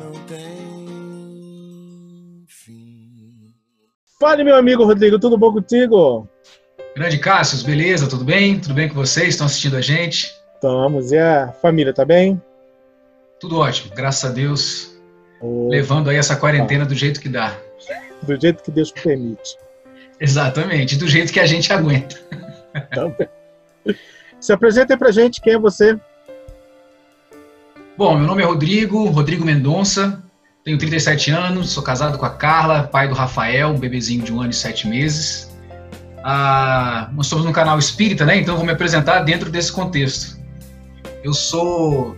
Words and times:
não 0.00 0.12
tem 0.26 0.40
fim. 2.48 3.54
Fale, 4.18 4.42
meu 4.44 4.56
amigo 4.56 4.84
Rodrigo, 4.84 5.18
tudo 5.18 5.36
bom 5.38 5.52
contigo? 5.52 6.26
Grande 6.96 7.18
Cássio, 7.18 7.64
beleza? 7.66 8.08
Tudo 8.08 8.24
bem? 8.24 8.58
Tudo 8.58 8.74
bem 8.74 8.88
com 8.88 8.94
vocês? 8.94 9.28
Estão 9.28 9.46
assistindo 9.46 9.76
a 9.76 9.80
gente? 9.80 10.34
Estamos. 10.54 11.12
E 11.12 11.18
a 11.18 11.52
família, 11.62 11.92
tá 11.94 12.04
bem? 12.04 12.40
Tudo 13.38 13.58
ótimo, 13.58 13.94
graças 13.94 14.28
a 14.30 14.32
Deus. 14.34 15.00
Oh, 15.40 15.68
Levando 15.70 16.10
aí 16.10 16.16
essa 16.16 16.36
quarentena 16.36 16.84
do 16.84 16.94
jeito 16.94 17.20
que 17.20 17.28
dá. 17.28 17.56
do 18.22 18.38
jeito 18.38 18.62
que 18.62 18.70
Deus 18.70 18.90
permite. 18.90 19.56
Exatamente, 20.20 20.96
do 20.96 21.08
jeito 21.08 21.32
que 21.32 21.40
a 21.40 21.46
gente 21.46 21.72
aguenta. 21.72 22.16
Então, 22.74 23.16
se 24.38 24.52
apresenta 24.52 24.92
aí 24.92 24.98
pra 24.98 25.10
gente, 25.10 25.40
quem 25.40 25.54
é 25.54 25.58
você? 25.58 25.98
Bom, 28.00 28.16
meu 28.16 28.26
nome 28.26 28.42
é 28.42 28.46
Rodrigo, 28.46 29.04
Rodrigo 29.10 29.44
Mendonça, 29.44 30.22
tenho 30.64 30.78
37 30.78 31.32
anos, 31.32 31.68
sou 31.68 31.82
casado 31.82 32.16
com 32.16 32.24
a 32.24 32.30
Carla, 32.30 32.84
pai 32.84 33.06
do 33.06 33.14
Rafael, 33.14 33.68
um 33.68 33.78
bebezinho 33.78 34.24
de 34.24 34.32
um 34.32 34.40
ano 34.40 34.48
e 34.48 34.54
sete 34.54 34.88
meses. 34.88 35.54
Ah, 36.24 37.10
nós 37.12 37.26
somos 37.26 37.44
no 37.44 37.52
canal 37.52 37.78
Espírita, 37.78 38.24
né? 38.24 38.38
Então 38.38 38.56
vou 38.56 38.64
me 38.64 38.72
apresentar 38.72 39.18
dentro 39.18 39.50
desse 39.50 39.70
contexto. 39.70 40.40
Eu 41.22 41.34
sou 41.34 42.16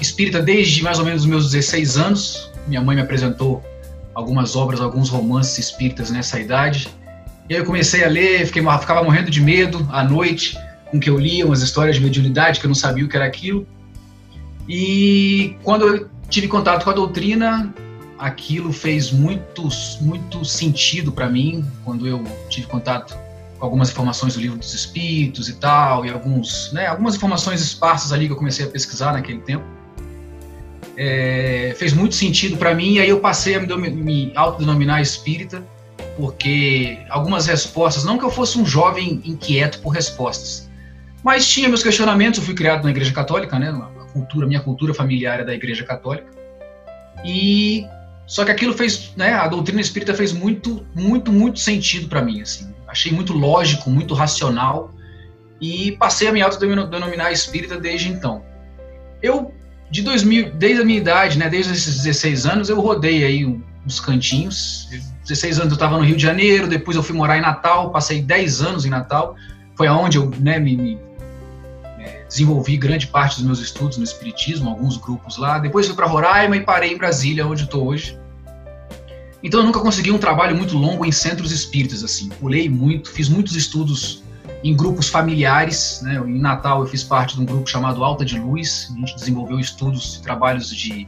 espírita 0.00 0.42
desde 0.42 0.82
mais 0.82 0.98
ou 0.98 1.04
menos 1.04 1.22
os 1.22 1.28
meus 1.28 1.52
16 1.52 1.96
anos. 1.98 2.50
Minha 2.66 2.80
mãe 2.80 2.96
me 2.96 3.02
apresentou 3.02 3.62
algumas 4.16 4.56
obras, 4.56 4.80
alguns 4.80 5.08
romances 5.08 5.56
espíritas 5.56 6.10
nessa 6.10 6.40
idade. 6.40 6.88
E 7.48 7.54
aí 7.54 7.60
eu 7.60 7.64
comecei 7.64 8.02
a 8.02 8.08
ler, 8.08 8.44
fiquei, 8.44 8.60
ficava 8.80 9.04
morrendo 9.04 9.30
de 9.30 9.40
medo 9.40 9.88
à 9.92 10.02
noite 10.02 10.58
com 10.90 10.98
que 10.98 11.08
eu 11.08 11.16
lia, 11.16 11.46
umas 11.46 11.62
histórias 11.62 11.94
de 11.94 12.02
mediunidade 12.02 12.58
que 12.58 12.66
eu 12.66 12.68
não 12.68 12.74
sabia 12.74 13.04
o 13.04 13.08
que 13.08 13.14
era 13.14 13.24
aquilo. 13.24 13.64
E 14.68 15.56
quando 15.62 15.86
eu 15.86 16.08
tive 16.28 16.48
contato 16.48 16.84
com 16.84 16.90
a 16.90 16.94
doutrina, 16.94 17.74
aquilo 18.18 18.72
fez 18.72 19.10
muito, 19.10 19.68
muito 20.00 20.44
sentido 20.44 21.10
para 21.10 21.28
mim, 21.28 21.64
quando 21.84 22.06
eu 22.06 22.22
tive 22.48 22.66
contato 22.66 23.18
com 23.58 23.64
algumas 23.66 23.90
informações 23.90 24.34
do 24.34 24.40
livro 24.40 24.58
dos 24.58 24.72
espíritos 24.74 25.48
e 25.48 25.54
tal, 25.54 26.06
e 26.06 26.10
alguns, 26.10 26.72
né, 26.72 26.86
algumas 26.86 27.16
informações 27.16 27.60
esparsas 27.60 28.12
ali 28.12 28.26
que 28.26 28.32
eu 28.32 28.36
comecei 28.36 28.64
a 28.64 28.68
pesquisar 28.68 29.12
naquele 29.12 29.40
tempo. 29.40 29.64
É, 30.96 31.74
fez 31.78 31.92
muito 31.92 32.14
sentido 32.14 32.56
para 32.56 32.74
mim, 32.74 32.94
e 32.94 33.00
aí 33.00 33.08
eu 33.08 33.18
passei 33.18 33.56
a 33.56 33.60
me, 33.60 33.90
me 33.90 34.32
autodenominar 34.36 35.00
espírita, 35.00 35.64
porque 36.16 36.98
algumas 37.08 37.46
respostas, 37.46 38.04
não 38.04 38.18
que 38.18 38.24
eu 38.24 38.30
fosse 38.30 38.58
um 38.58 38.66
jovem 38.66 39.20
inquieto 39.24 39.80
por 39.80 39.90
respostas, 39.90 40.70
mas 41.24 41.48
tinha 41.48 41.68
meus 41.68 41.82
questionamentos, 41.82 42.38
eu 42.38 42.44
fui 42.44 42.54
criado 42.54 42.84
na 42.84 42.90
igreja 42.90 43.12
católica, 43.12 43.58
né, 43.58 43.72
cultura, 44.12 44.46
minha 44.46 44.60
cultura 44.60 44.92
familiar 44.92 45.40
é 45.40 45.44
da 45.44 45.54
igreja 45.54 45.84
católica, 45.84 46.30
e 47.24 47.86
só 48.26 48.44
que 48.44 48.50
aquilo 48.50 48.72
fez, 48.72 49.12
né, 49.16 49.34
a 49.34 49.46
doutrina 49.48 49.80
espírita 49.80 50.14
fez 50.14 50.32
muito, 50.32 50.86
muito, 50.94 51.32
muito 51.32 51.58
sentido 51.58 52.08
para 52.08 52.22
mim, 52.22 52.40
assim. 52.40 52.72
Achei 52.86 53.12
muito 53.12 53.32
lógico, 53.32 53.90
muito 53.90 54.14
racional 54.14 54.92
e 55.60 55.92
passei 55.92 56.28
a 56.28 56.32
me 56.32 56.42
autodenominar 56.42 57.32
espírita 57.32 57.78
desde 57.78 58.08
então. 58.08 58.42
Eu 59.22 59.52
de 59.90 60.02
2000, 60.02 60.52
desde 60.54 60.80
a 60.80 60.84
minha 60.84 60.98
idade, 60.98 61.38
né, 61.38 61.48
desde 61.48 61.72
esses 61.72 62.02
16 62.02 62.46
anos, 62.46 62.68
eu 62.68 62.80
rodei 62.80 63.24
aí 63.24 63.44
uns 63.86 64.00
cantinhos. 64.00 64.88
16 65.22 65.58
anos 65.58 65.72
eu 65.72 65.74
estava 65.74 65.98
no 65.98 66.02
Rio 66.02 66.16
de 66.16 66.22
Janeiro, 66.22 66.66
depois 66.66 66.96
eu 66.96 67.02
fui 67.02 67.14
morar 67.14 67.36
em 67.36 67.42
Natal, 67.42 67.90
passei 67.90 68.22
10 68.22 68.62
anos 68.62 68.86
em 68.86 68.90
Natal. 68.90 69.36
Foi 69.76 69.86
aonde 69.86 70.16
eu, 70.16 70.30
né, 70.38 70.58
me, 70.58 70.76
me 70.76 70.98
desenvolvi 72.32 72.78
grande 72.78 73.06
parte 73.06 73.36
dos 73.36 73.44
meus 73.44 73.60
estudos 73.60 73.98
no 73.98 74.04
espiritismo, 74.04 74.70
alguns 74.70 74.96
grupos 74.96 75.36
lá. 75.36 75.58
Depois 75.58 75.86
fui 75.86 75.94
para 75.94 76.06
Roraima 76.06 76.56
e 76.56 76.60
parei 76.60 76.92
em 76.92 76.96
Brasília, 76.96 77.46
onde 77.46 77.64
estou 77.64 77.86
hoje. 77.86 78.18
Então 79.42 79.60
eu 79.60 79.66
nunca 79.66 79.80
consegui 79.80 80.10
um 80.10 80.18
trabalho 80.18 80.56
muito 80.56 80.76
longo 80.76 81.04
em 81.04 81.12
centros 81.12 81.52
espíritas 81.52 82.02
assim. 82.02 82.28
Pulei 82.30 82.68
muito, 82.68 83.10
fiz 83.10 83.28
muitos 83.28 83.54
estudos 83.54 84.22
em 84.64 84.74
grupos 84.74 85.08
familiares. 85.08 86.00
Né? 86.02 86.16
Em 86.26 86.38
Natal 86.38 86.80
eu 86.80 86.86
fiz 86.86 87.02
parte 87.02 87.36
de 87.36 87.42
um 87.42 87.44
grupo 87.44 87.68
chamado 87.68 88.02
Alta 88.02 88.24
de 88.24 88.38
Luz. 88.38 88.88
A 88.90 88.98
gente 88.98 89.14
desenvolveu 89.14 89.60
estudos 89.60 90.16
e 90.16 90.22
trabalhos 90.22 90.74
de, 90.74 91.06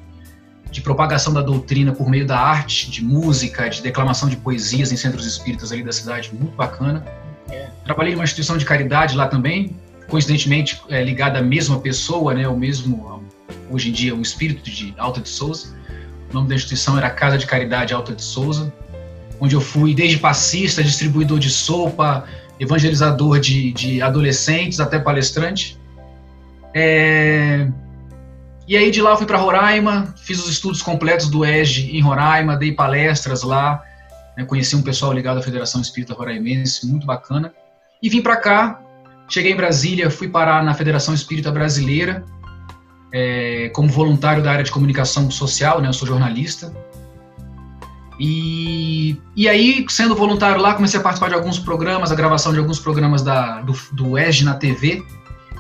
de 0.71 0.81
propagação 0.83 1.33
da 1.33 1.41
doutrina 1.41 1.93
por 1.93 2.11
meio 2.11 2.27
da 2.27 2.39
arte, 2.39 2.91
de 2.91 3.03
música, 3.03 3.71
de 3.71 3.81
declamação 3.81 4.29
de 4.29 4.37
poesias 4.37 4.93
em 4.93 4.97
centros 4.97 5.27
espíritas 5.27 5.73
ali 5.73 5.83
da 5.83 5.93
cidade, 5.93 6.31
muito 6.35 6.55
bacana. 6.55 7.03
É. 7.49 7.71
Trabalhei 7.85 8.13
em 8.13 8.17
uma 8.17 8.25
instituição 8.25 8.59
de 8.59 8.65
caridade 8.65 9.17
lá 9.17 9.29
também, 9.29 9.77
coincidentemente 10.09 10.81
é, 10.89 11.03
ligada 11.03 11.39
à 11.39 11.43
mesma 11.43 11.81
pessoa, 11.81 12.35
né? 12.35 12.47
o 12.49 12.57
mesmo, 12.57 13.23
hoje 13.71 13.91
em 13.91 13.93
dia, 13.93 14.15
o 14.15 14.21
espírito 14.21 14.63
de 14.63 14.95
Alta 14.99 15.21
de 15.21 15.29
Souza. 15.29 15.75
O 16.31 16.35
nome 16.35 16.49
da 16.49 16.55
instituição 16.55 16.97
era 16.99 17.11
Casa 17.11 17.39
de 17.39 17.47
Caridade 17.47 17.95
Alta 17.95 18.15
de 18.15 18.23
Souza, 18.23 18.73
onde 19.41 19.55
eu 19.55 19.61
fui 19.61 19.95
desde 19.95 20.19
passista, 20.19 20.83
distribuidor 20.83 21.39
de 21.39 21.51
sopa, 21.51 22.25
evangelizador 22.59 23.39
de, 23.41 23.73
de 23.73 24.03
adolescentes 24.03 24.81
até 24.81 24.99
palestrante. 24.99 25.79
É... 26.73 27.69
E 28.67 28.77
aí 28.77 28.91
de 28.91 29.03
lá 29.03 29.11
eu 29.11 29.17
fui 29.17 29.27
para 29.27 29.37
Roraima, 29.37 30.15
fiz 30.17 30.43
os 30.43 30.49
estudos 30.49 30.81
completos 30.81 31.29
do 31.29 31.45
EGE 31.45 31.97
em 31.97 32.01
Roraima, 32.01 32.57
dei 32.57 32.73
palestras 32.73 33.43
lá, 33.43 33.83
né, 34.37 34.45
conheci 34.45 34.75
um 34.75 34.83
pessoal 34.83 35.13
ligado 35.13 35.39
à 35.39 35.43
Federação 35.43 35.81
Espírita 35.81 36.15
Roraimense, 36.15 36.87
muito 36.87 37.07
bacana. 37.07 37.53
E 38.03 38.09
vim 38.09 38.23
para 38.23 38.37
cá, 38.37 38.81
cheguei 39.29 39.53
em 39.53 39.57
Brasília, 39.57 40.11
fui 40.11 40.29
parar 40.29 40.63
na 40.63 40.75
Federação 40.75 41.15
Espírita 41.15 41.51
Brasileira, 41.51 42.25
é, 43.13 43.71
como 43.75 43.89
voluntário 43.89 44.43
da 44.43 44.51
área 44.51 44.65
de 44.65 44.71
comunicação 44.71 45.31
social, 45.31 45.81
né, 45.81 45.89
eu 45.89 45.93
sou 45.93 46.07
jornalista. 46.07 46.75
E, 48.19 49.17
e 49.35 49.49
aí, 49.49 49.85
sendo 49.89 50.15
voluntário 50.15 50.61
lá, 50.61 50.75
comecei 50.75 51.01
a 51.01 51.03
participar 51.03 51.29
de 51.29 51.35
alguns 51.35 51.59
programas, 51.59 52.13
a 52.13 52.15
gravação 52.15 52.53
de 52.53 52.59
alguns 52.59 52.79
programas 52.79 53.23
da, 53.23 53.61
do, 53.61 53.75
do 53.93 54.19
EG 54.19 54.45
na 54.45 54.55
TV, 54.55 55.03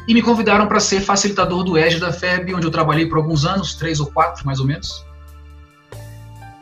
e 0.06 0.14
me 0.14 0.22
convidaram 0.22 0.66
para 0.66 0.78
ser 0.80 1.00
facilitador 1.00 1.64
do 1.64 1.78
EG 1.78 1.98
da 1.98 2.12
FEB, 2.12 2.54
onde 2.54 2.66
eu 2.66 2.70
trabalhei 2.70 3.06
por 3.06 3.18
alguns 3.18 3.44
anos, 3.44 3.74
três 3.74 4.00
ou 4.00 4.06
quatro 4.06 4.44
mais 4.46 4.60
ou 4.60 4.66
menos. 4.66 5.04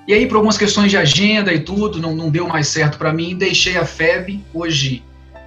E 0.06 0.14
aí, 0.14 0.26
por 0.26 0.36
algumas 0.36 0.58
questões 0.58 0.90
de 0.90 0.96
agenda 0.96 1.52
e 1.52 1.60
tudo, 1.60 2.00
não, 2.00 2.14
não 2.14 2.30
deu 2.30 2.48
mais 2.48 2.68
certo 2.68 2.98
para 2.98 3.12
mim, 3.12 3.36
deixei 3.36 3.76
a 3.76 3.84
FEB. 3.84 4.44
Hoje 4.52 5.02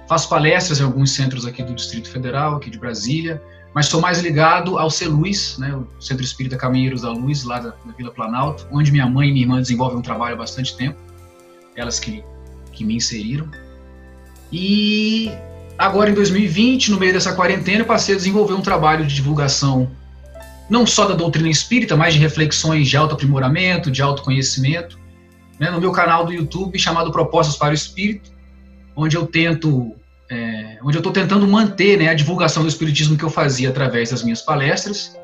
faço 0.08 0.28
palestras 0.28 0.80
em 0.80 0.84
alguns 0.84 1.12
centros 1.12 1.44
aqui 1.44 1.62
do 1.62 1.74
Distrito 1.74 2.08
Federal, 2.08 2.56
aqui 2.56 2.70
de 2.70 2.78
Brasília, 2.78 3.42
mas 3.74 3.86
sou 3.86 4.00
mais 4.00 4.20
ligado 4.20 4.78
ao 4.78 4.88
CELUZ, 4.88 5.58
né, 5.58 5.74
o 5.74 5.86
Centro 6.00 6.24
Espírita 6.24 6.56
Caminheiros 6.56 7.02
da 7.02 7.10
Luz, 7.10 7.44
lá 7.44 7.58
da, 7.58 7.70
da, 7.70 7.92
Vila 7.96 8.10
Planalto, 8.10 8.66
onde 8.72 8.90
minha 8.90 9.06
mãe 9.06 9.28
e 9.28 9.32
minha 9.32 9.44
irmã 9.44 9.60
desenvolvem 9.60 9.98
um 9.98 10.02
trabalho 10.02 10.34
há 10.34 10.38
bastante 10.38 10.76
tempo, 10.76 10.98
elas 11.76 12.00
que, 12.00 12.24
que 12.72 12.84
me 12.84 12.96
inseriram. 12.96 13.46
E 14.50 15.30
agora, 15.76 16.08
em 16.08 16.14
2020, 16.14 16.90
no 16.90 16.98
meio 16.98 17.12
dessa 17.12 17.34
quarentena, 17.34 17.80
eu 17.80 17.84
passei 17.84 18.14
a 18.14 18.16
desenvolver 18.16 18.54
um 18.54 18.62
trabalho 18.62 19.04
de 19.04 19.14
divulgação, 19.14 19.90
não 20.70 20.86
só 20.86 21.06
da 21.06 21.14
doutrina 21.14 21.50
espírita, 21.50 21.96
mas 21.96 22.14
de 22.14 22.20
reflexões 22.20 22.88
de 22.88 22.96
autoaprimoramento, 22.96 23.90
de 23.90 24.00
autoconhecimento, 24.00 24.98
né, 25.60 25.70
no 25.70 25.80
meu 25.80 25.92
canal 25.92 26.24
do 26.24 26.32
YouTube 26.32 26.78
chamado 26.78 27.10
Propostas 27.10 27.56
para 27.56 27.72
o 27.72 27.74
Espírito, 27.74 28.30
onde 28.96 29.16
eu 29.16 29.26
tento 29.26 29.94
é, 30.30 30.78
onde 30.82 30.96
eu 30.96 31.00
estou 31.00 31.12
tentando 31.12 31.46
manter 31.46 31.98
né, 31.98 32.08
a 32.08 32.14
divulgação 32.14 32.62
do 32.62 32.68
espiritismo 32.68 33.16
que 33.16 33.24
eu 33.24 33.30
fazia 33.30 33.68
através 33.68 34.10
das 34.10 34.22
minhas 34.22 34.42
palestras. 34.42 35.16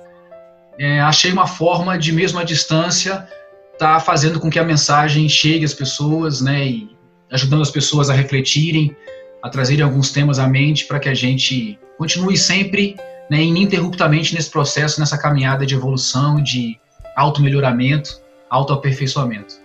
É, 0.79 1.01
achei 1.01 1.33
uma 1.33 1.47
forma 1.47 1.99
de, 1.99 2.13
mesmo 2.13 2.39
à 2.39 2.45
distância, 2.45 3.27
estar 3.73 3.95
tá 3.95 4.01
fazendo 4.01 4.39
com 4.39 4.49
que 4.49 4.59
a 4.59 4.65
mensagem 4.65 5.29
chegue 5.29 5.65
às 5.65 5.75
pessoas, 5.75 6.41
né, 6.41 6.67
e 6.67 6.97
ajudando 7.31 7.63
as 7.63 7.71
pessoas 7.71 8.11
a 8.11 8.15
refletirem, 8.15 8.95
a 9.43 9.49
trazerem 9.49 9.85
alguns 9.85 10.11
temas 10.13 10.39
à 10.39 10.47
mente, 10.47 10.87
para 10.87 11.01
que 11.01 11.09
a 11.09 11.15
gente 11.15 11.79
continue 11.99 12.37
sempre, 12.37 12.97
né, 13.29 13.43
ininterruptamente 13.43 14.35
nesse 14.35 14.51
processo, 14.51 15.01
nessa 15.01 15.19
caminhada 15.19 15.67
de 15.67 15.75
evolução, 15.75 16.43
de 16.43 16.79
auto-melhoramento, 17.17 18.21
auto-aperfeiçoamento. 18.49 19.61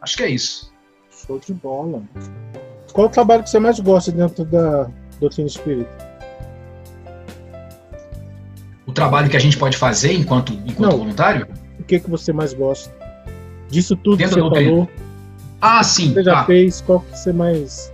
Acho 0.00 0.16
que 0.16 0.22
é 0.22 0.28
isso. 0.28 0.72
Show 1.10 1.40
de 1.40 1.54
bola. 1.54 2.02
Qual 2.96 3.08
o 3.08 3.10
trabalho 3.10 3.42
que 3.42 3.50
você 3.50 3.58
mais 3.58 3.78
gosta 3.78 4.10
dentro 4.10 4.42
da 4.46 4.88
doutrina 5.20 5.46
espírita? 5.46 5.90
O 8.86 8.92
trabalho 8.92 9.28
que 9.28 9.36
a 9.36 9.38
gente 9.38 9.58
pode 9.58 9.76
fazer 9.76 10.14
enquanto, 10.14 10.54
enquanto 10.64 10.92
Não, 10.92 10.98
voluntário? 11.00 11.46
O 11.78 11.84
que, 11.84 12.00
que 12.00 12.08
você 12.08 12.32
mais 12.32 12.54
gosta? 12.54 12.90
Disso 13.68 13.96
tudo 13.96 14.16
dentro 14.16 14.36
que 14.36 14.48
você 14.48 14.64
falou. 14.64 14.88
Ah, 15.60 15.84
sim. 15.84 16.14
Você 16.14 16.22
já 16.22 16.36
tá. 16.36 16.44
fez? 16.46 16.80
Qual 16.80 17.00
que 17.00 17.18
você 17.18 17.34
mais. 17.34 17.92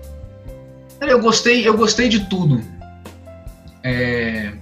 Eu 1.00 1.20
gostei, 1.20 1.66
eu 1.66 1.76
gostei 1.76 2.08
de 2.08 2.20
tudo. 2.26 2.60
É... 3.82 4.52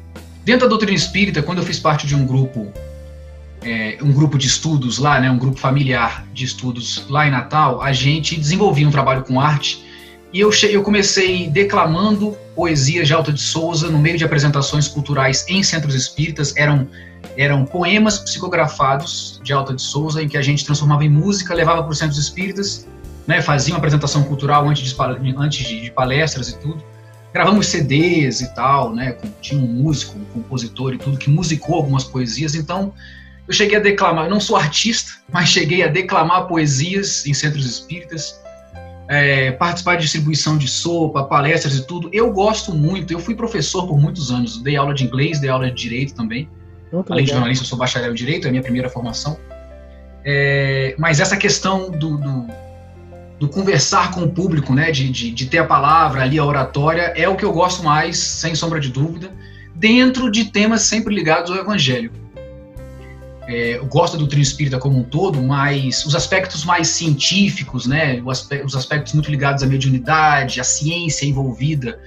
Dentro 0.42 0.62
da 0.62 0.68
doutrina 0.68 0.96
espírita, 0.96 1.42
quando 1.42 1.58
eu 1.58 1.64
fiz 1.64 1.78
parte 1.78 2.06
de 2.06 2.14
um 2.14 2.24
grupo 2.24 2.66
é, 3.60 3.98
um 4.00 4.10
grupo 4.10 4.38
de 4.38 4.46
estudos 4.46 4.96
lá, 4.96 5.20
né, 5.20 5.30
um 5.30 5.38
grupo 5.38 5.60
familiar 5.60 6.26
de 6.32 6.46
estudos 6.46 7.04
lá 7.10 7.26
em 7.26 7.30
Natal, 7.30 7.82
a 7.82 7.92
gente 7.92 8.40
desenvolvia 8.40 8.88
um 8.88 8.90
trabalho 8.90 9.22
com 9.22 9.38
arte 9.38 9.89
e 10.32 10.40
eu, 10.40 10.50
eu 10.70 10.82
comecei 10.82 11.48
declamando 11.48 12.36
poesias 12.54 13.08
de 13.08 13.14
Alta 13.14 13.32
de 13.32 13.40
Souza 13.40 13.88
no 13.88 13.98
meio 13.98 14.16
de 14.16 14.24
apresentações 14.24 14.86
culturais 14.86 15.44
em 15.48 15.62
centros 15.62 15.94
espíritas. 15.94 16.54
Eram 16.56 16.88
eram 17.36 17.64
poemas 17.64 18.18
psicografados 18.18 19.40
de 19.42 19.52
Alta 19.52 19.74
de 19.74 19.82
Souza, 19.82 20.22
em 20.22 20.28
que 20.28 20.36
a 20.36 20.42
gente 20.42 20.64
transformava 20.64 21.04
em 21.04 21.08
música, 21.08 21.54
levava 21.54 21.82
para 21.82 21.92
os 21.92 21.98
centros 21.98 22.18
espíritas, 22.18 22.86
né, 23.26 23.40
fazia 23.40 23.74
uma 23.74 23.78
apresentação 23.78 24.22
cultural 24.24 24.68
antes 24.68 24.90
de, 24.90 24.96
antes 25.36 25.66
de 25.66 25.90
palestras 25.90 26.48
e 26.48 26.58
tudo. 26.58 26.82
Gravamos 27.32 27.66
CDs 27.66 28.40
e 28.40 28.54
tal, 28.54 28.94
né, 28.94 29.16
tinha 29.40 29.60
um 29.60 29.66
músico, 29.66 30.18
um 30.18 30.24
compositor 30.24 30.94
e 30.94 30.98
tudo, 30.98 31.16
que 31.16 31.30
musicou 31.30 31.76
algumas 31.76 32.04
poesias, 32.04 32.54
então 32.54 32.92
eu 33.46 33.54
cheguei 33.54 33.76
a 33.76 33.80
declamar, 33.80 34.24
eu 34.24 34.30
não 34.30 34.40
sou 34.40 34.56
artista, 34.56 35.12
mas 35.32 35.48
cheguei 35.48 35.82
a 35.82 35.88
declamar 35.88 36.46
poesias 36.46 37.26
em 37.26 37.34
centros 37.34 37.66
espíritas, 37.66 38.40
é, 39.10 39.50
participar 39.50 39.96
de 39.96 40.02
distribuição 40.02 40.56
de 40.56 40.68
sopa, 40.68 41.24
palestras 41.24 41.74
e 41.74 41.84
tudo. 41.84 42.08
Eu 42.12 42.32
gosto 42.32 42.72
muito, 42.72 43.12
eu 43.12 43.18
fui 43.18 43.34
professor 43.34 43.84
por 43.88 43.98
muitos 43.98 44.30
anos, 44.30 44.62
dei 44.62 44.76
aula 44.76 44.94
de 44.94 45.02
inglês, 45.02 45.40
dei 45.40 45.50
aula 45.50 45.68
de 45.68 45.74
direito 45.74 46.14
também. 46.14 46.48
Muito 46.92 47.12
Além 47.12 47.24
legal. 47.24 47.24
de 47.24 47.30
jornalista, 47.32 47.64
eu 47.64 47.68
sou 47.68 47.76
bacharel 47.76 48.12
em 48.12 48.14
direito, 48.14 48.44
é 48.44 48.48
a 48.48 48.50
minha 48.52 48.62
primeira 48.62 48.88
formação. 48.88 49.36
É, 50.24 50.94
mas 50.96 51.18
essa 51.18 51.36
questão 51.36 51.90
do, 51.90 52.18
do, 52.18 52.46
do, 53.40 53.48
conversar 53.48 54.12
com 54.12 54.22
o 54.22 54.30
público, 54.30 54.72
né, 54.72 54.92
de, 54.92 55.10
de, 55.10 55.32
de 55.32 55.46
ter 55.46 55.58
a 55.58 55.66
palavra 55.66 56.22
ali, 56.22 56.38
a 56.38 56.44
oratória, 56.44 57.12
é 57.16 57.28
o 57.28 57.34
que 57.34 57.44
eu 57.44 57.52
gosto 57.52 57.82
mais, 57.82 58.16
sem 58.16 58.54
sombra 58.54 58.78
de 58.78 58.90
dúvida, 58.90 59.32
dentro 59.74 60.30
de 60.30 60.44
temas 60.44 60.82
sempre 60.82 61.12
ligados 61.12 61.50
ao 61.50 61.56
evangelho 61.56 62.12
é, 63.50 63.78
eu 63.78 63.86
gosto 63.86 64.16
do 64.16 64.28
trio 64.28 64.40
espírita 64.40 64.78
como 64.78 64.96
um 64.96 65.02
todo, 65.02 65.42
mas 65.42 66.06
os 66.06 66.14
aspectos 66.14 66.64
mais 66.64 66.86
científicos, 66.86 67.84
né, 67.84 68.22
os 68.64 68.76
aspectos 68.76 69.12
muito 69.12 69.28
ligados 69.28 69.64
à 69.64 69.66
mediunidade, 69.66 70.60
à 70.60 70.64
ciência 70.64 71.26
envolvida 71.26 71.98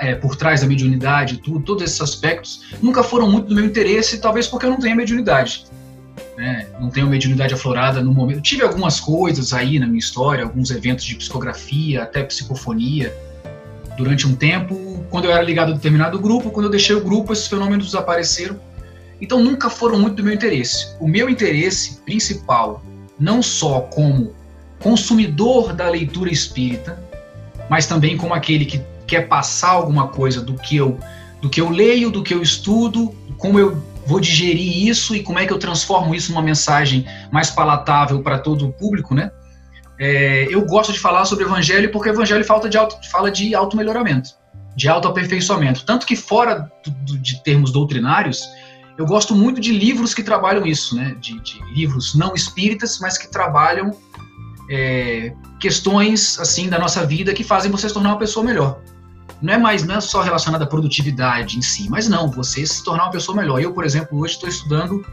é, 0.00 0.14
por 0.14 0.36
trás 0.36 0.60
da 0.60 0.68
mediunidade, 0.68 1.38
tudo, 1.38 1.58
todos 1.64 1.82
esses 1.82 2.00
aspectos 2.00 2.62
nunca 2.80 3.02
foram 3.02 3.28
muito 3.28 3.48
do 3.48 3.56
meu 3.56 3.64
interesse, 3.64 4.20
talvez 4.20 4.46
porque 4.46 4.64
eu 4.64 4.70
não 4.70 4.78
tenho 4.78 4.94
mediunidade. 4.94 5.64
Né? 6.36 6.68
Não 6.80 6.90
tenho 6.90 7.08
mediunidade 7.08 7.52
aflorada 7.52 8.00
no 8.00 8.14
momento. 8.14 8.40
Tive 8.40 8.62
algumas 8.62 9.00
coisas 9.00 9.52
aí 9.52 9.80
na 9.80 9.86
minha 9.86 9.98
história, 9.98 10.44
alguns 10.44 10.70
eventos 10.70 11.04
de 11.04 11.16
psicografia, 11.16 12.04
até 12.04 12.22
psicofonia, 12.22 13.12
durante 13.96 14.28
um 14.28 14.36
tempo, 14.36 15.04
quando 15.10 15.24
eu 15.24 15.32
era 15.32 15.42
ligado 15.42 15.72
a 15.72 15.74
determinado 15.74 16.20
grupo, 16.20 16.52
quando 16.52 16.66
eu 16.66 16.70
deixei 16.70 16.94
o 16.94 17.00
grupo, 17.00 17.32
esses 17.32 17.48
fenômenos 17.48 17.86
desapareceram 17.86 18.60
então 19.22 19.40
nunca 19.40 19.70
foram 19.70 20.00
muito 20.00 20.16
do 20.16 20.24
meu 20.24 20.34
interesse. 20.34 20.96
O 20.98 21.06
meu 21.06 21.30
interesse 21.30 22.00
principal, 22.00 22.82
não 23.18 23.40
só 23.40 23.82
como 23.82 24.34
consumidor 24.80 25.72
da 25.72 25.88
leitura 25.88 26.28
espírita, 26.28 27.00
mas 27.70 27.86
também 27.86 28.16
como 28.16 28.34
aquele 28.34 28.66
que 28.66 28.82
quer 29.06 29.28
passar 29.28 29.70
alguma 29.70 30.08
coisa 30.08 30.42
do 30.42 30.54
que 30.54 30.76
eu 30.76 30.98
do 31.40 31.48
que 31.50 31.60
eu 31.60 31.70
leio, 31.70 32.10
do 32.10 32.22
que 32.22 32.32
eu 32.32 32.40
estudo, 32.40 33.12
como 33.36 33.58
eu 33.58 33.82
vou 34.06 34.20
digerir 34.20 34.86
isso 34.88 35.14
e 35.14 35.22
como 35.22 35.38
é 35.38 35.46
que 35.46 35.52
eu 35.52 35.58
transformo 35.58 36.14
isso 36.14 36.30
numa 36.30 36.42
mensagem 36.42 37.04
mais 37.32 37.50
palatável 37.50 38.22
para 38.22 38.38
todo 38.38 38.66
o 38.66 38.72
público, 38.72 39.14
né? 39.14 39.30
É, 39.98 40.46
eu 40.50 40.64
gosto 40.64 40.92
de 40.92 41.00
falar 41.00 41.24
sobre 41.24 41.44
o 41.44 41.48
evangelho 41.48 41.90
porque 41.90 42.08
o 42.08 42.12
evangelho 42.12 42.44
fala 42.44 42.68
de 42.68 42.76
auto, 42.76 42.96
fala 43.10 43.30
de 43.30 43.54
auto-melhoramento, 43.54 44.30
de 44.76 44.88
auto-aperfeiçoamento. 44.88 45.84
Tanto 45.84 46.06
que 46.06 46.16
fora 46.16 46.70
do, 46.84 46.90
do, 46.90 47.18
de 47.18 47.42
termos 47.42 47.72
doutrinários, 47.72 48.48
eu 48.98 49.06
gosto 49.06 49.34
muito 49.34 49.60
de 49.60 49.72
livros 49.72 50.14
que 50.14 50.22
trabalham 50.22 50.66
isso, 50.66 50.94
né? 50.94 51.16
De, 51.20 51.38
de 51.40 51.60
livros 51.74 52.14
não 52.14 52.34
espíritas, 52.34 52.98
mas 53.00 53.16
que 53.16 53.28
trabalham 53.28 53.90
é, 54.70 55.34
questões 55.58 56.38
assim 56.38 56.68
da 56.68 56.78
nossa 56.78 57.04
vida 57.06 57.32
que 57.32 57.44
fazem 57.44 57.70
você 57.70 57.88
se 57.88 57.94
tornar 57.94 58.10
uma 58.10 58.18
pessoa 58.18 58.44
melhor. 58.44 58.80
Não 59.40 59.54
é 59.54 59.58
mais 59.58 59.82
não 59.82 59.96
é 59.96 60.00
só 60.00 60.22
relacionada 60.22 60.64
à 60.64 60.66
produtividade 60.66 61.58
em 61.58 61.62
si, 61.62 61.88
mas 61.88 62.08
não, 62.08 62.30
você 62.30 62.64
se 62.64 62.84
tornar 62.84 63.04
uma 63.04 63.10
pessoa 63.10 63.36
melhor. 63.36 63.60
Eu, 63.60 63.72
por 63.72 63.84
exemplo, 63.84 64.18
hoje 64.18 64.34
estou 64.34 64.48
estudando 64.48 65.04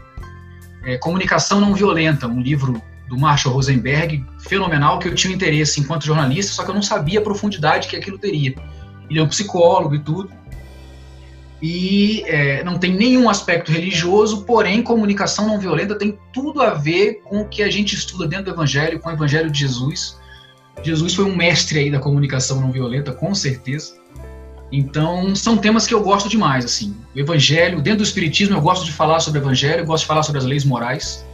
é, 0.84 0.96
Comunicação 0.98 1.60
Não 1.60 1.74
Violenta, 1.74 2.26
um 2.26 2.40
livro 2.40 2.80
do 3.08 3.18
Marshall 3.18 3.52
Rosenberg, 3.52 4.24
fenomenal, 4.38 4.98
que 5.00 5.08
eu 5.08 5.14
tinha 5.14 5.34
interesse 5.34 5.80
enquanto 5.80 6.06
jornalista, 6.06 6.52
só 6.52 6.62
que 6.62 6.70
eu 6.70 6.74
não 6.74 6.82
sabia 6.82 7.18
a 7.18 7.22
profundidade 7.22 7.88
que 7.88 7.96
aquilo 7.96 8.18
teria. 8.18 8.54
Ele 9.10 9.18
é 9.18 9.22
um 9.22 9.28
psicólogo 9.28 9.96
e 9.96 9.98
tudo, 9.98 10.30
e 11.62 12.22
é, 12.26 12.64
não 12.64 12.78
tem 12.78 12.94
nenhum 12.94 13.28
aspecto 13.28 13.70
religioso, 13.70 14.44
porém, 14.44 14.82
comunicação 14.82 15.46
não 15.46 15.58
violenta 15.58 15.94
tem 15.94 16.18
tudo 16.32 16.62
a 16.62 16.70
ver 16.70 17.20
com 17.24 17.42
o 17.42 17.48
que 17.48 17.62
a 17.62 17.70
gente 17.70 17.94
estuda 17.94 18.26
dentro 18.26 18.46
do 18.46 18.50
Evangelho, 18.52 18.98
com 18.98 19.10
o 19.10 19.12
Evangelho 19.12 19.50
de 19.50 19.60
Jesus. 19.60 20.18
Jesus 20.82 21.14
foi 21.14 21.26
um 21.26 21.36
mestre 21.36 21.80
aí 21.80 21.90
da 21.90 21.98
comunicação 21.98 22.60
não 22.60 22.72
violenta, 22.72 23.12
com 23.12 23.34
certeza. 23.34 24.00
Então, 24.72 25.34
são 25.34 25.58
temas 25.58 25.86
que 25.86 25.92
eu 25.92 26.02
gosto 26.02 26.28
demais, 26.28 26.64
assim. 26.64 26.96
O 27.14 27.18
Evangelho, 27.18 27.82
dentro 27.82 27.98
do 27.98 28.04
Espiritismo, 28.04 28.56
eu 28.56 28.60
gosto 28.60 28.86
de 28.86 28.92
falar 28.92 29.20
sobre 29.20 29.40
o 29.40 29.42
Evangelho, 29.42 29.80
eu 29.80 29.86
gosto 29.86 30.02
de 30.02 30.08
falar 30.08 30.22
sobre 30.22 30.38
as 30.38 30.46
leis 30.46 30.64
morais, 30.64 31.26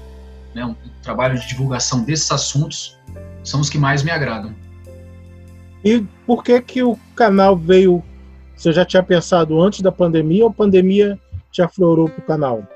né, 0.54 0.64
um 0.64 0.74
trabalho 1.02 1.38
de 1.38 1.46
divulgação 1.46 2.02
desses 2.02 2.30
assuntos 2.32 2.96
são 3.44 3.60
os 3.60 3.70
que 3.70 3.78
mais 3.78 4.02
me 4.02 4.10
agradam. 4.10 4.54
E 5.84 6.02
por 6.26 6.42
que 6.42 6.60
que 6.60 6.82
o 6.82 6.98
canal 7.14 7.56
veio 7.56 8.02
você 8.56 8.72
já 8.72 8.84
tinha 8.84 9.02
pensado 9.02 9.60
antes 9.60 9.80
da 9.80 9.92
pandemia 9.92 10.44
ou 10.44 10.50
a 10.50 10.54
pandemia 10.54 11.18
te 11.52 11.60
aflorou 11.62 12.08
para 12.08 12.20
o 12.20 12.26
canal? 12.26 12.66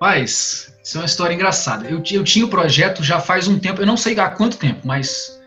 Mas, 0.00 0.74
isso 0.82 0.96
é 0.96 1.00
uma 1.00 1.06
história 1.06 1.34
engraçada. 1.34 1.86
Eu, 1.88 2.02
eu 2.10 2.24
tinha 2.24 2.44
o 2.44 2.48
projeto 2.48 3.02
já 3.02 3.20
faz 3.20 3.46
um 3.46 3.58
tempo, 3.58 3.80
eu 3.80 3.86
não 3.86 3.96
sei 3.96 4.18
há 4.18 4.28
quanto 4.30 4.56
tempo, 4.56 4.80
mas 4.86 5.40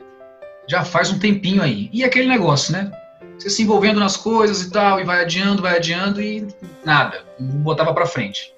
já 0.67 0.85
faz 0.85 1.11
um 1.11 1.19
tempinho 1.19 1.61
aí. 1.61 1.89
E 1.91 2.03
aquele 2.03 2.27
negócio, 2.27 2.71
né? 2.71 2.91
Você 3.37 3.49
se 3.49 3.63
envolvendo 3.63 3.99
nas 3.99 4.15
coisas 4.15 4.61
e 4.61 4.69
tal, 4.69 4.99
e 4.99 5.03
vai 5.03 5.21
adiando, 5.21 5.61
vai 5.61 5.75
adiando 5.75 6.21
e 6.21 6.47
nada, 6.85 7.21
não 7.39 7.59
botava 7.59 7.93
para 7.93 8.05
frente. 8.05 8.53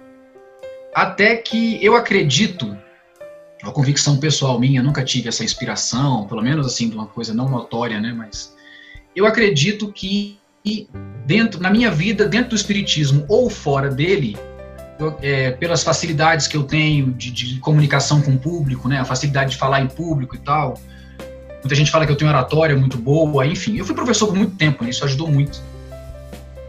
Até 0.94 1.38
que 1.38 1.84
eu 1.84 1.96
acredito, 1.96 2.78
uma 3.64 3.72
convicção 3.72 4.18
pessoal 4.20 4.60
minha, 4.60 4.84
nunca 4.84 5.04
tive 5.04 5.30
essa 5.30 5.44
inspiração, 5.44 6.28
pelo 6.28 6.42
menos 6.42 6.68
assim, 6.68 6.90
de 6.90 6.96
uma 6.96 7.08
coisa 7.08 7.34
não 7.34 7.50
notória, 7.50 8.00
né? 8.00 8.14
Mas 8.14 8.56
eu 9.16 9.26
acredito 9.26 9.92
que 9.92 10.38
e 10.66 10.88
dentro, 11.26 11.62
na 11.62 11.70
minha 11.70 11.92
vida, 11.92 12.28
dentro 12.28 12.50
do 12.50 12.56
espiritismo 12.56 13.26
ou 13.28 13.50
fora 13.50 13.90
dele, 13.90 14.38
eu, 14.98 15.18
é, 15.22 15.52
pelas 15.52 15.84
facilidades 15.84 16.48
que 16.48 16.58
eu 16.58 16.64
tenho 16.64 17.12
de, 17.12 17.32
de, 17.32 17.60
comunicação 17.60 18.22
com 18.22 18.32
o 18.32 18.40
público, 18.40 18.88
né, 18.88 19.00
a 19.00 19.06
facilidade 19.06 19.52
de 19.52 19.58
falar 19.58 19.82
em 19.82 19.88
público 19.88 20.36
e 20.36 20.40
tal. 20.40 20.80
Muita 21.62 21.76
gente 21.76 21.92
fala 21.92 22.06
que 22.06 22.12
eu 22.12 22.16
tenho 22.16 22.30
oratória 22.30 22.76
muito 22.76 22.98
boa, 22.98 23.46
enfim. 23.46 23.78
Eu 23.78 23.86
fui 23.86 23.96
professor 23.96 24.28
por 24.28 24.36
muito 24.36 24.56
tempo, 24.56 24.84
né, 24.84 24.90
isso 24.90 25.04
ajudou 25.04 25.30
muito. 25.30 25.62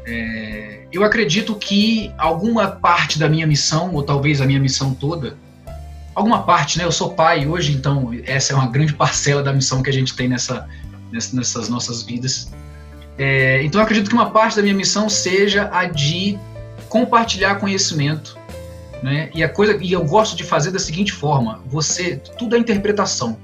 É, 0.06 0.80
eu 0.92 1.04
acredito 1.04 1.54
que 1.54 2.12
alguma 2.16 2.68
parte 2.68 3.18
da 3.18 3.28
minha 3.28 3.46
missão, 3.46 3.92
ou 3.94 4.02
talvez 4.02 4.40
a 4.40 4.46
minha 4.46 4.60
missão 4.60 4.94
toda, 4.94 5.36
alguma 6.14 6.42
parte, 6.42 6.78
né? 6.78 6.84
Eu 6.84 6.92
sou 6.92 7.12
pai 7.12 7.46
hoje, 7.46 7.72
então 7.72 8.10
essa 8.24 8.52
é 8.52 8.56
uma 8.56 8.68
grande 8.68 8.94
parcela 8.96 9.42
da 9.42 9.52
missão 9.52 9.82
que 9.82 9.90
a 9.90 9.92
gente 9.92 10.16
tem 10.16 10.28
nessa, 10.28 10.66
nessas 11.12 11.68
nossas 11.68 12.02
vidas. 12.02 12.50
É, 13.18 13.62
então 13.62 13.80
acredito 13.80 14.08
que 14.08 14.14
uma 14.14 14.30
parte 14.30 14.56
da 14.56 14.62
minha 14.62 14.74
missão 14.74 15.08
seja 15.08 15.70
a 15.72 15.86
de 15.86 16.38
compartilhar 16.88 17.56
conhecimento, 17.56 18.36
né? 19.02 19.30
E 19.34 19.42
a 19.42 19.48
coisa 19.48 19.76
e 19.80 19.92
eu 19.92 20.04
gosto 20.04 20.36
de 20.36 20.44
fazer 20.44 20.70
da 20.70 20.78
seguinte 20.78 21.12
forma: 21.12 21.62
você 21.66 22.20
tudo 22.38 22.56
é 22.56 22.58
interpretação. 22.58 23.38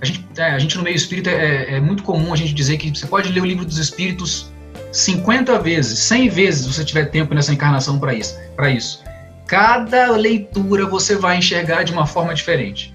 A 0.00 0.04
gente, 0.04 0.26
é, 0.36 0.50
a 0.50 0.58
gente 0.58 0.76
no 0.76 0.82
meio 0.82 0.96
espírita 0.96 1.30
é, 1.30 1.76
é, 1.76 1.80
muito 1.80 2.02
comum 2.02 2.32
a 2.32 2.36
gente 2.36 2.52
dizer 2.52 2.76
que 2.76 2.90
você 2.90 3.06
pode 3.06 3.30
ler 3.30 3.40
o 3.40 3.44
livro 3.44 3.64
dos 3.64 3.78
Espíritos 3.78 4.52
50 4.92 5.58
vezes, 5.60 5.98
100 6.00 6.28
vezes, 6.28 6.62
se 6.62 6.72
você 6.72 6.84
tiver 6.84 7.06
tempo 7.06 7.34
nessa 7.34 7.52
encarnação 7.52 7.98
para 7.98 8.12
isso, 8.12 8.38
para 8.54 8.70
isso. 8.70 9.02
Cada 9.46 10.10
leitura 10.10 10.86
você 10.86 11.16
vai 11.16 11.38
enxergar 11.38 11.84
de 11.84 11.92
uma 11.92 12.06
forma 12.06 12.34
diferente 12.34 12.93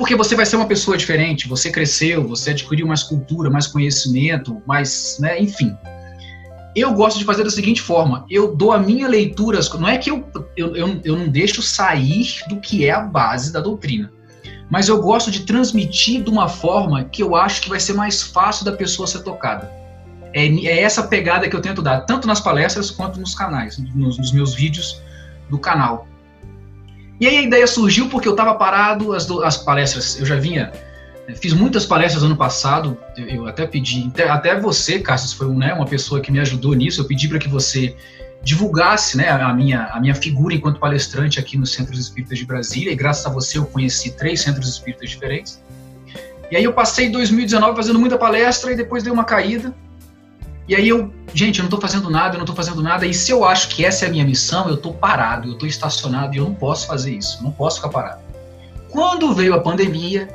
porque 0.00 0.16
você 0.16 0.34
vai 0.34 0.46
ser 0.46 0.56
uma 0.56 0.64
pessoa 0.64 0.96
diferente, 0.96 1.46
você 1.46 1.70
cresceu, 1.70 2.26
você 2.26 2.52
adquiriu 2.52 2.86
mais 2.86 3.02
cultura, 3.02 3.50
mais 3.50 3.66
conhecimento, 3.66 4.62
mais, 4.66 5.18
né, 5.20 5.38
enfim. 5.38 5.76
Eu 6.74 6.94
gosto 6.94 7.18
de 7.18 7.24
fazer 7.26 7.44
da 7.44 7.50
seguinte 7.50 7.82
forma: 7.82 8.24
eu 8.30 8.56
dou 8.56 8.72
a 8.72 8.78
minha 8.78 9.06
leitura, 9.06 9.60
não 9.78 9.86
é 9.86 9.98
que 9.98 10.10
eu, 10.10 10.26
eu, 10.56 10.74
eu, 10.74 11.00
eu 11.04 11.18
não 11.18 11.28
deixo 11.28 11.60
sair 11.60 12.40
do 12.48 12.58
que 12.58 12.86
é 12.86 12.92
a 12.92 13.02
base 13.02 13.52
da 13.52 13.60
doutrina, 13.60 14.10
mas 14.70 14.88
eu 14.88 15.02
gosto 15.02 15.30
de 15.30 15.40
transmitir 15.40 16.24
de 16.24 16.30
uma 16.30 16.48
forma 16.48 17.04
que 17.04 17.22
eu 17.22 17.36
acho 17.36 17.60
que 17.60 17.68
vai 17.68 17.78
ser 17.78 17.92
mais 17.92 18.22
fácil 18.22 18.64
da 18.64 18.72
pessoa 18.72 19.06
ser 19.06 19.22
tocada. 19.22 19.70
É, 20.32 20.46
é 20.46 20.80
essa 20.80 21.02
pegada 21.02 21.46
que 21.46 21.54
eu 21.54 21.60
tento 21.60 21.82
dar, 21.82 22.06
tanto 22.06 22.26
nas 22.26 22.40
palestras 22.40 22.90
quanto 22.90 23.20
nos 23.20 23.34
canais, 23.34 23.76
nos, 23.94 24.16
nos 24.16 24.32
meus 24.32 24.54
vídeos 24.54 24.98
do 25.50 25.58
canal. 25.58 26.08
E 27.20 27.28
aí 27.28 27.36
a 27.36 27.42
ideia 27.42 27.66
surgiu 27.66 28.08
porque 28.08 28.26
eu 28.26 28.32
estava 28.32 28.54
parado, 28.54 29.12
as, 29.12 29.30
as 29.30 29.58
palestras, 29.58 30.18
eu 30.18 30.24
já 30.24 30.36
vinha, 30.36 30.72
eh, 31.28 31.34
fiz 31.34 31.52
muitas 31.52 31.84
palestras 31.84 32.24
ano 32.24 32.34
passado, 32.34 32.96
eu 33.14 33.46
até 33.46 33.66
pedi, 33.66 34.10
até 34.26 34.58
você, 34.58 34.98
Cassius, 34.98 35.34
foi 35.34 35.48
né, 35.54 35.74
uma 35.74 35.84
pessoa 35.84 36.20
que 36.20 36.32
me 36.32 36.40
ajudou 36.40 36.72
nisso, 36.72 37.02
eu 37.02 37.04
pedi 37.04 37.28
para 37.28 37.38
que 37.38 37.48
você 37.48 37.94
divulgasse 38.42 39.18
né, 39.18 39.28
a, 39.28 39.52
minha, 39.52 39.84
a 39.92 40.00
minha 40.00 40.14
figura 40.14 40.54
enquanto 40.54 40.80
palestrante 40.80 41.38
aqui 41.38 41.58
nos 41.58 41.74
Centros 41.74 41.98
Espíritas 41.98 42.38
de 42.38 42.46
Brasília, 42.46 42.90
e 42.90 42.96
graças 42.96 43.26
a 43.26 43.28
você 43.28 43.58
eu 43.58 43.66
conheci 43.66 44.12
três 44.12 44.40
centros 44.40 44.66
espíritas 44.66 45.10
diferentes. 45.10 45.62
E 46.50 46.56
aí 46.56 46.64
eu 46.64 46.72
passei 46.72 47.10
2019 47.10 47.76
fazendo 47.76 47.98
muita 47.98 48.16
palestra 48.16 48.72
e 48.72 48.76
depois 48.76 49.02
dei 49.02 49.12
uma 49.12 49.24
caída, 49.24 49.74
E 50.70 50.76
aí 50.76 50.88
eu, 50.88 51.12
gente, 51.34 51.58
eu 51.58 51.64
não 51.64 51.66
estou 51.66 51.80
fazendo 51.80 52.08
nada, 52.08 52.36
eu 52.36 52.38
não 52.38 52.44
estou 52.44 52.54
fazendo 52.54 52.80
nada. 52.80 53.04
E 53.04 53.12
se 53.12 53.32
eu 53.32 53.44
acho 53.44 53.70
que 53.70 53.84
essa 53.84 54.04
é 54.04 54.08
a 54.08 54.10
minha 54.12 54.24
missão, 54.24 54.68
eu 54.68 54.76
estou 54.76 54.94
parado, 54.94 55.48
eu 55.48 55.54
estou 55.54 55.68
estacionado 55.68 56.32
e 56.32 56.38
eu 56.38 56.44
não 56.44 56.54
posso 56.54 56.86
fazer 56.86 57.12
isso, 57.12 57.42
não 57.42 57.50
posso 57.50 57.78
ficar 57.78 57.88
parado. 57.88 58.20
Quando 58.88 59.34
veio 59.34 59.52
a 59.52 59.58
pandemia, 59.58 60.28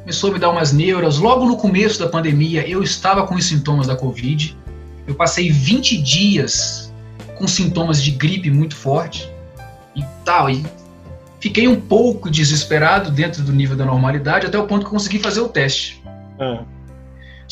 começou 0.00 0.28
a 0.28 0.34
me 0.34 0.38
dar 0.38 0.50
umas 0.50 0.74
neuras. 0.74 1.16
Logo 1.16 1.46
no 1.46 1.56
começo 1.56 1.98
da 1.98 2.06
pandemia, 2.06 2.68
eu 2.68 2.82
estava 2.82 3.26
com 3.26 3.34
os 3.34 3.46
sintomas 3.46 3.86
da 3.86 3.96
Covid. 3.96 4.54
Eu 5.06 5.14
passei 5.14 5.50
20 5.50 6.02
dias 6.02 6.92
com 7.38 7.48
sintomas 7.48 8.02
de 8.02 8.10
gripe 8.10 8.50
muito 8.50 8.76
forte 8.76 9.26
e 9.96 10.04
tal. 10.22 10.50
E 10.50 10.66
fiquei 11.40 11.66
um 11.66 11.80
pouco 11.80 12.30
desesperado 12.30 13.10
dentro 13.10 13.42
do 13.42 13.52
nível 13.52 13.74
da 13.74 13.86
normalidade, 13.86 14.46
até 14.46 14.58
o 14.58 14.66
ponto 14.66 14.84
que 14.84 14.90
consegui 14.90 15.18
fazer 15.18 15.40
o 15.40 15.48
teste. 15.48 16.04
É. 16.38 16.60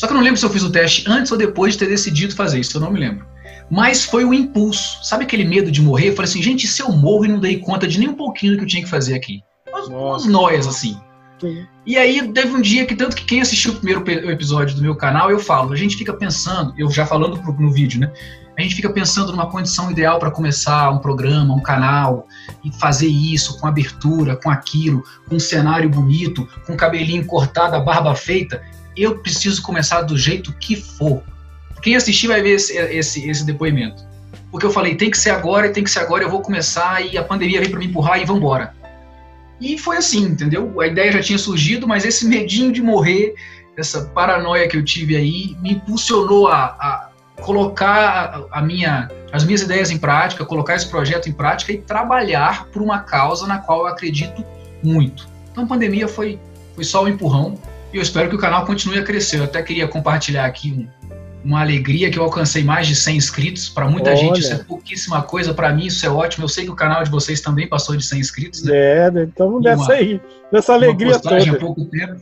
Só 0.01 0.07
que 0.07 0.13
eu 0.13 0.17
não 0.17 0.23
lembro 0.23 0.39
se 0.39 0.43
eu 0.43 0.49
fiz 0.49 0.63
o 0.63 0.71
teste 0.71 1.03
antes 1.07 1.31
ou 1.31 1.37
depois 1.37 1.73
de 1.73 1.79
ter 1.79 1.87
decidido 1.87 2.33
fazer 2.33 2.59
isso, 2.59 2.75
eu 2.75 2.81
não 2.81 2.89
me 2.89 2.99
lembro. 2.99 3.23
Mas 3.69 4.03
foi 4.03 4.25
o 4.25 4.33
impulso. 4.33 4.97
Sabe 5.03 5.25
aquele 5.25 5.45
medo 5.45 5.69
de 5.69 5.79
morrer? 5.79 6.09
Eu 6.09 6.15
falei 6.15 6.27
assim, 6.27 6.41
gente, 6.41 6.65
se 6.65 6.81
eu 6.81 6.91
morro 6.91 7.25
e 7.25 7.27
não 7.27 7.39
dei 7.39 7.59
conta 7.59 7.87
de 7.87 7.99
nem 7.99 8.09
um 8.09 8.15
pouquinho 8.15 8.53
do 8.53 8.57
que 8.57 8.63
eu 8.63 8.67
tinha 8.67 8.83
que 8.83 8.89
fazer 8.89 9.13
aqui? 9.13 9.43
Umas, 9.69 9.87
umas 9.89 10.25
noias 10.25 10.65
assim. 10.65 10.99
Sim. 11.39 11.67
E 11.85 11.99
aí 11.99 12.27
teve 12.33 12.51
um 12.51 12.59
dia 12.59 12.83
que, 12.87 12.95
tanto 12.95 13.15
que 13.15 13.25
quem 13.25 13.41
assistiu 13.41 13.73
o 13.73 13.75
primeiro 13.75 14.03
episódio 14.31 14.75
do 14.75 14.81
meu 14.81 14.95
canal, 14.95 15.29
eu 15.29 15.37
falo, 15.37 15.71
a 15.71 15.75
gente 15.75 15.95
fica 15.95 16.13
pensando, 16.13 16.73
eu 16.79 16.89
já 16.89 17.05
falando 17.05 17.37
pro, 17.37 17.53
no 17.53 17.71
vídeo, 17.71 17.99
né? 17.99 18.11
A 18.57 18.61
gente 18.63 18.73
fica 18.73 18.89
pensando 18.89 19.31
numa 19.31 19.51
condição 19.51 19.91
ideal 19.91 20.17
para 20.17 20.31
começar 20.31 20.89
um 20.89 20.97
programa, 20.97 21.53
um 21.53 21.61
canal, 21.61 22.27
e 22.65 22.71
fazer 22.71 23.07
isso 23.07 23.59
com 23.59 23.67
abertura, 23.67 24.35
com 24.35 24.49
aquilo, 24.49 25.03
com 25.29 25.35
um 25.35 25.39
cenário 25.39 25.87
bonito, 25.91 26.49
com 26.65 26.75
cabelinho 26.75 27.23
cortado, 27.27 27.75
a 27.75 27.79
barba 27.79 28.15
feita. 28.15 28.63
Eu 28.95 29.19
preciso 29.19 29.61
começar 29.61 30.01
do 30.01 30.17
jeito 30.17 30.53
que 30.53 30.75
for. 30.75 31.23
Quem 31.81 31.95
assistir 31.95 32.27
vai 32.27 32.41
ver 32.41 32.55
esse, 32.55 32.77
esse, 32.77 33.29
esse 33.29 33.45
depoimento. 33.45 34.05
Porque 34.51 34.65
eu 34.65 34.71
falei, 34.71 34.95
tem 34.95 35.09
que 35.09 35.17
ser 35.17 35.29
agora, 35.29 35.69
tem 35.69 35.83
que 35.83 35.89
ser 35.89 35.99
agora, 35.99 36.23
eu 36.23 36.29
vou 36.29 36.41
começar, 36.41 37.01
e 37.05 37.17
a 37.17 37.23
pandemia 37.23 37.61
vem 37.61 37.69
para 37.69 37.79
me 37.79 37.85
empurrar 37.85 38.21
e 38.21 38.25
vambora. 38.25 38.73
E 39.59 39.77
foi 39.77 39.97
assim, 39.97 40.23
entendeu? 40.23 40.81
A 40.81 40.87
ideia 40.87 41.11
já 41.11 41.21
tinha 41.21 41.37
surgido, 41.37 41.87
mas 41.87 42.03
esse 42.03 42.27
medinho 42.27 42.71
de 42.71 42.81
morrer, 42.81 43.35
essa 43.77 44.05
paranoia 44.05 44.67
que 44.67 44.75
eu 44.75 44.83
tive 44.83 45.15
aí, 45.15 45.55
me 45.61 45.73
impulsionou 45.73 46.47
a, 46.47 46.65
a 46.65 47.09
colocar 47.41 48.43
a 48.51 48.61
minha, 48.61 49.09
as 49.31 49.43
minhas 49.43 49.61
ideias 49.61 49.89
em 49.89 49.97
prática, 49.97 50.43
colocar 50.45 50.75
esse 50.75 50.87
projeto 50.87 51.29
em 51.29 51.33
prática 51.33 51.71
e 51.71 51.77
trabalhar 51.77 52.65
por 52.65 52.81
uma 52.81 52.99
causa 52.99 53.47
na 53.47 53.59
qual 53.59 53.81
eu 53.81 53.87
acredito 53.87 54.43
muito. 54.83 55.27
Então, 55.51 55.63
a 55.63 55.67
pandemia 55.67 56.07
foi, 56.07 56.39
foi 56.75 56.83
só 56.83 57.03
um 57.03 57.07
empurrão 57.07 57.57
e 57.93 57.97
eu 57.97 58.01
espero 58.01 58.29
que 58.29 58.35
o 58.35 58.39
canal 58.39 58.65
continue 58.65 58.99
a 58.99 59.03
crescer. 59.03 59.39
Eu 59.39 59.43
até 59.43 59.61
queria 59.61 59.87
compartilhar 59.87 60.45
aqui 60.45 60.71
um, 60.71 60.87
uma 61.43 61.61
alegria 61.61 62.09
que 62.09 62.17
eu 62.17 62.23
alcancei 62.23 62.63
mais 62.63 62.87
de 62.87 62.95
100 62.95 63.17
inscritos. 63.17 63.69
Para 63.69 63.87
muita 63.87 64.11
Olha. 64.11 64.17
gente 64.17 64.39
isso 64.39 64.53
é 64.53 64.57
pouquíssima 64.57 65.21
coisa, 65.23 65.53
para 65.53 65.73
mim 65.73 65.87
isso 65.87 66.05
é 66.05 66.09
ótimo. 66.09 66.45
Eu 66.45 66.49
sei 66.49 66.65
que 66.65 66.71
o 66.71 66.75
canal 66.75 67.03
de 67.03 67.09
vocês 67.09 67.41
também 67.41 67.67
passou 67.67 67.95
de 67.95 68.05
100 68.05 68.19
inscritos. 68.19 68.63
Né? 68.63 68.73
É, 68.73 69.11
né? 69.11 69.23
então 69.23 69.59
dessa 69.61 69.93
aí, 69.93 70.21
dessa 70.51 70.73
alegria 70.73 71.19
toda. 71.19 71.59
Pouco 71.59 71.85
tempo. 71.85 72.21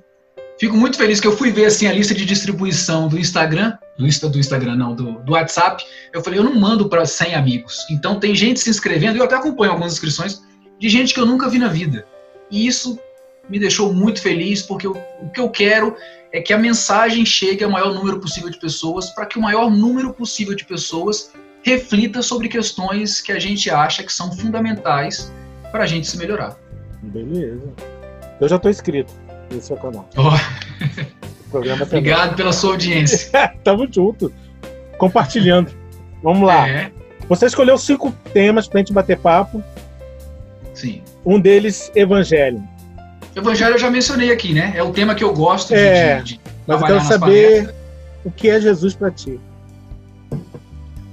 Fico 0.60 0.76
muito 0.76 0.98
feliz 0.98 1.22
que 1.22 1.28
eu 1.28 1.38
fui 1.38 1.52
ver 1.52 1.68
assim 1.68 1.88
a 1.88 1.94
lista 1.94 2.14
de 2.14 2.26
distribuição 2.26 3.08
do 3.08 3.18
Instagram, 3.18 3.78
do, 3.98 4.06
Insta, 4.06 4.28
do 4.28 4.38
Instagram 4.38 4.76
não, 4.76 4.94
do, 4.94 5.14
do 5.20 5.32
WhatsApp. 5.32 5.86
Eu 6.12 6.22
falei, 6.22 6.38
eu 6.38 6.44
não 6.44 6.54
mando 6.54 6.90
para 6.90 7.06
100 7.06 7.36
amigos. 7.36 7.86
Então 7.90 8.20
tem 8.20 8.36
gente 8.36 8.60
se 8.60 8.70
inscrevendo, 8.70 9.18
eu 9.18 9.24
até 9.24 9.36
acompanho 9.36 9.72
algumas 9.72 9.94
inscrições 9.94 10.44
de 10.78 10.90
gente 10.90 11.14
que 11.14 11.20
eu 11.20 11.26
nunca 11.26 11.48
vi 11.48 11.60
na 11.60 11.70
vida. 11.70 12.06
E 12.52 12.68
isso 12.68 13.00
me 13.50 13.60
deixou 13.60 13.94
muito 13.94 14.22
feliz, 14.22 14.62
porque 14.62 14.86
eu, 14.86 14.96
o 15.22 15.30
que 15.30 15.40
eu 15.40 15.50
quero 15.50 15.96
é 16.32 16.40
que 16.42 16.54
a 16.54 16.58
mensagem 16.58 17.26
chegue 17.26 17.64
ao 17.64 17.72
maior 17.72 17.94
número 17.94 18.20
possível 18.20 18.50
de 18.50 18.60
pessoas, 18.60 19.10
para 19.10 19.26
que 19.26 19.38
o 19.38 19.42
maior 19.42 19.70
número 19.70 20.14
possível 20.14 20.56
de 20.56 20.64
pessoas 20.64 21.32
reflita 21.64 22.22
sobre 22.22 22.48
questões 22.48 23.22
que 23.22 23.32
a 23.32 23.40
gente 23.40 23.70
acha 23.70 24.04
que 24.04 24.14
são 24.14 24.32
fundamentais 24.32 25.34
para 25.72 25.84
a 25.84 25.88
gente 25.88 26.08
se 26.08 26.18
melhorar. 26.18 26.58
Beleza. 27.02 27.74
Eu 28.40 28.48
já 28.48 28.56
estou 28.56 28.70
inscrito 28.70 29.12
no 29.52 29.62
seu 29.62 29.76
canal. 29.78 30.08
Oh. 30.16 31.58
Obrigado 31.58 32.36
pela 32.36 32.54
sua 32.54 32.72
audiência. 32.72 33.52
Tamo 33.64 33.88
junto. 33.92 34.32
Compartilhando. 34.98 35.72
Vamos 36.22 36.48
lá. 36.48 36.68
É. 36.68 36.92
Você 37.28 37.48
escolheu 37.48 37.78
cinco 37.78 38.12
temas 38.34 38.68
para 38.68 38.80
a 38.80 38.82
gente 38.82 38.94
bater 38.94 39.18
papo. 39.18 39.64
Sim. 40.74 41.02
Um 41.26 41.40
deles, 41.40 41.92
Evangelho. 41.96 42.64
Evangelho 43.36 43.76
eu 43.76 43.80
já 43.80 43.90
mencionei 43.90 44.32
aqui, 44.32 44.54
né? 44.54 44.74
É 44.76 44.84
o 44.84 44.92
tema 44.92 45.16
que 45.16 45.24
eu 45.24 45.34
gosto 45.34 45.70
de, 45.70 45.80
é, 45.80 46.18
de, 46.22 46.36
de 46.36 46.42
Mas 46.68 46.82
eu 46.82 46.88
quero 46.88 47.02
saber 47.02 47.48
palestras. 47.48 47.76
o 48.26 48.32
que 48.32 48.50
é 48.50 48.60
Jesus 48.62 48.96
para 48.96 49.12
ti. 49.12 49.40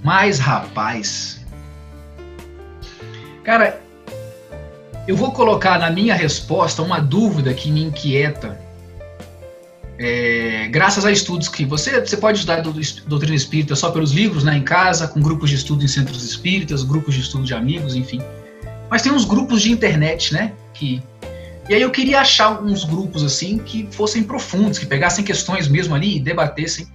Mas, 0.02 0.38
rapaz. 0.38 1.44
Cara, 3.44 3.80
eu 5.06 5.16
vou 5.16 5.30
colocar 5.30 5.78
na 5.78 5.90
minha 5.90 6.14
resposta 6.14 6.82
uma 6.82 7.00
dúvida 7.00 7.54
que 7.54 7.70
me 7.70 7.82
inquieta. 7.82 8.58
É, 9.98 10.68
graças 10.68 11.06
a 11.06 11.10
estudos 11.10 11.48
que 11.48 11.64
você, 11.64 12.00
você 12.00 12.16
pode 12.16 12.38
estudar 12.38 12.60
doutrina 12.60 13.34
espírita 13.34 13.74
só 13.74 13.90
pelos 13.90 14.12
livros, 14.12 14.44
né, 14.44 14.56
em 14.56 14.62
casa, 14.62 15.08
com 15.08 15.20
grupos 15.20 15.48
de 15.48 15.56
estudo 15.56 15.82
em 15.82 15.88
centros 15.88 16.22
espíritas, 16.22 16.82
grupos 16.82 17.14
de 17.14 17.20
estudo 17.22 17.44
de 17.44 17.54
amigos, 17.54 17.94
enfim. 17.94 18.20
Mas 18.90 19.02
tem 19.02 19.10
uns 19.10 19.24
grupos 19.24 19.62
de 19.62 19.72
internet, 19.72 20.34
né, 20.34 20.52
que 20.74 21.02
e 21.68 21.74
aí 21.74 21.82
eu 21.82 21.90
queria 21.90 22.20
achar 22.20 22.62
uns 22.62 22.84
grupos 22.84 23.24
assim 23.24 23.58
que 23.58 23.88
fossem 23.90 24.22
profundos, 24.22 24.78
que 24.78 24.86
pegassem 24.86 25.24
questões 25.24 25.66
mesmo 25.66 25.94
ali 25.94 26.16
e 26.16 26.20
debatessem. 26.20 26.86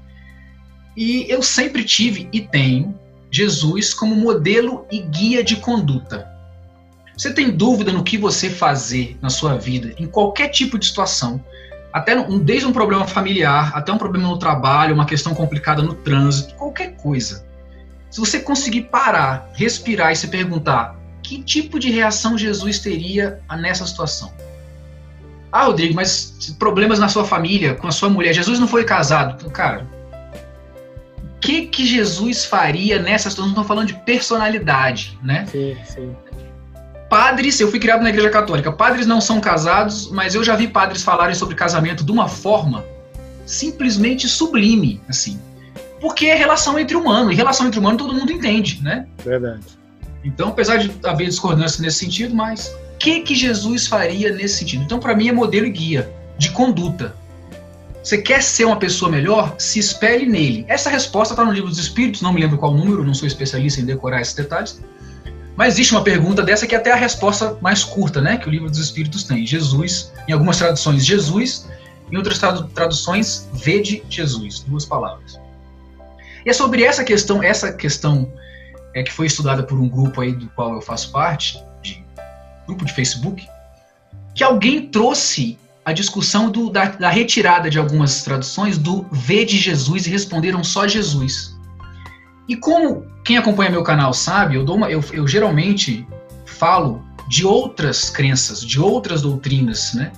E 0.96 1.26
eu 1.30 1.42
sempre 1.42 1.84
tive 1.84 2.30
e 2.32 2.42
tenho 2.42 2.98
Jesus 3.30 3.94
como 3.94 4.16
modelo 4.16 4.86
e 4.92 5.00
guia 5.00 5.44
de 5.44 5.58
conduta. 5.58 6.30
Você 7.18 7.34
tem 7.34 7.52
dúvida 7.52 7.92
no 7.92 8.04
que 8.04 8.18
você 8.18 8.50
fazer 8.50 9.18
na 9.22 9.30
sua 9.30 9.58
vida, 9.58 9.94
em 9.98 10.08
qualquer 10.08 10.50
tipo 10.50 10.80
de 10.80 10.86
situação, 10.86 11.44
até 11.92 12.18
um, 12.18 12.40
desde 12.40 12.66
um 12.66 12.72
problema 12.72 13.06
familiar, 13.06 13.72
até 13.76 13.92
um 13.92 13.98
problema 13.98 14.30
no 14.30 14.40
trabalho, 14.40 14.96
uma 14.96 15.06
questão 15.06 15.34
complicada 15.34 15.82
no 15.82 15.94
trânsito, 15.94 16.56
qualquer 16.56 16.96
coisa. 16.96 17.46
Se 18.10 18.20
você 18.20 18.40
conseguir 18.40 18.84
parar, 18.84 19.50
respirar 19.54 20.12
e 20.12 20.16
se 20.16 20.30
perguntar 20.30 20.98
que 21.22 21.44
tipo 21.44 21.80
de 21.80 21.92
reação 21.92 22.38
Jesus 22.38 22.80
teria 22.80 23.40
nessa 23.60 23.86
situação, 23.86 24.34
ah, 25.52 25.66
Rodrigo, 25.66 25.94
mas 25.94 26.56
problemas 26.58 26.98
na 27.00 27.10
sua 27.10 27.26
família, 27.26 27.76
com 27.76 27.88
a 27.88 27.92
sua 27.92 28.10
mulher. 28.10 28.34
Jesus 28.34 28.58
não 28.60 28.68
foi 28.68 28.84
casado. 28.84 29.50
Cara, 29.50 29.86
o 31.18 31.40
que 31.42 31.66
que 31.68 31.86
Jesus 31.86 32.46
faria 32.46 33.00
nessa 33.00 33.30
situação? 33.30 33.50
Estamos 33.50 33.68
falando 33.68 33.88
de 33.88 33.94
personalidade, 33.94 35.20
né? 35.22 35.46
Sim, 35.52 35.76
sim. 35.86 36.16
Padres, 37.10 37.60
eu 37.60 37.70
fui 37.70 37.80
criado 37.80 38.02
na 38.02 38.10
igreja 38.10 38.30
católica. 38.30 38.72
Padres 38.72 39.06
não 39.06 39.20
são 39.20 39.42
casados, 39.42 40.10
mas 40.12 40.34
eu 40.34 40.44
já 40.44 40.56
vi 40.56 40.70
padres 40.70 41.04
falarem 41.04 41.36
sobre 41.36 41.56
casamento 41.56 42.06
de 42.06 42.12
uma 42.12 42.30
forma 42.30 42.86
simplesmente 43.46 44.30
sublime, 44.30 45.02
assim. 45.10 45.38
Porque 46.00 46.28
é 46.28 46.36
relação 46.36 46.80
entre 46.80 46.96
humano, 46.96 47.32
e 47.32 47.36
relação 47.36 47.68
entre 47.68 47.80
humano 47.80 47.98
todo 47.98 48.14
mundo 48.14 48.32
entende, 48.32 48.82
né? 48.82 49.06
Verdade. 49.24 49.66
Então, 50.24 50.50
apesar 50.50 50.78
de 50.78 50.92
haver 51.04 51.28
discordância 51.28 51.82
nesse 51.82 52.00
sentido, 52.00 52.34
mas 52.34 52.74
que, 53.02 53.22
que 53.22 53.34
Jesus 53.34 53.88
faria 53.88 54.32
nesse 54.32 54.60
sentido? 54.60 54.84
Então, 54.84 55.00
para 55.00 55.16
mim, 55.16 55.28
é 55.28 55.32
modelo 55.32 55.66
e 55.66 55.72
guia 55.72 56.14
de 56.38 56.52
conduta. 56.52 57.16
Você 58.04 58.20
quer 58.20 58.44
ser 58.44 58.66
uma 58.66 58.78
pessoa 58.78 59.10
melhor? 59.10 59.56
Se 59.58 59.80
espelhe 59.80 60.28
nele. 60.28 60.66
Essa 60.68 60.90
resposta 60.90 61.34
está 61.34 61.44
no 61.44 61.52
livro 61.52 61.70
dos 61.70 61.80
Espíritos, 61.80 62.22
não 62.22 62.32
me 62.32 62.40
lembro 62.40 62.60
qual 62.60 62.74
número, 62.74 63.04
não 63.04 63.14
sou 63.14 63.28
especialista 63.28 63.82
em 63.82 63.86
decorar 63.86 64.22
esses 64.22 64.36
detalhes. 64.36 64.82
Mas 65.56 65.74
existe 65.74 65.94
uma 65.94 66.04
pergunta 66.04 66.44
dessa 66.44 66.68
que 66.68 66.76
é 66.76 66.78
até 66.78 66.92
a 66.92 66.96
resposta 66.96 67.58
mais 67.60 67.84
curta, 67.84 68.22
né? 68.22 68.38
Que 68.38 68.48
o 68.48 68.52
livro 68.52 68.70
dos 68.70 68.80
Espíritos 68.80 69.24
tem. 69.24 69.46
Jesus, 69.48 70.12
em 70.28 70.32
algumas 70.32 70.58
traduções, 70.58 71.04
Jesus, 71.04 71.68
em 72.12 72.18
outras 72.18 72.40
traduções, 72.74 73.50
vede 73.52 74.04
Jesus, 74.10 74.60
duas 74.60 74.86
palavras. 74.86 75.40
E 76.46 76.50
é 76.50 76.54
sobre 76.54 76.84
essa 76.84 77.04
questão, 77.04 77.42
essa 77.42 77.72
questão 77.74 78.32
é 78.96 79.02
que 79.02 79.12
foi 79.12 79.26
estudada 79.26 79.64
por 79.64 79.80
um 79.80 79.90
grupo 79.90 80.22
aí 80.22 80.34
do 80.34 80.48
qual 80.50 80.76
eu 80.76 80.82
faço 80.82 81.12
parte, 81.12 81.64
grupo 82.68 82.86
de 82.86 82.94
Facebook, 82.94 83.48
que 84.34 84.44
alguém 84.44 84.88
trouxe 84.88 85.58
a 85.84 85.92
discussão 85.92 86.50
do, 86.50 86.70
da, 86.70 86.86
da, 86.86 87.10
retirada 87.10 87.70
de 87.70 87.80
algumas 87.80 88.24
traduções 88.24 88.78
do 88.78 89.06
V 89.12 89.46
de 89.46 89.58
Jesus 89.58 90.06
e 90.06 90.10
responderam 90.10 90.64
só 90.64 90.88
Jesus. 90.88 91.58
E 92.48 92.56
como 92.56 93.06
quem 93.24 93.38
acompanha 93.38 93.72
meu 93.72 93.84
canal 93.84 94.14
sabe, 94.14 94.56
eu, 94.56 94.66
uma, 94.66 94.90
eu, 94.90 95.04
eu 95.12 95.28
geralmente 95.28 96.06
falo 96.46 97.04
de 97.28 97.46
outras 97.46 98.10
crenças, 98.10 98.62
de 98.62 98.80
outras 98.80 99.22
doutrinas, 99.22 99.94
né? 99.94 100.12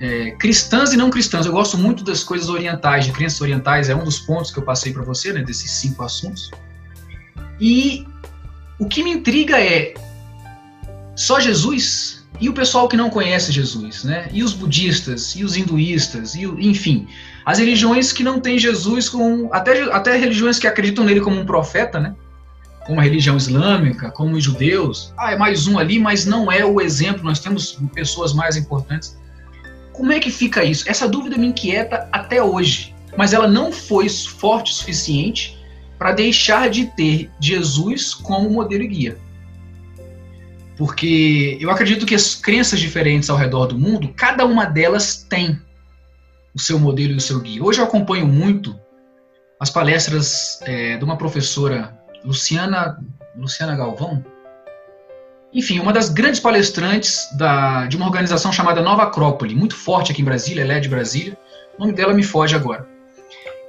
É, 0.00 0.30
cristãs 0.32 0.92
e 0.92 0.96
não 0.96 1.10
cristãs. 1.10 1.44
Eu 1.44 1.52
gosto 1.52 1.76
muito 1.76 2.04
das 2.04 2.22
coisas 2.22 2.48
orientais, 2.48 3.04
de 3.04 3.12
crenças 3.12 3.40
orientais, 3.40 3.88
é 3.88 3.94
um 3.94 4.04
dos 4.04 4.20
pontos 4.20 4.50
que 4.50 4.58
eu 4.58 4.62
passei 4.62 4.92
para 4.92 5.02
você, 5.02 5.32
né, 5.32 5.42
desses 5.42 5.70
cinco 5.72 6.04
assuntos. 6.04 6.50
E 7.60 8.06
o 8.78 8.86
que 8.86 9.02
me 9.02 9.10
intriga 9.10 9.60
é 9.60 9.94
só 11.18 11.40
Jesus? 11.40 12.24
E 12.40 12.48
o 12.48 12.52
pessoal 12.52 12.86
que 12.86 12.96
não 12.96 13.10
conhece 13.10 13.50
Jesus, 13.50 14.04
né? 14.04 14.28
E 14.32 14.44
os 14.44 14.52
budistas, 14.52 15.34
e 15.34 15.42
os 15.42 15.56
hinduístas, 15.56 16.36
e 16.36 16.44
enfim, 16.44 17.08
as 17.44 17.58
religiões 17.58 18.12
que 18.12 18.22
não 18.22 18.38
têm 18.38 18.56
Jesus 18.56 19.08
com 19.08 19.48
até 19.52 19.82
até 19.92 20.16
religiões 20.16 20.60
que 20.60 20.66
acreditam 20.68 21.04
nele 21.04 21.20
como 21.20 21.40
um 21.40 21.44
profeta, 21.44 21.98
né? 21.98 22.14
Como 22.86 23.00
a 23.00 23.02
religião 23.02 23.36
islâmica, 23.36 24.12
como 24.12 24.36
os 24.36 24.44
judeus. 24.44 25.12
Ah, 25.18 25.32
é 25.32 25.36
mais 25.36 25.66
um 25.66 25.76
ali, 25.76 25.98
mas 25.98 26.24
não 26.24 26.52
é 26.52 26.64
o 26.64 26.80
exemplo. 26.80 27.24
Nós 27.24 27.40
temos 27.40 27.76
pessoas 27.92 28.32
mais 28.32 28.56
importantes. 28.56 29.18
Como 29.92 30.12
é 30.12 30.20
que 30.20 30.30
fica 30.30 30.62
isso? 30.62 30.88
Essa 30.88 31.08
dúvida 31.08 31.36
me 31.36 31.48
inquieta 31.48 32.08
até 32.12 32.40
hoje, 32.40 32.94
mas 33.16 33.32
ela 33.32 33.48
não 33.48 33.72
foi 33.72 34.08
forte 34.08 34.70
o 34.70 34.74
suficiente 34.74 35.58
para 35.98 36.12
deixar 36.12 36.70
de 36.70 36.86
ter 36.86 37.28
Jesus 37.40 38.14
como 38.14 38.48
modelo 38.48 38.84
e 38.84 38.86
guia. 38.86 39.27
Porque 40.78 41.58
eu 41.60 41.70
acredito 41.70 42.06
que 42.06 42.14
as 42.14 42.36
crenças 42.36 42.78
diferentes 42.78 43.28
ao 43.28 43.36
redor 43.36 43.66
do 43.66 43.76
mundo, 43.76 44.14
cada 44.16 44.46
uma 44.46 44.64
delas 44.64 45.26
tem 45.28 45.60
o 46.54 46.60
seu 46.60 46.78
modelo 46.78 47.14
e 47.14 47.16
o 47.16 47.20
seu 47.20 47.40
guia. 47.40 47.62
Hoje 47.62 47.80
eu 47.80 47.84
acompanho 47.84 48.26
muito 48.26 48.78
as 49.58 49.70
palestras 49.70 50.60
é, 50.62 50.96
de 50.96 51.04
uma 51.04 51.18
professora, 51.18 51.98
Luciana, 52.24 52.96
Luciana 53.36 53.76
Galvão, 53.76 54.24
enfim, 55.52 55.80
uma 55.80 55.92
das 55.92 56.10
grandes 56.10 56.38
palestrantes 56.38 57.28
da, 57.36 57.86
de 57.86 57.96
uma 57.96 58.06
organização 58.06 58.52
chamada 58.52 58.80
Nova 58.80 59.02
Acrópole, 59.02 59.56
muito 59.56 59.74
forte 59.74 60.12
aqui 60.12 60.22
em 60.22 60.24
Brasília, 60.24 60.62
ela 60.62 60.74
é 60.74 60.80
de 60.80 60.88
Brasília, 60.88 61.36
o 61.76 61.80
nome 61.80 61.92
dela 61.92 62.14
me 62.14 62.22
foge 62.22 62.54
agora. 62.54 62.86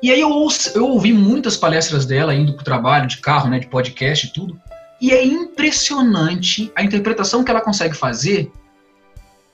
E 0.04 0.12
aí 0.12 0.22
eu, 0.22 0.30
ouço, 0.30 0.78
eu 0.78 0.86
ouvi 0.86 1.12
muitas 1.12 1.58
palestras 1.58 2.06
dela 2.06 2.36
indo 2.36 2.54
para 2.54 2.62
o 2.62 2.66
trabalho, 2.66 3.08
de 3.08 3.18
carro, 3.18 3.50
né, 3.50 3.60
de 3.60 3.68
podcast 3.68 4.28
e 4.28 4.34
tudo, 4.34 4.60
e 5.02 5.12
é 5.12 5.24
impressionante 5.24 6.72
a 6.76 6.84
interpretação 6.84 7.44
que 7.44 7.52
ela 7.52 7.62
consegue 7.62 7.96
fazer 7.96 8.52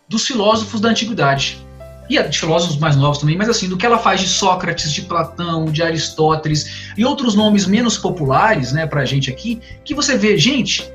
dos 0.07 0.25
filósofos 0.25 0.81
da 0.81 0.89
antiguidade. 0.89 1.63
E 2.07 2.21
de 2.21 2.37
filósofos 2.37 2.77
mais 2.77 2.95
novos 2.95 3.17
também, 3.17 3.35
mas 3.35 3.49
assim, 3.49 3.67
do 3.67 3.75
que 3.75 3.85
ela 3.85 3.97
faz 3.97 4.21
de 4.21 4.27
Sócrates, 4.27 4.93
de 4.93 5.01
Platão, 5.01 5.65
de 5.65 5.81
Aristóteles 5.81 6.93
e 6.95 7.03
outros 7.03 7.33
nomes 7.33 7.65
menos 7.65 7.97
populares, 7.97 8.71
né, 8.71 8.85
pra 8.85 9.03
gente 9.05 9.31
aqui, 9.31 9.59
que 9.83 9.95
você 9.95 10.15
vê, 10.15 10.37
gente, 10.37 10.87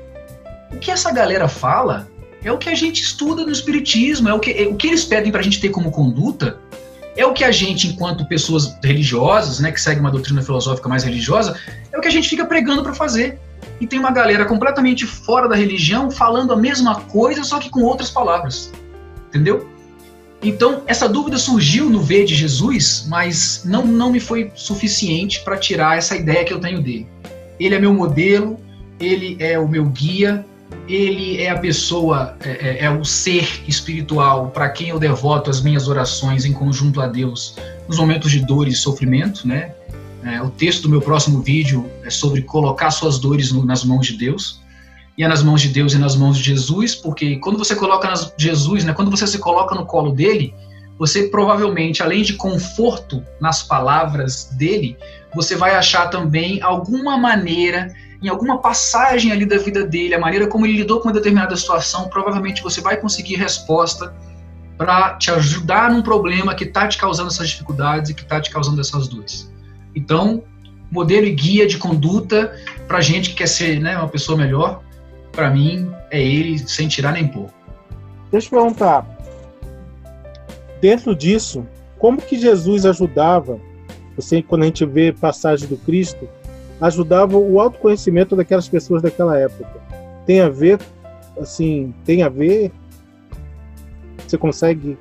o 0.71 0.77
que 0.77 0.89
essa 0.89 1.11
galera 1.11 1.49
fala 1.49 2.07
é 2.43 2.51
o 2.51 2.57
que 2.57 2.69
a 2.69 2.75
gente 2.75 3.01
estuda 3.01 3.45
no 3.45 3.51
Espiritismo, 3.51 4.29
é 4.29 4.33
o 4.33 4.39
que, 4.39 4.51
é, 4.51 4.67
o 4.67 4.75
que 4.75 4.87
eles 4.87 5.03
pedem 5.03 5.31
para 5.31 5.41
a 5.41 5.43
gente 5.43 5.59
ter 5.59 5.69
como 5.69 5.91
conduta, 5.91 6.57
é 7.17 7.25
o 7.25 7.33
que 7.33 7.43
a 7.43 7.51
gente, 7.51 7.89
enquanto 7.89 8.25
pessoas 8.25 8.77
religiosas, 8.81 9.59
né, 9.59 9.69
que 9.69 9.81
segue 9.81 9.99
uma 9.99 10.11
doutrina 10.11 10.41
filosófica 10.41 10.87
mais 10.87 11.03
religiosa, 11.03 11.59
é 11.91 11.97
o 11.97 12.01
que 12.01 12.07
a 12.07 12.11
gente 12.11 12.29
fica 12.29 12.45
pregando 12.45 12.83
para 12.83 12.93
fazer. 12.93 13.37
E 13.81 13.87
tem 13.87 13.97
uma 13.97 14.11
galera 14.11 14.45
completamente 14.45 15.07
fora 15.07 15.49
da 15.49 15.55
religião 15.55 16.11
falando 16.11 16.53
a 16.53 16.55
mesma 16.55 17.01
coisa, 17.01 17.43
só 17.43 17.57
que 17.57 17.67
com 17.67 17.81
outras 17.81 18.11
palavras. 18.11 18.71
Entendeu? 19.29 19.67
Então, 20.43 20.83
essa 20.85 21.09
dúvida 21.09 21.37
surgiu 21.39 21.89
no 21.89 21.99
ver 21.99 22.25
de 22.25 22.35
Jesus, 22.35 23.05
mas 23.09 23.63
não, 23.65 23.85
não 23.85 24.11
me 24.11 24.19
foi 24.19 24.51
suficiente 24.53 25.43
para 25.43 25.57
tirar 25.57 25.97
essa 25.97 26.15
ideia 26.15 26.45
que 26.45 26.53
eu 26.53 26.59
tenho 26.59 26.79
dele. 26.81 27.07
Ele 27.59 27.73
é 27.73 27.79
meu 27.79 27.93
modelo, 27.93 28.59
ele 28.99 29.35
é 29.39 29.57
o 29.57 29.67
meu 29.67 29.85
guia, 29.85 30.45
ele 30.87 31.41
é 31.41 31.49
a 31.49 31.57
pessoa, 31.57 32.35
é, 32.43 32.49
é, 32.49 32.85
é 32.85 32.89
o 32.89 33.03
ser 33.03 33.63
espiritual 33.67 34.49
para 34.49 34.69
quem 34.69 34.89
eu 34.89 34.99
devoto 34.99 35.49
as 35.49 35.61
minhas 35.61 35.87
orações 35.87 36.45
em 36.45 36.53
conjunto 36.53 37.01
a 37.01 37.07
Deus 37.07 37.55
nos 37.87 37.97
momentos 37.97 38.31
de 38.31 38.45
dor 38.45 38.67
e 38.67 38.73
sofrimento, 38.73 39.47
né? 39.47 39.73
É, 40.23 40.41
o 40.41 40.49
texto 40.49 40.83
do 40.83 40.89
meu 40.89 41.01
próximo 41.01 41.41
vídeo 41.41 41.89
é 42.03 42.09
sobre 42.09 42.41
colocar 42.41 42.91
suas 42.91 43.17
dores 43.17 43.51
no, 43.51 43.65
nas 43.65 43.83
mãos 43.83 44.07
de 44.07 44.17
Deus. 44.17 44.61
E 45.17 45.23
é 45.23 45.27
nas 45.27 45.43
mãos 45.43 45.61
de 45.61 45.69
Deus 45.69 45.93
e 45.93 45.97
nas 45.97 46.15
mãos 46.15 46.37
de 46.37 46.43
Jesus, 46.43 46.95
porque 46.95 47.35
quando 47.37 47.57
você 47.57 47.75
coloca 47.75 48.07
nas 48.07 48.33
Jesus, 48.37 48.83
né, 48.83 48.93
quando 48.93 49.11
você 49.11 49.27
se 49.27 49.39
coloca 49.39 49.75
no 49.75 49.85
colo 49.85 50.11
dele, 50.11 50.53
você 50.97 51.23
provavelmente, 51.27 52.01
além 52.01 52.21
de 52.21 52.33
conforto 52.33 53.23
nas 53.39 53.61
palavras 53.61 54.45
dele, 54.57 54.95
você 55.33 55.55
vai 55.55 55.75
achar 55.75 56.09
também 56.09 56.61
alguma 56.61 57.17
maneira 57.17 57.93
em 58.21 58.29
alguma 58.29 58.59
passagem 58.59 59.31
ali 59.31 59.45
da 59.45 59.57
vida 59.57 59.83
dele, 59.83 60.13
a 60.13 60.19
maneira 60.19 60.47
como 60.47 60.65
ele 60.65 60.77
lidou 60.77 60.99
com 60.99 61.07
uma 61.07 61.13
determinada 61.13 61.55
situação, 61.55 62.07
provavelmente 62.07 62.61
você 62.61 62.79
vai 62.79 62.97
conseguir 62.97 63.35
resposta 63.35 64.13
para 64.77 65.15
te 65.15 65.31
ajudar 65.31 65.91
num 65.91 66.03
problema 66.03 66.53
que 66.53 66.65
está 66.65 66.87
te 66.87 66.97
causando 66.97 67.29
essas 67.29 67.49
dificuldades 67.49 68.11
e 68.11 68.13
que 68.13 68.21
está 68.21 68.39
te 68.39 68.51
causando 68.51 68.79
essas 68.79 69.07
dores. 69.07 69.51
Então, 69.95 70.43
modelo 70.91 71.25
e 71.25 71.33
guia 71.33 71.67
de 71.67 71.77
conduta 71.77 72.55
para 72.87 73.01
gente 73.01 73.29
que 73.31 73.37
quer 73.37 73.47
ser 73.47 73.79
né, 73.79 73.97
uma 73.97 74.07
pessoa 74.07 74.37
melhor, 74.37 74.81
para 75.31 75.49
mim 75.49 75.89
é 76.09 76.21
ele, 76.21 76.57
sem 76.59 76.87
tirar 76.87 77.13
nem 77.13 77.27
pôr. 77.27 77.49
Deixa 78.31 78.47
eu 78.47 78.59
perguntar, 78.59 79.05
dentro 80.81 81.15
disso, 81.15 81.65
como 81.97 82.21
que 82.21 82.39
Jesus 82.39 82.85
ajudava, 82.85 83.59
você 84.15 84.41
quando 84.41 84.63
a 84.63 84.65
gente 84.65 84.85
vê 84.85 85.13
passagem 85.13 85.67
do 85.67 85.77
Cristo, 85.77 86.27
ajudava 86.81 87.37
o 87.37 87.59
autoconhecimento 87.59 88.35
daquelas 88.35 88.67
pessoas 88.67 89.01
daquela 89.01 89.37
época. 89.37 89.79
Tem 90.25 90.41
a 90.41 90.49
ver, 90.49 90.79
assim, 91.39 91.93
tem 92.03 92.23
a 92.23 92.29
ver. 92.29 92.71
Você 94.27 94.37
consegue 94.37 94.97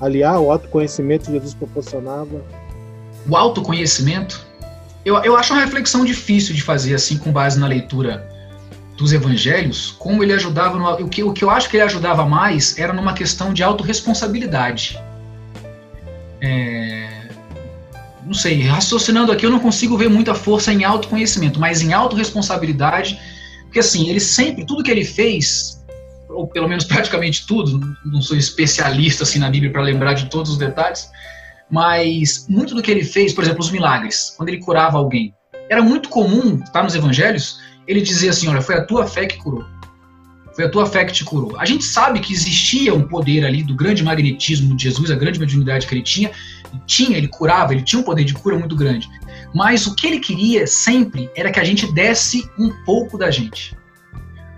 aliar 0.00 0.40
o 0.40 0.50
autoconhecimento 0.50 1.26
que 1.26 1.32
Jesus 1.32 1.54
proporcionava? 1.54 2.42
O 3.28 3.36
autoconhecimento? 3.36 4.46
Eu, 5.04 5.16
eu 5.22 5.36
acho 5.36 5.52
uma 5.52 5.62
reflexão 5.62 6.04
difícil 6.04 6.54
de 6.54 6.62
fazer, 6.62 6.94
assim, 6.94 7.18
com 7.18 7.30
base 7.30 7.58
na 7.58 7.66
leitura 7.66 8.26
dos 8.96 9.12
evangelhos, 9.12 9.94
como 9.98 10.22
ele 10.22 10.32
ajudava. 10.32 10.76
No, 10.76 10.90
o, 11.04 11.08
que, 11.08 11.22
o 11.22 11.32
que 11.32 11.44
eu 11.44 11.50
acho 11.50 11.68
que 11.68 11.76
ele 11.76 11.84
ajudava 11.84 12.26
mais 12.26 12.76
era 12.78 12.92
numa 12.92 13.12
questão 13.12 13.52
de 13.52 13.62
autorresponsabilidade. 13.62 14.98
É, 16.40 17.28
não 18.28 18.34
sei, 18.34 18.62
raciocinando 18.62 19.32
aqui, 19.32 19.46
eu 19.46 19.50
não 19.50 19.60
consigo 19.60 19.96
ver 19.96 20.10
muita 20.10 20.34
força 20.34 20.72
em 20.72 20.84
autoconhecimento, 20.84 21.58
mas 21.58 21.80
em 21.80 21.92
autorresponsabilidade, 21.92 23.18
porque 23.64 23.78
assim, 23.78 24.08
ele 24.10 24.20
sempre, 24.20 24.66
tudo 24.66 24.82
que 24.82 24.90
ele 24.90 25.04
fez, 25.04 25.82
ou 26.28 26.46
pelo 26.46 26.68
menos 26.68 26.84
praticamente 26.84 27.46
tudo, 27.46 27.80
não 28.04 28.20
sou 28.20 28.36
especialista 28.36 29.22
assim 29.22 29.38
na 29.38 29.48
Bíblia 29.48 29.72
para 29.72 29.80
lembrar 29.80 30.12
de 30.12 30.26
todos 30.26 30.52
os 30.52 30.58
detalhes, 30.58 31.08
mas 31.70 32.46
muito 32.48 32.74
do 32.74 32.82
que 32.82 32.90
ele 32.90 33.04
fez, 33.04 33.32
por 33.32 33.44
exemplo, 33.44 33.60
os 33.60 33.70
milagres, 33.70 34.34
quando 34.36 34.48
ele 34.48 34.58
curava 34.58 34.98
alguém, 34.98 35.34
era 35.68 35.82
muito 35.82 36.08
comum, 36.08 36.58
tá 36.72 36.82
nos 36.82 36.94
evangelhos, 36.94 37.60
ele 37.86 38.00
dizer 38.00 38.30
assim, 38.30 38.48
olha, 38.48 38.62
foi 38.62 38.76
a 38.76 38.84
tua 38.84 39.06
fé 39.06 39.26
que 39.26 39.36
curou. 39.38 39.64
Foi 40.54 40.64
a 40.64 40.68
tua 40.68 40.86
fé 40.86 41.04
que 41.04 41.12
te 41.12 41.24
curou. 41.24 41.56
A 41.56 41.64
gente 41.64 41.84
sabe 41.84 42.18
que 42.18 42.32
existia 42.32 42.92
um 42.92 43.06
poder 43.06 43.46
ali 43.46 43.62
do 43.62 43.76
grande 43.76 44.02
magnetismo 44.02 44.76
de 44.76 44.84
Jesus, 44.84 45.08
a 45.10 45.14
grande 45.14 45.38
mediunidade 45.38 45.86
que 45.86 45.94
ele 45.94 46.02
tinha. 46.02 46.32
Ele 46.72 46.82
tinha, 46.84 47.16
ele 47.16 47.28
curava, 47.28 47.72
ele 47.72 47.82
tinha 47.82 48.00
um 48.00 48.02
poder 48.02 48.24
de 48.24 48.34
cura 48.34 48.58
muito 48.58 48.74
grande. 48.74 49.08
Mas 49.54 49.86
o 49.86 49.94
que 49.94 50.06
ele 50.06 50.18
queria 50.18 50.66
sempre 50.66 51.30
era 51.36 51.52
que 51.52 51.60
a 51.60 51.64
gente 51.64 51.90
desse 51.92 52.50
um 52.58 52.70
pouco 52.84 53.16
da 53.16 53.30
gente. 53.30 53.76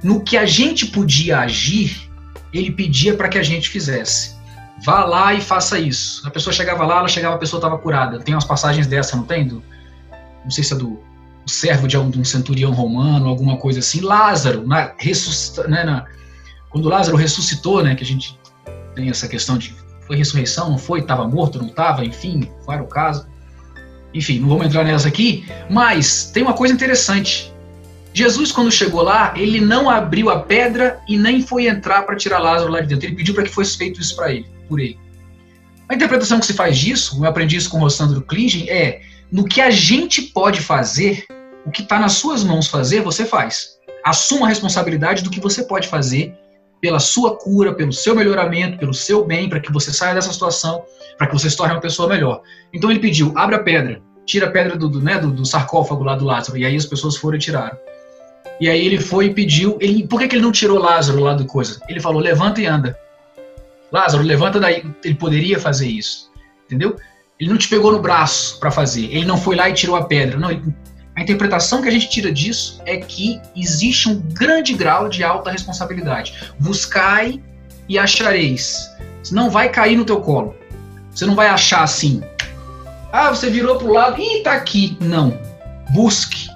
No 0.03 0.25
que 0.25 0.39
a 0.39 0.47
gente 0.47 0.87
podia 0.87 1.41
agir, 1.41 2.11
ele 2.51 2.71
pedia 2.71 3.15
para 3.15 3.29
que 3.29 3.37
a 3.37 3.43
gente 3.43 3.69
fizesse. 3.69 4.40
Vá 4.85 5.05
lá 5.05 5.35
e 5.35 5.41
faça 5.41 5.79
isso. 5.79 6.27
A 6.27 6.31
pessoa 6.31 6.53
chegava 6.53 6.85
lá, 6.87 6.99
ela 6.99 7.09
chegava, 7.09 7.35
a 7.35 7.39
pessoa 7.39 7.59
estava 7.59 7.79
curada. 7.79 8.19
Tem 8.19 8.35
umas 8.35 8.45
passagens 8.45 8.87
dessa, 8.87 9.17
não 9.17 9.25
tem? 9.25 9.47
Do, 9.47 9.63
não 10.45 10.51
sei 10.51 10.65
se 10.65 10.73
é 10.73 10.77
do 10.77 10.99
servo 11.47 11.87
de 11.87 11.99
um, 11.99 12.11
de 12.11 12.19
um, 12.19 12.25
centurião 12.25 12.73
romano, 12.73 13.29
alguma 13.29 13.57
coisa 13.57 13.81
assim. 13.81 14.01
Lázaro, 14.01 14.67
na, 14.67 14.93
ressuscita, 14.99 15.67
né, 15.69 15.85
na, 15.85 16.07
quando 16.71 16.89
Lázaro 16.89 17.17
ressuscitou, 17.17 17.83
né, 17.83 17.95
que 17.95 18.05
a 18.05 18.07
gente 18.07 18.39
tem 18.95 19.11
essa 19.11 19.29
questão 19.29 19.59
de 19.59 19.75
foi 20.07 20.17
ressurreição, 20.17 20.71
não 20.71 20.79
foi, 20.79 21.01
estava 21.01 21.27
morto, 21.29 21.59
não 21.59 21.69
estava, 21.69 22.05
enfim, 22.05 22.51
qual 22.65 22.75
era 22.75 22.83
o 22.83 22.89
caso. 22.89 23.29
Enfim, 24.13 24.41
não 24.41 24.49
vamos 24.49 24.67
entrar 24.67 24.83
nessa 24.83 25.07
aqui, 25.07 25.47
mas 25.71 26.31
tem 26.33 26.43
uma 26.43 26.53
coisa 26.53 26.75
interessante. 26.75 27.53
Jesus, 28.13 28.51
quando 28.51 28.73
chegou 28.73 29.03
lá, 29.03 29.33
ele 29.37 29.61
não 29.61 29.89
abriu 29.89 30.29
a 30.29 30.41
pedra 30.41 30.99
e 31.09 31.17
nem 31.17 31.43
foi 31.43 31.69
entrar 31.69 32.03
para 32.03 32.17
tirar 32.17 32.41
Lázaro 32.41 32.73
lá 32.73 32.81
de 32.81 32.89
dentro. 32.89 33.07
Ele 33.07 33.15
pediu 33.15 33.35
para 33.35 33.45
que 33.45 33.51
fosse 33.51 33.79
feito 33.79 34.01
isso 34.01 34.17
para 34.17 34.33
ele, 34.33 34.47
por 34.71 34.81
ele. 34.81 34.97
A 35.89 35.95
interpretação 35.97 36.39
que 36.39 36.47
se 36.47 36.55
faz 36.55 36.79
disso, 36.79 37.19
eu 37.19 37.29
aprendi 37.29 37.57
isso 37.57 37.69
com 37.69 37.79
o 37.79 37.81
Rossandro 37.81 38.23
Klingen, 38.23 38.71
é 38.71 39.01
no 39.31 39.45
que 39.45 39.61
a 39.61 39.71
gente 39.71 40.23
pode 40.23 40.61
fazer, 40.61 41.25
o 41.67 41.71
que 41.71 41.83
está 41.83 41.99
nas 41.99 42.13
suas 42.13 42.45
mãos 42.45 42.69
fazer, 42.69 43.03
você 43.03 43.25
faz. 43.25 43.77
Assuma 44.05 44.47
a 44.47 44.49
responsabilidade 44.49 45.23
do 45.25 45.31
que 45.31 45.41
você 45.41 45.65
pode 45.65 45.89
fazer 45.89 46.33
pela 46.81 47.01
sua 47.01 47.37
cura, 47.37 47.75
pelo 47.75 47.93
seu 47.93 48.15
melhoramento, 48.15 48.79
pelo 48.79 48.95
seu 48.95 49.25
bem, 49.25 49.49
para 49.49 49.61
que 49.61 49.73
você 49.73 49.93
saia 49.93 50.15
dessa 50.15 50.33
situação, 50.33 50.83
para 51.19 51.27
que 51.27 51.35
você 51.35 51.51
se 51.51 51.57
torne 51.57 51.75
uma 51.75 51.81
pessoa 51.81 52.09
melhor. 52.09 52.41
Então 52.73 52.91
ele 52.91 53.01
pediu: 53.01 53.33
abre 53.37 53.57
a 53.57 53.63
pedra, 53.63 54.01
tira 54.25 54.47
a 54.47 54.51
pedra 54.51 54.77
do, 54.77 54.89
do, 54.89 55.03
né, 55.03 55.19
do, 55.19 55.31
do 55.31 55.45
sarcófago 55.45 56.05
lá 56.05 56.15
do 56.15 56.25
Lázaro. 56.25 56.57
E 56.57 56.65
aí 56.65 56.77
as 56.77 56.87
pessoas 56.87 57.17
foram 57.17 57.37
e 57.37 57.41
tiraram. 57.41 57.77
E 58.61 58.69
aí 58.69 58.85
ele 58.85 58.99
foi 58.99 59.27
e 59.27 59.35
pediu. 59.35 59.77
Ele, 59.81 60.07
por 60.07 60.21
que, 60.21 60.29
que 60.29 60.37
ele 60.37 60.43
não 60.43 60.53
tirou 60.53 60.79
Lázaro 60.79 61.21
lá 61.21 61.35
do 61.35 61.45
coisa? 61.47 61.81
Ele 61.89 62.01
falou: 62.01 62.21
levanta 62.21 62.61
e 62.61 62.67
anda. 62.67 62.97
Lázaro, 63.93 64.23
levanta 64.23 64.61
daí. 64.61 64.85
Ele 65.05 65.15
poderia 65.15 65.59
fazer 65.59 65.89
isso. 65.89 66.31
Entendeu? 66.67 66.97
Ele 67.39 67.51
não 67.51 67.57
te 67.57 67.69
pegou 67.69 67.91
no 67.93 68.01
braço 68.01 68.59
para 68.61 68.71
fazer. 68.71 69.07
Ele 69.07 69.25
não 69.25 69.37
foi 69.37 69.57
lá 69.57 69.69
e 69.69 69.73
tirou 69.73 69.97
a 69.97 70.05
pedra. 70.05 70.39
Não, 70.39 70.51
ele, 70.51 70.63
a 71.17 71.23
interpretação 71.23 71.83
que 71.83 71.89
a 71.89 71.91
gente 71.91 72.09
tira 72.09 72.33
disso 72.33 72.81
é 72.87 72.99
que 72.99 73.41
existe 73.57 74.09
um 74.09 74.21
grande 74.21 74.75
grau 74.75 75.09
de 75.09 75.25
alta 75.25 75.51
responsabilidade. 75.51 76.53
Buscai 76.59 77.43
e 77.89 77.99
achareis. 77.99 78.91
Não 79.31 79.51
vai 79.51 79.69
cair 79.69 79.97
no 79.97 80.05
teu 80.05 80.21
colo. 80.21 80.55
Você 81.11 81.27
não 81.27 81.35
vai 81.35 81.49
achar 81.49 81.83
assim. 81.83 82.23
Ah, 83.13 83.31
você 83.31 83.51
virou 83.51 83.77
para 83.77 83.89
o 83.89 83.93
lado 83.93 84.21
e 84.21 84.43
tá 84.43 84.53
aqui. 84.53 84.97
Não. 85.01 85.37
Busque, 85.91 86.49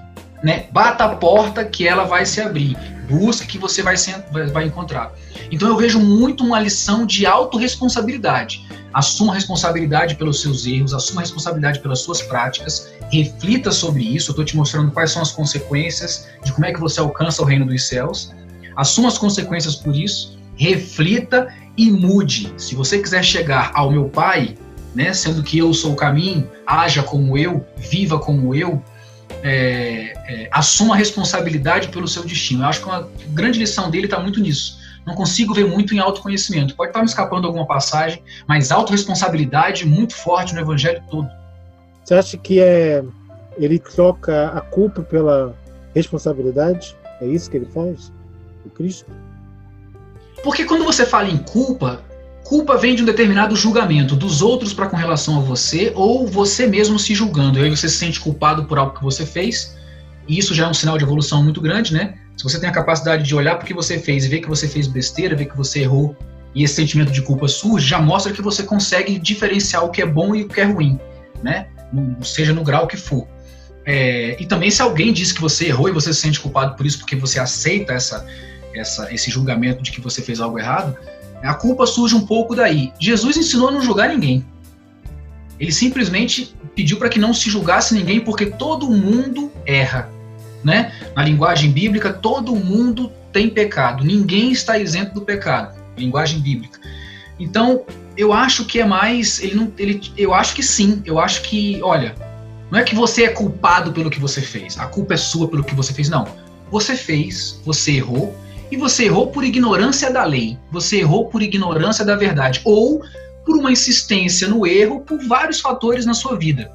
né? 0.42 0.66
Bata 0.70 1.04
a 1.04 1.16
porta 1.16 1.64
que 1.64 1.86
ela 1.86 2.04
vai 2.04 2.24
se 2.24 2.40
abrir. 2.40 2.76
Busque 3.08 3.46
que 3.46 3.58
você 3.58 3.82
vai, 3.82 3.96
ser, 3.96 4.24
vai 4.52 4.64
encontrar. 4.64 5.12
Então 5.54 5.68
eu 5.68 5.76
vejo 5.76 6.00
muito 6.00 6.42
uma 6.42 6.58
lição 6.58 7.06
de 7.06 7.24
autorresponsabilidade. 7.26 8.66
Assuma 8.92 9.32
responsabilidade 9.32 10.16
pelos 10.16 10.42
seus 10.42 10.66
erros, 10.66 10.92
assuma 10.92 11.20
responsabilidade 11.20 11.78
pelas 11.78 12.00
suas 12.00 12.20
práticas, 12.20 12.92
reflita 13.08 13.70
sobre 13.70 14.02
isso. 14.02 14.30
Eu 14.30 14.32
estou 14.32 14.44
te 14.44 14.56
mostrando 14.56 14.90
quais 14.90 15.12
são 15.12 15.22
as 15.22 15.30
consequências 15.30 16.28
de 16.44 16.52
como 16.52 16.66
é 16.66 16.72
que 16.72 16.80
você 16.80 16.98
alcança 16.98 17.40
o 17.40 17.44
reino 17.44 17.64
dos 17.64 17.86
céus. 17.86 18.32
Assuma 18.74 19.06
as 19.06 19.16
consequências 19.16 19.76
por 19.76 19.94
isso, 19.94 20.36
reflita 20.56 21.46
e 21.76 21.88
mude. 21.88 22.52
Se 22.56 22.74
você 22.74 22.98
quiser 22.98 23.22
chegar 23.22 23.70
ao 23.74 23.92
meu 23.92 24.08
Pai, 24.08 24.56
né, 24.92 25.12
sendo 25.14 25.40
que 25.40 25.56
eu 25.56 25.72
sou 25.72 25.92
o 25.92 25.96
caminho, 25.96 26.50
haja 26.66 27.04
como 27.04 27.38
eu, 27.38 27.64
viva 27.76 28.18
como 28.18 28.56
eu, 28.56 28.82
é, 29.40 30.14
é, 30.26 30.48
assuma 30.50 30.96
a 30.96 30.98
responsabilidade 30.98 31.90
pelo 31.90 32.08
seu 32.08 32.24
destino. 32.24 32.64
Eu 32.64 32.66
acho 32.66 32.80
que 32.80 32.86
uma 32.86 33.08
grande 33.28 33.60
lição 33.60 33.88
dele 33.88 34.06
está 34.06 34.18
muito 34.18 34.40
nisso. 34.40 34.82
Não 35.06 35.14
consigo 35.14 35.52
ver 35.52 35.66
muito 35.66 35.94
em 35.94 35.98
autoconhecimento. 35.98 36.74
Pode 36.74 36.90
estar 36.90 37.00
me 37.00 37.06
escapando 37.06 37.46
alguma 37.46 37.66
passagem, 37.66 38.22
mas 38.46 38.72
autorresponsabilidade 38.72 39.86
muito 39.86 40.14
forte 40.14 40.54
no 40.54 40.60
evangelho 40.60 41.02
todo. 41.10 41.28
Você 42.02 42.14
acha 42.14 42.36
que 42.38 42.60
é 42.60 43.02
ele 43.56 43.78
troca 43.78 44.48
a 44.48 44.60
culpa 44.60 45.02
pela 45.02 45.54
responsabilidade? 45.94 46.96
É 47.20 47.26
isso 47.26 47.50
que 47.50 47.56
ele 47.56 47.66
faz? 47.66 48.12
O 48.64 48.70
Cristo? 48.70 49.10
Porque 50.42 50.64
quando 50.64 50.84
você 50.84 51.06
fala 51.06 51.28
em 51.28 51.38
culpa, 51.38 52.02
culpa 52.44 52.76
vem 52.76 52.94
de 52.94 53.02
um 53.02 53.06
determinado 53.06 53.56
julgamento 53.56 54.16
dos 54.16 54.42
outros 54.42 54.74
para 54.74 54.88
com 54.88 54.96
relação 54.96 55.38
a 55.38 55.40
você 55.40 55.92
ou 55.94 56.26
você 56.26 56.66
mesmo 56.66 56.98
se 56.98 57.14
julgando. 57.14 57.58
E 57.58 57.62
aí 57.62 57.70
você 57.70 57.88
se 57.88 57.96
sente 57.96 58.20
culpado 58.20 58.64
por 58.64 58.78
algo 58.78 58.96
que 58.96 59.02
você 59.02 59.24
fez. 59.24 59.76
E 60.28 60.38
isso 60.38 60.54
já 60.54 60.66
é 60.66 60.68
um 60.68 60.74
sinal 60.74 60.98
de 60.98 61.04
evolução 61.04 61.42
muito 61.42 61.60
grande, 61.60 61.92
né? 61.92 62.18
Se 62.36 62.42
você 62.42 62.58
tem 62.58 62.68
a 62.68 62.72
capacidade 62.72 63.22
de 63.22 63.34
olhar 63.34 63.56
para 63.56 63.64
o 63.64 63.66
que 63.66 63.74
você 63.74 63.98
fez 63.98 64.24
e 64.24 64.28
ver 64.28 64.40
que 64.40 64.48
você 64.48 64.68
fez 64.68 64.86
besteira, 64.86 65.36
ver 65.36 65.46
que 65.46 65.56
você 65.56 65.80
errou, 65.80 66.16
e 66.54 66.62
esse 66.62 66.74
sentimento 66.74 67.10
de 67.10 67.22
culpa 67.22 67.48
surge, 67.48 67.86
já 67.86 68.00
mostra 68.00 68.32
que 68.32 68.40
você 68.40 68.62
consegue 68.62 69.18
diferenciar 69.18 69.84
o 69.84 69.90
que 69.90 70.00
é 70.00 70.06
bom 70.06 70.34
e 70.34 70.42
o 70.42 70.48
que 70.48 70.60
é 70.60 70.64
ruim, 70.64 71.00
né? 71.42 71.66
Seja 72.22 72.52
no 72.52 72.62
grau 72.62 72.86
que 72.86 72.96
for. 72.96 73.26
É, 73.84 74.36
e 74.40 74.46
também 74.46 74.70
se 74.70 74.80
alguém 74.80 75.12
diz 75.12 75.32
que 75.32 75.40
você 75.40 75.66
errou 75.66 75.88
e 75.88 75.92
você 75.92 76.12
se 76.12 76.20
sente 76.20 76.40
culpado 76.40 76.74
por 76.74 76.86
isso 76.86 76.98
porque 76.98 77.16
você 77.16 77.38
aceita 77.38 77.92
essa, 77.92 78.26
essa, 78.74 79.12
esse 79.12 79.30
julgamento 79.30 79.82
de 79.82 79.90
que 79.90 80.00
você 80.00 80.22
fez 80.22 80.40
algo 80.40 80.58
errado, 80.58 80.96
a 81.42 81.54
culpa 81.54 81.86
surge 81.86 82.14
um 82.14 82.24
pouco 82.24 82.54
daí. 82.54 82.92
Jesus 82.98 83.36
ensinou 83.36 83.68
a 83.68 83.72
não 83.72 83.82
julgar 83.82 84.08
ninguém. 84.08 84.46
Ele 85.60 85.70
simplesmente 85.70 86.54
pediu 86.74 86.96
para 86.98 87.08
que 87.08 87.18
não 87.18 87.34
se 87.34 87.50
julgasse 87.50 87.94
ninguém 87.94 88.20
porque 88.20 88.46
todo 88.46 88.90
mundo 88.90 89.52
erra 89.66 90.08
né? 90.64 90.92
Na 91.14 91.22
linguagem 91.22 91.70
bíblica, 91.70 92.12
todo 92.12 92.54
mundo 92.56 93.12
tem 93.32 93.50
pecado, 93.50 94.04
ninguém 94.04 94.50
está 94.50 94.78
isento 94.78 95.14
do 95.14 95.20
pecado. 95.20 95.76
Linguagem 95.96 96.40
bíblica. 96.40 96.80
Então, 97.38 97.84
eu 98.16 98.32
acho 98.32 98.64
que 98.64 98.80
é 98.80 98.84
mais, 98.84 99.42
ele 99.42 99.54
não, 99.54 99.72
ele, 99.78 100.00
eu 100.16 100.32
acho 100.32 100.54
que 100.54 100.62
sim, 100.62 101.02
eu 101.04 101.18
acho 101.18 101.42
que, 101.42 101.80
olha, 101.82 102.14
não 102.70 102.78
é 102.78 102.82
que 102.82 102.94
você 102.94 103.24
é 103.24 103.28
culpado 103.28 103.92
pelo 103.92 104.10
que 104.10 104.20
você 104.20 104.40
fez, 104.40 104.78
a 104.78 104.86
culpa 104.86 105.14
é 105.14 105.16
sua 105.16 105.48
pelo 105.48 105.62
que 105.62 105.74
você 105.74 105.92
fez, 105.92 106.08
não. 106.08 106.26
Você 106.70 106.96
fez, 106.96 107.60
você 107.64 107.92
errou, 107.92 108.36
e 108.70 108.76
você 108.76 109.04
errou 109.04 109.28
por 109.28 109.44
ignorância 109.44 110.10
da 110.12 110.24
lei, 110.24 110.58
você 110.70 111.00
errou 111.00 111.28
por 111.28 111.42
ignorância 111.42 112.04
da 112.04 112.16
verdade, 112.16 112.60
ou 112.64 113.02
por 113.44 113.56
uma 113.56 113.70
insistência 113.70 114.48
no 114.48 114.66
erro 114.66 115.00
por 115.00 115.22
vários 115.26 115.60
fatores 115.60 116.06
na 116.06 116.14
sua 116.14 116.36
vida 116.36 116.72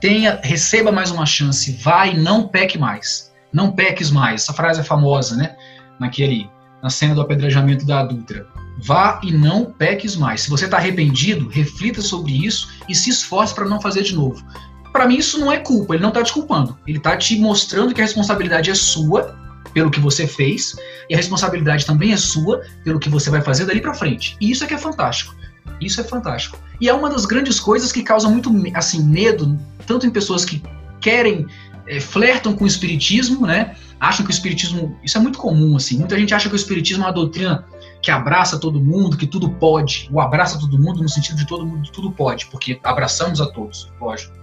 tenha, 0.00 0.40
receba 0.42 0.92
mais 0.92 1.10
uma 1.10 1.26
chance, 1.26 1.72
vai, 1.82 2.14
não 2.14 2.48
peque 2.48 2.78
mais, 2.78 3.32
não 3.52 3.72
peques 3.72 4.10
mais. 4.10 4.42
Essa 4.42 4.52
frase 4.52 4.80
é 4.80 4.84
famosa, 4.84 5.36
né? 5.36 5.56
Naquele, 5.98 6.48
na 6.82 6.90
cena 6.90 7.14
do 7.14 7.20
apedrejamento 7.20 7.86
da 7.86 8.00
adulta. 8.00 8.46
Vá 8.80 9.20
e 9.24 9.32
não 9.32 9.64
peques 9.64 10.14
mais. 10.14 10.42
Se 10.42 10.50
você 10.50 10.66
está 10.66 10.76
arrependido, 10.76 11.48
reflita 11.48 12.00
sobre 12.00 12.32
isso 12.46 12.68
e 12.88 12.94
se 12.94 13.10
esforce 13.10 13.54
para 13.54 13.68
não 13.68 13.80
fazer 13.80 14.02
de 14.02 14.14
novo. 14.14 14.44
Para 14.92 15.06
mim 15.06 15.16
isso 15.16 15.38
não 15.38 15.52
é 15.52 15.58
culpa, 15.58 15.94
ele 15.94 16.02
não 16.02 16.10
está 16.10 16.22
te 16.22 16.32
culpando. 16.32 16.78
Ele 16.86 16.98
está 16.98 17.16
te 17.16 17.38
mostrando 17.38 17.92
que 17.92 18.00
a 18.00 18.04
responsabilidade 18.04 18.70
é 18.70 18.74
sua 18.74 19.36
pelo 19.74 19.90
que 19.90 20.00
você 20.00 20.26
fez 20.26 20.76
e 21.10 21.14
a 21.14 21.16
responsabilidade 21.16 21.84
também 21.84 22.12
é 22.12 22.16
sua 22.16 22.62
pelo 22.84 22.98
que 22.98 23.08
você 23.08 23.30
vai 23.30 23.42
fazer 23.42 23.66
dali 23.66 23.80
para 23.80 23.94
frente. 23.94 24.36
E 24.40 24.50
isso 24.50 24.64
é 24.64 24.66
que 24.66 24.74
é 24.74 24.78
fantástico. 24.78 25.34
Isso 25.80 26.00
é 26.00 26.04
fantástico. 26.04 26.58
E 26.80 26.88
é 26.88 26.94
uma 26.94 27.10
das 27.10 27.26
grandes 27.26 27.58
coisas 27.58 27.92
que 27.92 28.02
causa 28.02 28.28
muito 28.28 28.50
assim 28.74 29.02
medo, 29.02 29.58
tanto 29.86 30.06
em 30.06 30.10
pessoas 30.10 30.44
que 30.44 30.62
querem 31.00 31.46
é, 31.86 32.00
flertam 32.00 32.54
com 32.54 32.64
o 32.64 32.66
espiritismo, 32.66 33.46
né? 33.46 33.76
Acham 34.00 34.24
que 34.24 34.30
o 34.30 34.32
espiritismo, 34.32 34.96
isso 35.02 35.18
é 35.18 35.20
muito 35.20 35.38
comum 35.38 35.76
assim. 35.76 35.98
Muita 35.98 36.16
gente 36.18 36.34
acha 36.34 36.48
que 36.48 36.54
o 36.54 36.56
espiritismo 36.56 37.04
é 37.04 37.06
uma 37.06 37.12
doutrina 37.12 37.64
que 38.00 38.10
abraça 38.10 38.58
todo 38.58 38.80
mundo, 38.80 39.16
que 39.16 39.26
tudo 39.26 39.50
pode. 39.50 40.08
O 40.12 40.20
abraça 40.20 40.58
todo 40.58 40.78
mundo 40.78 41.02
no 41.02 41.08
sentido 41.08 41.36
de 41.36 41.46
todo 41.46 41.66
mundo 41.66 41.90
tudo 41.90 42.12
pode, 42.12 42.46
porque 42.46 42.78
abraçamos 42.84 43.40
a 43.40 43.46
todos, 43.46 43.90
lógico. 44.00 44.36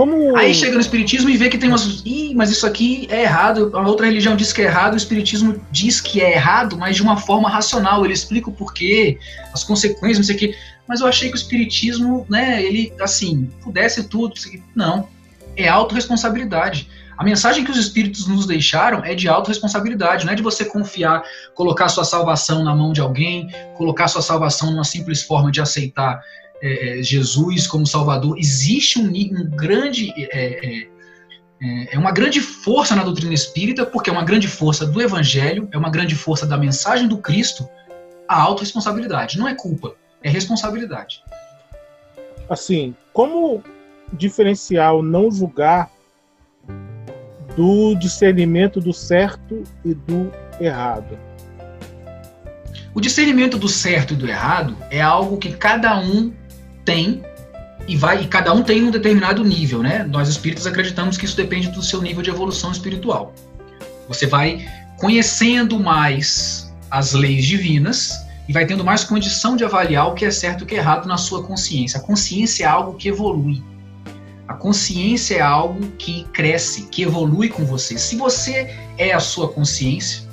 Como... 0.00 0.34
Aí 0.34 0.54
chega 0.54 0.76
no 0.76 0.80
Espiritismo 0.80 1.28
e 1.28 1.36
vê 1.36 1.50
que 1.50 1.58
tem 1.58 1.68
umas. 1.68 2.02
Ih, 2.06 2.34
mas 2.34 2.50
isso 2.50 2.66
aqui 2.66 3.06
é 3.10 3.20
errado. 3.20 3.70
A 3.74 3.86
outra 3.86 4.06
religião 4.06 4.34
diz 4.34 4.50
que 4.50 4.62
é 4.62 4.64
errado, 4.64 4.94
o 4.94 4.96
Espiritismo 4.96 5.60
diz 5.70 6.00
que 6.00 6.22
é 6.22 6.32
errado, 6.32 6.74
mas 6.78 6.96
de 6.96 7.02
uma 7.02 7.18
forma 7.18 7.50
racional. 7.50 8.02
Ele 8.02 8.14
explica 8.14 8.48
o 8.48 8.52
porquê, 8.52 9.18
as 9.52 9.62
consequências, 9.62 10.16
não 10.16 10.24
sei 10.24 10.36
o 10.36 10.38
quê. 10.38 10.56
Mas 10.88 11.02
eu 11.02 11.06
achei 11.06 11.28
que 11.28 11.34
o 11.34 11.36
Espiritismo, 11.36 12.24
né, 12.30 12.62
ele, 12.62 12.90
assim, 12.98 13.50
pudesse 13.62 14.04
tudo. 14.04 14.32
Não. 14.74 15.06
É 15.54 15.68
autorresponsabilidade. 15.68 16.88
A 17.18 17.22
mensagem 17.22 17.62
que 17.62 17.70
os 17.70 17.76
espíritos 17.76 18.26
nos 18.26 18.46
deixaram 18.46 19.04
é 19.04 19.14
de 19.14 19.28
autorresponsabilidade, 19.28 20.24
não 20.24 20.32
é 20.32 20.36
de 20.36 20.42
você 20.42 20.64
confiar, 20.64 21.22
colocar 21.54 21.90
sua 21.90 22.04
salvação 22.04 22.64
na 22.64 22.74
mão 22.74 22.94
de 22.94 23.02
alguém, 23.02 23.50
colocar 23.76 24.08
sua 24.08 24.22
salvação 24.22 24.70
numa 24.70 24.84
simples 24.84 25.22
forma 25.22 25.52
de 25.52 25.60
aceitar 25.60 26.22
é, 26.62 27.00
é, 27.00 27.02
Jesus 27.02 27.66
como 27.66 27.86
Salvador, 27.86 28.38
existe 28.38 28.98
um, 28.98 29.08
um 29.08 29.50
grande. 29.50 30.12
É, 30.16 30.28
é, 30.32 30.88
é, 31.62 31.94
é, 31.94 31.98
uma 31.98 32.10
grande 32.10 32.40
força 32.40 32.96
na 32.96 33.04
doutrina 33.04 33.34
espírita, 33.34 33.84
porque 33.84 34.08
é 34.08 34.12
uma 34.12 34.24
grande 34.24 34.48
força 34.48 34.86
do 34.86 35.00
Evangelho, 35.00 35.68
é 35.72 35.76
uma 35.76 35.90
grande 35.90 36.14
força 36.14 36.46
da 36.46 36.56
mensagem 36.56 37.06
do 37.06 37.18
Cristo, 37.18 37.68
a 38.26 38.40
autorresponsabilidade. 38.40 39.38
Não 39.38 39.46
é 39.46 39.54
culpa, 39.54 39.94
é 40.22 40.30
responsabilidade. 40.30 41.22
Assim, 42.48 42.94
como 43.12 43.62
diferenciar 44.12 44.94
o 44.94 45.02
não 45.02 45.30
julgar 45.30 45.90
do 47.54 47.94
discernimento 47.94 48.80
do 48.80 48.92
certo 48.92 49.62
e 49.84 49.92
do 49.92 50.32
errado? 50.58 51.18
O 52.94 53.00
discernimento 53.00 53.56
do 53.56 53.68
certo 53.68 54.14
e 54.14 54.16
do 54.16 54.26
errado 54.26 54.76
é 54.90 55.00
algo 55.00 55.36
que 55.36 55.52
cada 55.52 55.98
um 56.00 56.32
tem 56.84 57.22
e 57.86 57.96
vai 57.96 58.22
e 58.22 58.26
cada 58.26 58.52
um 58.52 58.62
tem 58.62 58.84
um 58.84 58.90
determinado 58.90 59.42
nível, 59.42 59.82
né? 59.82 60.04
Nós 60.04 60.28
espíritas 60.28 60.66
acreditamos 60.66 61.16
que 61.16 61.24
isso 61.24 61.36
depende 61.36 61.68
do 61.68 61.82
seu 61.82 62.00
nível 62.00 62.22
de 62.22 62.30
evolução 62.30 62.70
espiritual. 62.70 63.34
Você 64.08 64.26
vai 64.26 64.66
conhecendo 64.98 65.78
mais 65.78 66.72
as 66.90 67.12
leis 67.12 67.44
divinas 67.44 68.12
e 68.48 68.52
vai 68.52 68.66
tendo 68.66 68.84
mais 68.84 69.04
condição 69.04 69.56
de 69.56 69.64
avaliar 69.64 70.08
o 70.08 70.14
que 70.14 70.24
é 70.24 70.30
certo 70.30 70.60
e 70.60 70.64
o 70.64 70.66
que 70.66 70.74
é 70.74 70.78
errado 70.78 71.06
na 71.06 71.16
sua 71.16 71.42
consciência. 71.42 72.00
A 72.00 72.02
consciência 72.02 72.64
é 72.64 72.66
algo 72.66 72.94
que 72.94 73.08
evolui. 73.08 73.62
A 74.46 74.54
consciência 74.54 75.36
é 75.36 75.40
algo 75.40 75.92
que 75.92 76.24
cresce, 76.32 76.88
que 76.88 77.02
evolui 77.02 77.48
com 77.48 77.64
você. 77.64 77.96
Se 77.96 78.16
você 78.16 78.76
é 78.98 79.12
a 79.12 79.20
sua 79.20 79.48
consciência, 79.48 80.28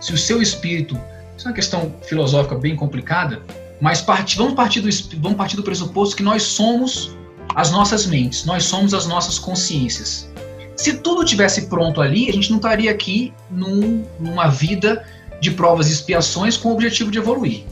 se 0.00 0.12
o 0.12 0.16
seu 0.16 0.40
espírito, 0.40 0.96
isso 1.36 1.48
é 1.48 1.50
uma 1.50 1.54
questão 1.54 1.92
filosófica 2.06 2.54
bem 2.54 2.76
complicada, 2.76 3.42
mas 3.80 4.00
part, 4.00 4.36
vamos, 4.36 4.54
partir 4.54 4.80
do, 4.80 4.88
vamos 5.18 5.36
partir 5.36 5.56
do 5.56 5.62
pressuposto 5.62 6.16
que 6.16 6.22
nós 6.22 6.42
somos 6.42 7.16
as 7.54 7.70
nossas 7.70 8.06
mentes, 8.06 8.44
nós 8.44 8.64
somos 8.64 8.94
as 8.94 9.06
nossas 9.06 9.38
consciências. 9.38 10.30
Se 10.76 10.94
tudo 10.98 11.24
tivesse 11.24 11.68
pronto 11.68 12.00
ali, 12.00 12.28
a 12.28 12.32
gente 12.32 12.50
não 12.50 12.58
estaria 12.58 12.90
aqui 12.90 13.32
num, 13.50 14.04
numa 14.20 14.48
vida 14.48 15.06
de 15.40 15.50
provas 15.50 15.88
e 15.88 15.92
expiações 15.92 16.56
com 16.56 16.68
o 16.68 16.72
objetivo 16.72 17.10
de 17.10 17.18
evoluir. 17.18 17.64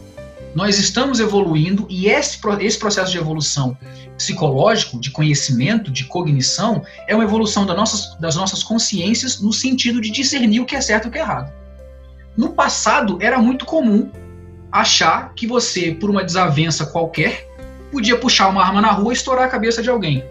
Nós 0.54 0.78
estamos 0.78 1.18
evoluindo 1.18 1.86
e 1.90 2.06
esse, 2.06 2.38
esse 2.60 2.78
processo 2.78 3.10
de 3.10 3.18
evolução 3.18 3.76
psicológico, 4.16 5.00
de 5.00 5.10
conhecimento, 5.10 5.90
de 5.90 6.04
cognição, 6.04 6.82
é 7.08 7.14
uma 7.14 7.24
evolução 7.24 7.66
das 7.66 7.76
nossas, 7.76 8.16
das 8.20 8.36
nossas 8.36 8.62
consciências 8.62 9.40
no 9.40 9.52
sentido 9.52 10.00
de 10.00 10.10
discernir 10.10 10.60
o 10.60 10.64
que 10.64 10.76
é 10.76 10.80
certo 10.80 11.06
e 11.06 11.08
o 11.08 11.10
que 11.10 11.18
é 11.18 11.22
errado. 11.22 11.52
No 12.36 12.50
passado, 12.50 13.18
era 13.20 13.38
muito 13.38 13.64
comum 13.64 14.10
achar 14.74 15.32
que 15.36 15.46
você, 15.46 15.92
por 15.92 16.10
uma 16.10 16.24
desavença 16.24 16.84
qualquer, 16.84 17.48
podia 17.92 18.16
puxar 18.18 18.48
uma 18.48 18.60
arma 18.60 18.80
na 18.80 18.90
rua 18.90 19.12
e 19.12 19.16
estourar 19.16 19.44
a 19.44 19.48
cabeça 19.48 19.80
de 19.80 19.88
alguém. 19.88 20.24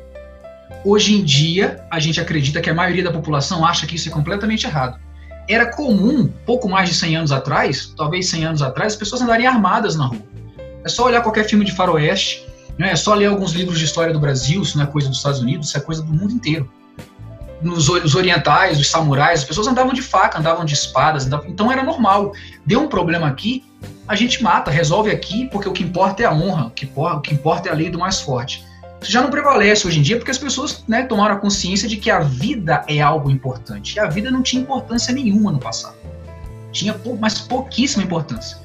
Hoje 0.83 1.15
em 1.15 1.23
dia, 1.23 1.81
a 1.89 1.97
gente 1.97 2.19
acredita 2.19 2.59
que 2.59 2.69
a 2.69 2.73
maioria 2.73 3.05
da 3.05 3.11
população 3.11 3.65
acha 3.65 3.87
que 3.87 3.95
isso 3.95 4.09
é 4.09 4.11
completamente 4.11 4.67
errado. 4.67 4.99
era 5.47 5.65
comum, 5.65 6.29
pouco 6.45 6.67
mais 6.67 6.89
de 6.89 6.95
100 6.95 7.15
anos 7.17 7.31
atrás, 7.31 7.93
talvez 7.97 8.29
100 8.29 8.45
anos 8.45 8.61
atrás, 8.61 8.93
as 8.93 8.99
pessoas 8.99 9.21
andarem 9.21 9.47
armadas 9.47 9.95
na 9.95 10.07
rua. 10.07 10.21
É 10.83 10.89
só 10.89 11.05
olhar 11.05 11.21
qualquer 11.21 11.45
filme 11.45 11.63
de 11.63 11.71
faroeste, 11.71 12.45
né? 12.77 12.91
é 12.91 12.95
só 12.97 13.13
ler 13.13 13.27
alguns 13.27 13.53
livros 13.53 13.79
de 13.79 13.85
história 13.85 14.13
do 14.13 14.19
Brasil, 14.19 14.61
isso 14.61 14.77
não 14.77 14.83
é 14.83 14.87
coisa 14.87 15.07
dos 15.07 15.17
Estados 15.17 15.39
Unidos, 15.39 15.67
isso 15.67 15.77
é 15.77 15.81
coisa 15.81 16.01
do 16.01 16.11
mundo 16.11 16.33
inteiro. 16.33 16.69
Nos 17.63 17.87
os 17.87 18.13
orientais, 18.13 18.79
os 18.79 18.89
samurais, 18.89 19.39
as 19.39 19.45
pessoas 19.45 19.67
andavam 19.67 19.93
de 19.93 20.01
faca, 20.01 20.37
andavam 20.37 20.65
de 20.65 20.73
espadas, 20.73 21.25
andavam... 21.25 21.47
então 21.47 21.71
era 21.71 21.83
normal. 21.83 22.33
Deu 22.65 22.81
um 22.81 22.87
problema 22.87 23.27
aqui, 23.27 23.63
a 24.07 24.15
gente 24.15 24.43
mata, 24.43 24.69
resolve 24.69 25.09
aqui, 25.09 25.47
porque 25.49 25.69
o 25.69 25.71
que 25.71 25.83
importa 25.83 26.23
é 26.23 26.25
a 26.25 26.33
honra, 26.33 26.67
o 26.67 26.71
que, 26.71 26.89
o 26.93 27.21
que 27.21 27.33
importa 27.33 27.69
é 27.69 27.71
a 27.71 27.75
lei 27.75 27.89
do 27.89 27.97
mais 27.97 28.19
forte. 28.19 28.63
Isso 29.01 29.11
já 29.11 29.21
não 29.21 29.29
prevalece 29.29 29.85
hoje 29.85 29.99
em 29.99 30.01
dia 30.01 30.15
porque 30.17 30.31
as 30.31 30.37
pessoas 30.37 30.83
né, 30.87 31.03
tomaram 31.03 31.35
a 31.35 31.37
consciência 31.37 31.89
de 31.89 31.97
que 31.97 32.09
a 32.09 32.19
vida 32.19 32.85
é 32.87 33.01
algo 33.01 33.29
importante. 33.29 33.97
E 33.97 33.99
a 33.99 34.07
vida 34.07 34.31
não 34.31 34.41
tinha 34.41 34.61
importância 34.61 35.13
nenhuma 35.13 35.51
no 35.51 35.59
passado. 35.59 35.97
Tinha, 36.71 36.95
mas 37.19 37.39
pouquíssima 37.39 38.03
importância. 38.03 38.57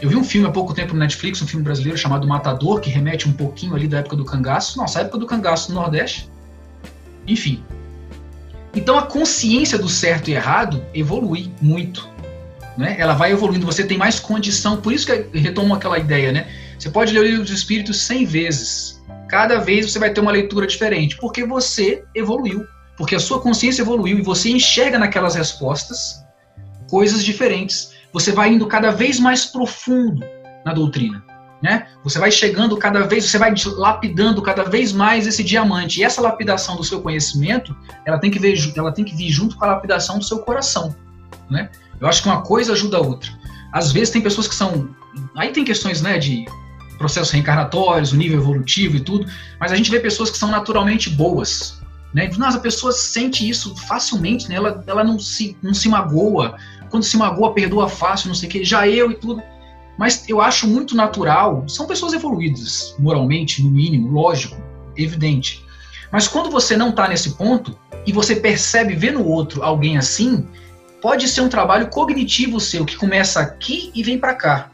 Eu 0.00 0.10
vi 0.10 0.16
um 0.16 0.24
filme 0.24 0.46
há 0.46 0.50
pouco 0.50 0.74
tempo 0.74 0.92
no 0.92 0.98
Netflix, 0.98 1.40
um 1.40 1.46
filme 1.46 1.64
brasileiro 1.64 1.96
chamado 1.96 2.28
Matador, 2.28 2.80
que 2.80 2.90
remete 2.90 3.26
um 3.26 3.32
pouquinho 3.32 3.74
ali 3.74 3.88
da 3.88 3.98
época 3.98 4.16
do 4.16 4.24
cangaço. 4.24 4.76
Nossa, 4.76 4.98
a 4.98 5.02
época 5.02 5.16
do 5.16 5.26
cangaço 5.26 5.72
no 5.72 5.80
Nordeste. 5.80 6.30
Enfim. 7.26 7.64
Então 8.76 8.98
a 8.98 9.02
consciência 9.02 9.78
do 9.78 9.88
certo 9.88 10.28
e 10.28 10.34
errado 10.34 10.84
evolui 10.92 11.50
muito. 11.62 12.06
Né? 12.76 12.94
Ela 12.98 13.14
vai 13.14 13.32
evoluindo, 13.32 13.64
você 13.64 13.82
tem 13.82 13.96
mais 13.96 14.20
condição. 14.20 14.82
Por 14.82 14.92
isso 14.92 15.06
que 15.06 15.38
retomo 15.38 15.74
aquela 15.74 15.98
ideia, 15.98 16.30
né? 16.30 16.46
Você 16.78 16.90
pode 16.90 17.14
ler 17.14 17.20
o 17.20 17.24
livro 17.24 17.42
dos 17.42 17.52
Espíritos 17.52 18.02
100 18.02 18.26
vezes. 18.26 19.02
Cada 19.28 19.58
vez 19.58 19.90
você 19.90 19.98
vai 19.98 20.10
ter 20.10 20.20
uma 20.20 20.30
leitura 20.30 20.66
diferente, 20.66 21.16
porque 21.16 21.42
você 21.44 22.04
evoluiu, 22.14 22.66
porque 22.98 23.14
a 23.14 23.18
sua 23.18 23.40
consciência 23.40 23.80
evoluiu 23.80 24.18
e 24.18 24.22
você 24.22 24.50
enxerga 24.50 24.98
naquelas 24.98 25.34
respostas 25.34 26.22
coisas 26.90 27.24
diferentes. 27.24 27.92
Você 28.12 28.30
vai 28.30 28.50
indo 28.50 28.66
cada 28.66 28.90
vez 28.90 29.18
mais 29.18 29.46
profundo 29.46 30.22
na 30.66 30.74
doutrina. 30.74 31.24
Né? 31.66 31.84
Você 32.04 32.20
vai 32.20 32.30
chegando 32.30 32.76
cada 32.76 33.00
vez, 33.08 33.24
você 33.24 33.38
vai 33.38 33.52
lapidando 33.76 34.40
cada 34.40 34.62
vez 34.62 34.92
mais 34.92 35.26
esse 35.26 35.42
diamante. 35.42 35.98
E 35.98 36.04
essa 36.04 36.20
lapidação 36.20 36.76
do 36.76 36.84
seu 36.84 37.00
conhecimento, 37.00 37.76
ela 38.04 38.20
tem 38.20 38.30
que, 38.30 38.38
ver, 38.38 38.56
ela 38.76 38.92
tem 38.92 39.04
que 39.04 39.16
vir 39.16 39.30
junto 39.30 39.56
com 39.56 39.64
a 39.64 39.68
lapidação 39.72 40.16
do 40.16 40.24
seu 40.24 40.38
coração. 40.38 40.94
Né? 41.50 41.68
Eu 42.00 42.06
acho 42.06 42.22
que 42.22 42.28
uma 42.28 42.40
coisa 42.40 42.72
ajuda 42.72 42.98
a 42.98 43.00
outra. 43.00 43.32
Às 43.72 43.90
vezes 43.90 44.10
tem 44.10 44.22
pessoas 44.22 44.46
que 44.46 44.54
são. 44.54 44.90
Aí 45.36 45.48
tem 45.48 45.64
questões 45.64 46.00
né, 46.00 46.18
de 46.18 46.44
processos 46.98 47.32
reencarnatórios, 47.32 48.12
o 48.12 48.16
nível 48.16 48.38
evolutivo 48.38 48.98
e 48.98 49.00
tudo, 49.00 49.26
mas 49.58 49.72
a 49.72 49.74
gente 49.74 49.90
vê 49.90 49.98
pessoas 49.98 50.30
que 50.30 50.38
são 50.38 50.52
naturalmente 50.52 51.10
boas. 51.10 51.82
Né? 52.14 52.30
Nossa, 52.38 52.58
a 52.58 52.60
pessoa 52.60 52.92
sente 52.92 53.46
isso 53.46 53.74
facilmente, 53.88 54.48
né? 54.48 54.54
ela, 54.54 54.84
ela 54.86 55.02
não, 55.02 55.18
se, 55.18 55.58
não 55.60 55.74
se 55.74 55.88
magoa. 55.88 56.56
Quando 56.90 57.02
se 57.02 57.16
magoa, 57.16 57.52
perdoa 57.52 57.88
fácil, 57.88 58.28
não 58.28 58.36
sei 58.36 58.48
o 58.48 58.52
quê. 58.52 58.64
Já 58.64 58.86
eu 58.86 59.10
e 59.10 59.14
tudo. 59.16 59.42
Mas 59.96 60.28
eu 60.28 60.40
acho 60.40 60.66
muito 60.66 60.94
natural. 60.94 61.64
São 61.68 61.86
pessoas 61.86 62.12
evoluídas, 62.12 62.94
moralmente, 62.98 63.62
no 63.62 63.70
mínimo, 63.70 64.10
lógico, 64.10 64.56
evidente. 64.96 65.64
Mas 66.12 66.28
quando 66.28 66.50
você 66.50 66.76
não 66.76 66.90
está 66.90 67.08
nesse 67.08 67.30
ponto 67.30 67.78
e 68.06 68.12
você 68.12 68.36
percebe, 68.36 68.94
vê 68.94 69.10
no 69.10 69.26
outro 69.26 69.62
alguém 69.62 69.96
assim, 69.96 70.46
pode 71.00 71.28
ser 71.28 71.40
um 71.40 71.48
trabalho 71.48 71.88
cognitivo 71.88 72.60
seu 72.60 72.84
que 72.84 72.96
começa 72.96 73.40
aqui 73.40 73.90
e 73.94 74.02
vem 74.02 74.18
para 74.18 74.34
cá. 74.34 74.70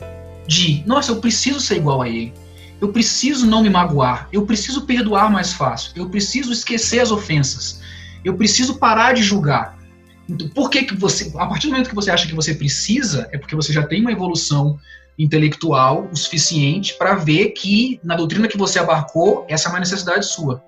De, 0.47 0.83
nossa, 0.87 1.13
eu 1.13 1.17
preciso 1.17 1.61
ser 1.61 1.77
igual 1.77 2.03
a 2.03 2.09
ele. 2.09 2.33
Eu 2.81 2.89
preciso 2.89 3.47
não 3.47 3.63
me 3.63 3.71
magoar. 3.71 4.29
Eu 4.33 4.45
preciso 4.45 4.83
perdoar 4.83 5.31
mais 5.31 5.53
fácil. 5.53 5.93
Eu 5.95 6.09
preciso 6.11 6.53
esquecer 6.53 6.99
as 6.99 7.13
ofensas. 7.13 7.81
Eu 8.25 8.35
preciso 8.35 8.77
parar 8.77 9.15
de 9.15 9.23
julgar. 9.23 9.79
Então, 10.29 10.49
por 10.49 10.69
que, 10.69 10.83
que 10.83 10.97
você, 10.97 11.33
a 11.37 11.47
partir 11.47 11.69
do 11.69 11.73
momento 11.73 11.89
que 11.89 11.95
você 11.95 12.11
acha 12.11 12.27
que 12.27 12.35
você 12.35 12.55
precisa, 12.55 13.29
é 13.33 13.39
porque 13.39 13.55
você 13.55 13.73
já 13.73 13.87
tem 13.87 14.01
uma 14.01 14.11
evolução 14.11 14.79
intelectual 15.19 16.09
o 16.13 16.17
suficiente 16.17 16.95
para 16.99 17.15
ver 17.15 17.51
que 17.51 18.01
na 18.03 18.17
doutrina 18.17 18.49
que 18.49 18.59
você 18.59 18.79
abarcou, 18.79 19.45
essa 19.49 19.69
é 19.69 19.71
uma 19.71 19.81
necessidade 19.81 20.27
sua. 20.27 20.63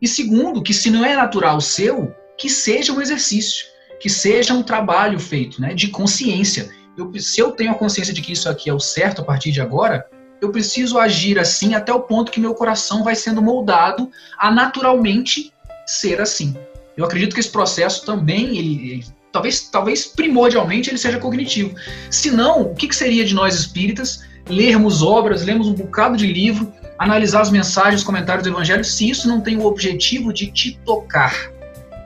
E 0.00 0.06
segundo, 0.06 0.62
que 0.62 0.74
se 0.74 0.90
não 0.90 1.04
é 1.04 1.16
natural 1.16 1.60
seu, 1.60 2.14
que 2.36 2.48
seja 2.48 2.92
um 2.92 3.00
exercício 3.00 3.66
que 4.00 4.08
seja 4.08 4.54
um 4.54 4.62
trabalho 4.62 5.18
feito, 5.18 5.60
né, 5.60 5.74
de 5.74 5.88
consciência. 5.88 6.70
Eu, 6.96 7.12
se 7.20 7.40
eu 7.40 7.52
tenho 7.52 7.72
a 7.72 7.74
consciência 7.74 8.12
de 8.12 8.22
que 8.22 8.32
isso 8.32 8.48
aqui 8.48 8.70
é 8.70 8.74
o 8.74 8.80
certo 8.80 9.22
a 9.22 9.24
partir 9.24 9.50
de 9.50 9.60
agora, 9.60 10.06
eu 10.40 10.50
preciso 10.50 10.98
agir 10.98 11.38
assim 11.38 11.74
até 11.74 11.92
o 11.92 12.00
ponto 12.00 12.30
que 12.30 12.40
meu 12.40 12.54
coração 12.54 13.02
vai 13.02 13.14
sendo 13.14 13.42
moldado 13.42 14.10
a 14.38 14.50
naturalmente 14.50 15.52
ser 15.86 16.20
assim. 16.20 16.56
Eu 16.96 17.04
acredito 17.04 17.34
que 17.34 17.40
esse 17.40 17.50
processo 17.50 18.04
também, 18.04 18.56
ele, 18.56 18.92
ele 18.92 19.06
talvez, 19.32 19.68
talvez 19.68 20.06
primordialmente, 20.06 20.90
ele 20.90 20.98
seja 20.98 21.18
cognitivo. 21.18 21.74
Se 22.10 22.30
não, 22.30 22.62
o 22.62 22.74
que, 22.74 22.88
que 22.88 22.96
seria 22.96 23.24
de 23.24 23.34
nós 23.34 23.54
espíritas 23.54 24.26
lermos 24.48 25.02
obras, 25.02 25.44
lermos 25.44 25.68
um 25.68 25.74
bocado 25.74 26.16
de 26.16 26.26
livro, 26.26 26.72
analisar 26.98 27.42
as 27.42 27.50
mensagens, 27.50 28.00
os 28.00 28.06
comentários 28.06 28.42
do 28.42 28.50
Evangelho, 28.50 28.84
se 28.84 29.08
isso 29.08 29.28
não 29.28 29.40
tem 29.40 29.56
o 29.58 29.66
objetivo 29.66 30.32
de 30.32 30.50
te 30.50 30.78
tocar, 30.84 31.50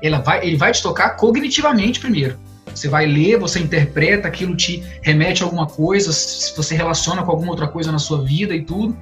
ela 0.03 0.19
vai, 0.19 0.45
ele 0.45 0.57
vai 0.57 0.73
te 0.73 0.83
tocar 0.83 1.11
cognitivamente 1.11 2.01
primeiro. 2.01 2.37
Você 2.75 2.89
vai 2.89 3.07
ler, 3.07 3.39
você 3.39 3.61
interpreta, 3.61 4.27
aquilo 4.27 4.57
te 4.57 4.83
remete 5.03 5.43
a 5.43 5.47
alguma 5.47 5.67
coisa, 5.67 6.13
se 6.13 6.57
você 6.57 6.75
relaciona 6.75 7.23
com 7.23 7.31
alguma 7.31 7.51
outra 7.51 7.69
coisa 7.69 7.93
na 7.93 7.99
sua 7.99 8.23
vida 8.23 8.55
e 8.55 8.63
tudo. 8.63 8.97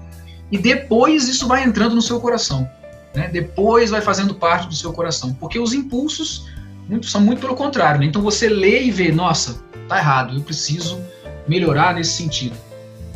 E 0.51 0.59
depois 0.59 1.29
isso 1.29 1.47
vai 1.47 1.63
entrando 1.63 1.95
no 1.95 2.03
seu 2.03 2.21
coração. 2.21 2.69
Né? 3.15 3.29
Depois 3.33 3.91
vai 3.91 4.01
fazendo 4.01 4.35
parte 4.35 4.67
do 4.67 4.75
seu 4.75 4.93
coração. 4.93 5.33
Porque 5.35 5.59
os 5.59 5.73
impulsos 5.73 6.47
muito, 6.91 7.07
são 7.07 7.21
muito 7.21 7.41
pelo 7.41 7.55
contrário. 7.55 8.01
Né? 8.01 8.07
Então 8.07 8.21
você 8.21 8.49
lê 8.49 8.83
e 8.83 8.91
vê, 8.91 9.13
nossa, 9.13 9.63
tá 9.89 9.99
errado, 9.99 10.37
eu 10.37 10.43
preciso 10.43 11.01
melhorar 11.47 11.95
nesse 11.95 12.13
sentido. 12.13 12.57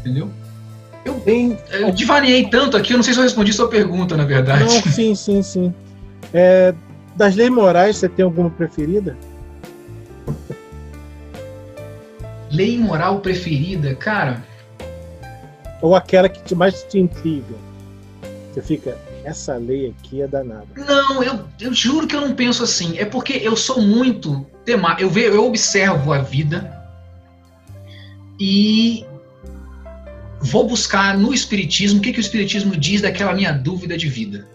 Entendeu? 0.00 0.30
Eu, 1.04 1.14
Bem, 1.20 1.58
eu 1.70 1.90
divariei 1.90 2.48
tanto 2.48 2.76
aqui, 2.76 2.92
eu 2.92 2.96
não 2.96 3.02
sei 3.02 3.12
se 3.12 3.18
eu 3.18 3.24
respondi 3.24 3.52
sua 3.52 3.68
pergunta, 3.68 4.16
na 4.16 4.24
verdade. 4.24 4.64
Não, 4.64 4.70
sim, 4.92 5.14
sim, 5.14 5.42
sim. 5.42 5.74
É, 6.32 6.74
das 7.14 7.34
leis 7.34 7.50
morais, 7.50 7.96
você 7.96 8.08
tem 8.08 8.24
alguma 8.24 8.48
preferida? 8.48 9.16
Lei 12.50 12.78
moral 12.78 13.20
preferida, 13.20 13.94
cara? 13.94 14.42
Ou 15.82 15.94
aquela 15.94 16.28
que 16.28 16.54
mais 16.54 16.82
te 16.84 16.98
intriga? 16.98 17.54
Você 18.52 18.62
fica, 18.62 18.96
essa 19.24 19.56
lei 19.56 19.92
aqui 19.98 20.22
é 20.22 20.28
danada. 20.28 20.66
Não, 20.76 21.22
eu, 21.22 21.44
eu 21.60 21.72
juro 21.72 22.06
que 22.06 22.14
eu 22.14 22.20
não 22.20 22.34
penso 22.34 22.62
assim. 22.62 22.98
É 22.98 23.04
porque 23.04 23.32
eu 23.32 23.56
sou 23.56 23.80
muito 23.80 24.46
tema, 24.64 24.96
eu 24.98 25.10
eu 25.16 25.46
observo 25.46 26.12
a 26.12 26.18
vida 26.18 26.72
e 28.38 29.04
vou 30.40 30.68
buscar 30.68 31.16
no 31.16 31.32
espiritismo 31.32 31.98
o 31.98 32.02
que, 32.02 32.12
que 32.12 32.18
o 32.18 32.20
espiritismo 32.20 32.76
diz 32.76 33.00
daquela 33.00 33.32
minha 33.32 33.52
dúvida 33.52 33.96
de 33.96 34.08
vida. 34.08 34.46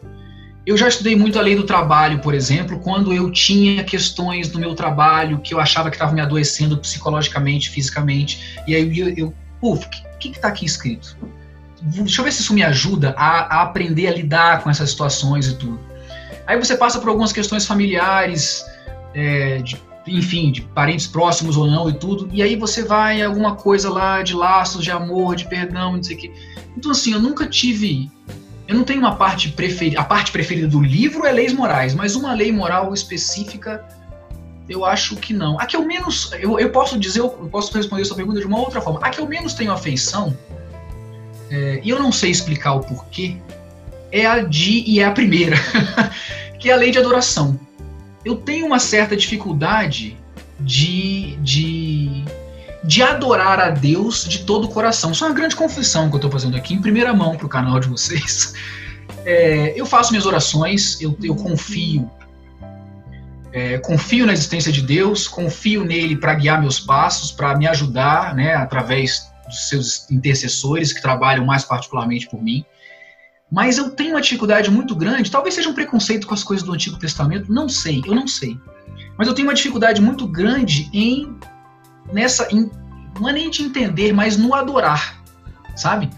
Eu 0.66 0.78
já 0.78 0.88
estudei 0.88 1.16
muito 1.16 1.40
a 1.40 1.42
lei 1.42 1.56
do 1.56 1.64
trabalho, 1.64 2.20
por 2.20 2.36
exemplo, 2.36 2.80
quando 2.80 3.12
eu 3.12 3.32
tinha 3.32 3.84
questões 3.84 4.52
no 4.52 4.60
meu 4.60 4.76
trabalho 4.76 5.40
que 5.40 5.54
eu 5.54 5.60
achava 5.60 5.90
que 5.90 5.96
estava 5.96 6.14
me 6.14 6.22
adoecendo 6.22 6.78
psicologicamente, 6.78 7.72
fisicamente, 7.72 8.62
e 8.68 8.76
aí 8.76 9.00
eu, 9.00 9.10
eu 9.18 9.34
o 9.62 9.78
que 10.20 10.30
está 10.30 10.50
aqui 10.50 10.66
escrito? 10.66 11.18
Deixa 11.82 12.22
eu 12.22 12.26
ver 12.26 12.32
se 12.32 12.42
isso 12.42 12.54
me 12.54 12.64
ajuda 12.64 13.14
a, 13.18 13.58
a, 13.58 13.62
aprender 13.64 14.08
a 14.08 14.12
lidar 14.12 14.62
com 14.62 14.70
essas 14.70 14.90
situações 14.90 15.48
e 15.48 15.56
tudo. 15.56 15.80
Aí 16.46 16.58
você 16.58 16.76
passa 16.76 17.00
por 17.00 17.10
algumas 17.10 17.32
questões 17.32 17.66
familiares, 17.66 18.66
é, 19.14 19.60
de, 19.60 19.80
enfim, 20.08 20.52
de 20.52 20.62
parentes 20.62 21.08
próximos 21.08 21.56
ou 21.58 21.68
não 21.68 21.90
e 21.90 21.94
tudo, 21.94 22.30
e 22.32 22.42
aí 22.42 22.56
você 22.56 22.84
vai 22.84 23.22
alguma 23.22 23.56
coisa 23.56 23.90
lá 23.90 24.22
de 24.24 24.34
laços, 24.34 24.84
de 24.84 24.92
amor, 24.92 25.36
de 25.36 25.48
perdão, 25.48 25.94
não 25.94 26.04
sei 26.04 26.16
o 26.16 26.20
quê. 26.20 26.32
Então, 26.76 26.92
assim, 26.92 27.14
eu 27.14 27.20
nunca 27.20 27.46
tive 27.46 28.10
eu 28.70 28.76
não 28.76 28.84
tenho 28.84 29.00
uma 29.00 29.16
parte 29.16 29.50
preferida. 29.50 30.00
A 30.00 30.04
parte 30.04 30.32
preferida 30.32 30.68
do 30.68 30.80
livro 30.80 31.26
é 31.26 31.32
leis 31.32 31.52
morais, 31.52 31.96
mas 31.96 32.16
uma 32.16 32.34
lei 32.34 32.52
moral 32.52 32.94
específica, 32.94 33.84
eu 34.70 34.86
acho 34.86 35.16
que 35.16 35.34
não. 35.34 35.60
A 35.60 35.66
que 35.66 35.76
eu 35.76 35.84
menos. 35.84 36.32
Eu, 36.34 36.60
eu 36.60 36.70
posso 36.70 37.00
dizer, 37.00 37.20
eu 37.20 37.30
posso 37.52 37.76
responder 37.76 38.04
essa 38.04 38.14
pergunta 38.14 38.40
de 38.40 38.46
uma 38.46 38.60
outra 38.60 38.80
forma. 38.80 39.00
A 39.02 39.10
que 39.10 39.20
eu 39.20 39.28
menos 39.28 39.56
tenho 39.56 39.72
afeição, 39.72 40.38
é, 41.50 41.82
e 41.84 41.90
eu 41.90 42.00
não 42.00 42.12
sei 42.12 42.32
explicar 42.32 42.74
o 42.74 42.82
porquê, 42.82 43.38
é 44.12 44.26
a 44.26 44.40
de. 44.42 44.84
e 44.86 45.00
é 45.00 45.06
a 45.06 45.12
primeira, 45.12 45.56
que 46.60 46.70
é 46.70 46.74
a 46.74 46.78
lei 46.78 46.92
de 46.92 47.00
adoração. 47.00 47.60
Eu 48.24 48.36
tenho 48.36 48.66
uma 48.66 48.80
certa 48.80 49.16
dificuldade 49.16 50.18
de, 50.60 51.38
de 51.38 52.26
de 52.84 53.04
adorar 53.04 53.60
a 53.60 53.70
Deus 53.70 54.26
de 54.26 54.40
todo 54.40 54.66
o 54.66 54.68
coração. 54.70 55.12
Isso 55.12 55.24
é 55.24 55.28
uma 55.28 55.34
grande 55.34 55.56
confissão 55.56 56.08
que 56.08 56.16
eu 56.16 56.18
estou 56.18 56.32
fazendo 56.32 56.56
aqui 56.56 56.74
em 56.74 56.82
primeira 56.82 57.14
mão 57.14 57.36
para 57.36 57.46
o 57.46 57.50
canal 57.50 57.80
de 57.80 57.88
vocês. 57.88 58.54
É, 59.26 59.74
eu 59.76 59.86
faço 59.86 60.12
minhas 60.12 60.26
orações, 60.26 61.00
eu, 61.02 61.18
eu 61.22 61.36
confio. 61.36 62.10
É, 63.52 63.80
confio 63.80 64.26
na 64.26 64.34
existência 64.34 64.72
de 64.72 64.82
Deus, 64.82 65.28
confio 65.28 65.84
nele 65.84 66.16
para 66.16 66.36
guiar 66.36 66.62
meus 66.62 66.80
passos, 66.80 67.32
para 67.32 67.58
me 67.58 67.68
ajudar, 67.68 68.36
né, 68.36 68.54
através 68.54 69.29
dos 69.50 69.68
seus 69.68 70.10
intercessores 70.10 70.94
que 70.94 71.02
trabalham 71.02 71.46
mais 71.46 71.66
particularmente 71.66 72.30
por 72.30 72.42
mim. 72.42 72.64
Mas 73.52 73.78
eu 73.78 73.90
tenho 73.90 74.12
uma 74.12 74.22
dificuldade 74.22 74.70
muito 74.70 74.96
grande, 74.96 75.32
talvez 75.32 75.56
seja 75.56 75.70
um 75.70 75.74
preconceito 75.74 76.28
com 76.28 76.34
as 76.34 76.44
coisas 76.44 76.66
do 76.66 76.72
Antigo 76.72 76.98
Testamento, 76.98 77.52
não 77.52 77.68
sei, 77.68 78.02
eu 78.06 78.16
não 78.16 78.28
sei. 78.28 78.58
Mas 79.18 79.28
eu 79.28 79.34
tenho 79.34 79.48
uma 79.48 79.54
dificuldade 79.54 80.02
muito 80.02 80.28
grande 80.28 80.90
em 80.94 81.36
nessa, 82.14 82.48
em, 82.52 82.70
não 83.20 83.30
é 83.30 83.34
nem 83.34 83.50
de 83.50 83.64
entender, 83.64 84.14
mas 84.14 84.38
no 84.38 84.54
adorar, 84.54 85.22
sabe? 85.76 86.10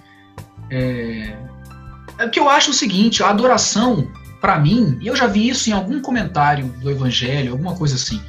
É, 0.69 1.35
é 2.17 2.27
que 2.29 2.39
eu 2.39 2.49
acho 2.49 2.71
o 2.71 2.73
seguinte, 2.73 3.23
a 3.23 3.29
adoração, 3.29 4.11
para 4.39 4.59
mim, 4.59 4.97
e 5.01 5.07
eu 5.07 5.15
já 5.15 5.27
vi 5.27 5.49
isso 5.49 5.69
em 5.69 5.73
algum 5.73 6.01
comentário 6.01 6.67
do 6.81 6.89
Evangelho, 6.89 7.53
alguma 7.53 7.75
coisa 7.75 7.95
assim, 7.95 8.21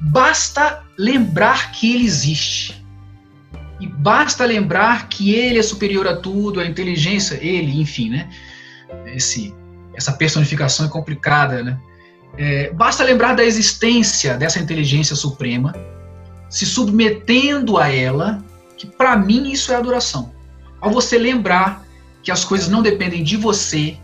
basta 0.00 0.82
lembrar 0.96 1.72
que 1.72 1.94
ele 1.94 2.04
existe. 2.04 2.84
E 3.80 3.86
basta 3.86 4.44
lembrar 4.44 5.08
que 5.08 5.34
ele 5.34 5.58
é 5.58 5.62
superior 5.62 6.06
a 6.06 6.16
tudo, 6.16 6.60
a 6.60 6.66
inteligência, 6.66 7.38
ele, 7.40 7.80
enfim, 7.80 8.10
né? 8.10 8.28
Esse, 9.06 9.54
essa 9.94 10.12
personificação 10.12 10.86
é 10.86 10.88
complicada, 10.88 11.62
né? 11.62 11.78
É, 12.36 12.70
basta 12.72 13.02
lembrar 13.04 13.34
da 13.34 13.44
existência 13.44 14.36
dessa 14.36 14.58
inteligência 14.58 15.16
suprema, 15.16 15.74
se 16.48 16.64
submetendo 16.64 17.78
a 17.78 17.88
ela, 17.88 18.44
que 18.76 18.86
para 18.86 19.16
mim 19.16 19.50
isso 19.50 19.72
é 19.72 19.76
adoração. 19.76 20.32
Ao 20.80 20.90
você 20.90 21.18
lembrar 21.18 21.84
que 22.22 22.30
as 22.30 22.44
coisas 22.44 22.68
não 22.68 22.82
dependem 22.82 23.22
de 23.22 23.36
você, 23.36 23.96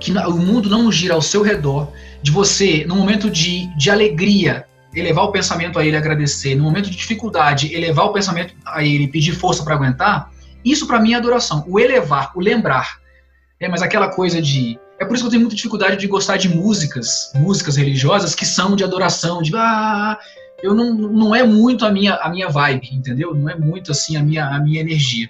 que 0.00 0.12
o 0.12 0.36
mundo 0.36 0.68
não 0.68 0.90
gira 0.90 1.14
ao 1.14 1.22
seu 1.22 1.42
redor, 1.42 1.92
de 2.22 2.30
você, 2.30 2.84
no 2.86 2.96
momento 2.96 3.30
de, 3.30 3.66
de 3.76 3.90
alegria, 3.90 4.66
elevar 4.94 5.24
o 5.24 5.32
pensamento 5.32 5.78
a 5.78 5.84
ele, 5.84 5.96
agradecer, 5.96 6.54
no 6.54 6.64
momento 6.64 6.90
de 6.90 6.96
dificuldade, 6.96 7.74
elevar 7.74 8.06
o 8.06 8.12
pensamento 8.12 8.54
a 8.64 8.84
ele, 8.84 9.08
pedir 9.08 9.32
força 9.32 9.64
para 9.64 9.74
aguentar, 9.74 10.30
isso 10.64 10.86
para 10.86 11.00
mim 11.00 11.12
é 11.12 11.16
adoração. 11.16 11.64
O 11.66 11.78
elevar, 11.78 12.32
o 12.34 12.40
lembrar. 12.40 13.00
É, 13.58 13.68
mas 13.68 13.82
aquela 13.82 14.08
coisa 14.08 14.40
de. 14.40 14.78
É 14.98 15.04
por 15.04 15.14
isso 15.14 15.24
que 15.24 15.26
eu 15.26 15.30
tenho 15.30 15.42
muita 15.42 15.56
dificuldade 15.56 15.96
de 15.96 16.06
gostar 16.06 16.36
de 16.36 16.48
músicas, 16.48 17.32
músicas 17.34 17.76
religiosas 17.76 18.34
que 18.34 18.46
são 18.46 18.76
de 18.76 18.84
adoração, 18.84 19.42
de 19.42 19.52
ah, 19.56 20.16
eu 20.62 20.74
não, 20.74 20.94
não 20.94 21.34
é 21.34 21.42
muito 21.42 21.84
a 21.84 21.90
minha, 21.90 22.14
a 22.14 22.28
minha 22.28 22.48
vibe, 22.48 22.88
entendeu? 22.92 23.34
Não 23.34 23.48
é 23.48 23.56
muito 23.56 23.90
assim 23.90 24.16
a 24.16 24.22
minha, 24.22 24.46
a 24.46 24.60
minha 24.60 24.80
energia. 24.80 25.28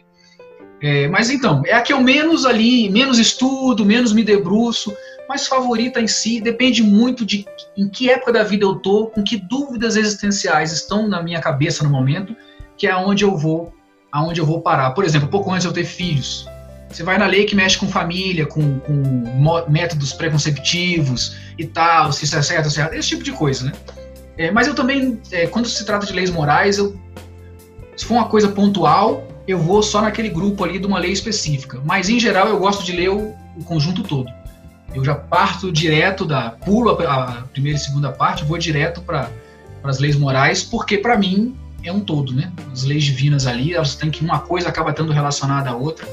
É, 0.83 1.09
mas 1.09 1.31
então, 1.31 1.63
é 1.65 1.73
a 1.75 1.81
que 1.81 1.93
eu 1.93 2.01
menos 2.01 2.45
ali, 2.45 2.91
menos 2.91 3.19
estudo, 3.19 3.85
menos 3.85 4.13
me 4.13 4.25
debruço, 4.25 4.93
mas 5.33 5.47
favorita 5.47 5.99
em 5.99 6.07
si, 6.07 6.43
depende 6.43 6.83
muito 6.83 7.25
de 7.25 7.47
em 7.75 7.89
que 7.89 8.11
época 8.11 8.31
da 8.31 8.43
vida 8.43 8.67
eu 8.67 8.75
tô, 8.75 9.07
com 9.07 9.25
que 9.25 9.39
dúvidas 9.39 9.97
existenciais 9.97 10.73
estão 10.73 11.09
na 11.09 11.23
minha 11.23 11.41
cabeça 11.41 11.83
no 11.83 11.89
momento, 11.89 12.37
que 12.77 12.87
é 12.87 12.91
aonde 12.91 13.25
eu 13.25 13.35
vou, 13.35 13.73
aonde 14.13 14.43
eu 14.43 14.45
vou 14.45 14.61
parar. 14.61 14.91
Por 14.91 15.07
exemplo, 15.07 15.29
pouco 15.29 15.51
antes 15.51 15.65
eu 15.65 15.73
ter 15.73 15.87
filhos, 15.87 16.47
você 16.87 17.03
vai 17.03 17.17
na 17.17 17.25
lei 17.25 17.47
que 17.47 17.57
mexe 17.57 17.79
com 17.79 17.89
família, 17.89 18.45
com, 18.45 18.79
com 18.81 19.71
métodos 19.71 20.13
preconceptivos 20.13 21.35
e 21.57 21.65
tal, 21.65 22.13
se 22.13 22.27
isso 22.27 22.37
é 22.37 22.43
certo, 22.43 22.69
certo, 22.69 22.93
esse 22.93 23.09
tipo 23.09 23.23
de 23.23 23.33
coisa, 23.33 23.65
né? 23.65 23.73
É, 24.37 24.51
mas 24.51 24.67
eu 24.67 24.75
também, 24.75 25.19
é, 25.31 25.47
quando 25.47 25.67
se 25.67 25.83
trata 25.87 26.05
de 26.05 26.13
leis 26.13 26.29
morais, 26.29 26.77
eu, 26.77 26.95
se 27.97 28.05
for 28.05 28.17
uma 28.17 28.29
coisa 28.29 28.49
pontual, 28.49 29.27
eu 29.49 29.59
vou 29.59 29.83
só 29.83 30.03
naquele 30.03 30.29
grupo 30.29 30.63
ali 30.63 30.79
de 30.79 30.87
uma 30.87 30.99
lei 30.99 31.11
específica. 31.11 31.81
Mas, 31.87 32.11
em 32.11 32.21
geral, 32.21 32.49
eu 32.49 32.59
gosto 32.59 32.85
de 32.85 32.93
ler 32.93 33.09
o, 33.09 33.35
o 33.57 33.65
conjunto 33.65 34.03
todo. 34.03 34.42
Eu 34.95 35.05
já 35.05 35.15
parto 35.15 35.73
direto 35.73 36.25
da. 36.25 36.51
pulo 36.51 36.91
a, 36.91 37.45
primeira 37.53 37.79
e 37.79 37.81
segunda 37.81 38.11
parte, 38.13 38.45
vou 38.45 38.59
direto 38.59 39.01
para 39.01 39.31
as 39.83 39.99
leis 39.99 40.17
morais, 40.17 40.63
porque, 40.63 40.99
para 40.99 41.17
mim, 41.17 41.57
é 41.83 41.93
um 41.93 42.01
todo, 42.01 42.35
né? 42.35 42.53
As 42.73 42.85
leis 42.85 43.05
divinas 43.05 43.47
ali, 43.47 43.75
elas 43.75 43.95
têm 43.97 44.11
que 44.11 44.23
uma 44.23 44.41
coisa 44.41 44.69
acaba 44.69 44.91
estando 44.91 45.13
relacionada 45.13 45.71
à 45.71 45.75
outra. 45.75 46.07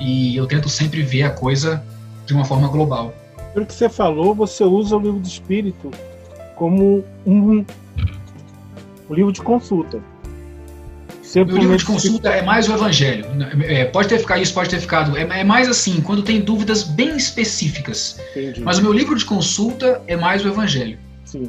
E 0.00 0.34
eu 0.36 0.46
tento 0.46 0.68
sempre 0.68 1.02
ver 1.02 1.24
a 1.24 1.30
coisa 1.30 1.82
de 2.26 2.32
uma 2.32 2.44
forma 2.44 2.68
global. 2.68 3.14
Pelo 3.52 3.66
que 3.66 3.74
você 3.74 3.88
falou, 3.88 4.34
você 4.34 4.64
usa 4.64 4.96
o 4.96 5.00
livro 5.00 5.20
do 5.20 5.26
Espírito 5.26 5.90
como 6.56 7.04
um, 7.26 7.64
um 9.08 9.14
livro 9.14 9.32
de 9.32 9.42
consulta. 9.42 10.00
Sempre 11.30 11.54
o 11.54 11.58
livro 11.58 11.76
de 11.76 11.84
consulta 11.84 12.28
é 12.28 12.42
mais 12.42 12.68
o 12.68 12.72
evangelho. 12.72 13.24
É, 13.62 13.84
pode 13.84 14.08
ter 14.08 14.18
ficado 14.18 14.42
isso, 14.42 14.52
pode 14.52 14.68
ter 14.68 14.80
ficado. 14.80 15.16
É, 15.16 15.20
é, 15.22 15.44
mais 15.44 15.68
assim, 15.68 16.00
quando 16.00 16.22
tem 16.22 16.40
dúvidas 16.40 16.82
bem 16.82 17.16
específicas. 17.16 18.20
Entendi. 18.32 18.60
Mas 18.60 18.78
o 18.78 18.82
meu 18.82 18.92
livro 18.92 19.14
de 19.14 19.24
consulta 19.24 20.02
é 20.08 20.16
mais 20.16 20.44
o 20.44 20.48
evangelho. 20.48 20.98
Sim. 21.24 21.48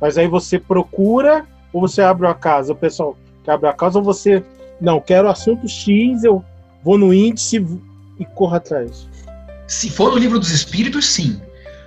Mas 0.00 0.16
aí 0.16 0.28
você 0.28 0.60
procura 0.60 1.44
ou 1.72 1.80
você 1.80 2.02
abre 2.02 2.28
a 2.28 2.34
casa? 2.34 2.72
O 2.72 2.76
pessoal 2.76 3.18
que 3.42 3.50
abre 3.50 3.68
a 3.68 3.72
casa 3.72 3.98
ou 3.98 4.04
você. 4.04 4.44
Não, 4.80 5.00
quero 5.00 5.28
assunto 5.28 5.68
X, 5.68 6.22
eu 6.22 6.44
vou 6.84 6.96
no 6.96 7.12
índice 7.12 7.56
e 8.20 8.24
corro 8.26 8.54
atrás. 8.54 9.08
Se 9.66 9.90
for 9.90 10.12
no 10.12 10.18
livro 10.18 10.38
dos 10.38 10.52
espíritos, 10.52 11.04
sim. 11.04 11.40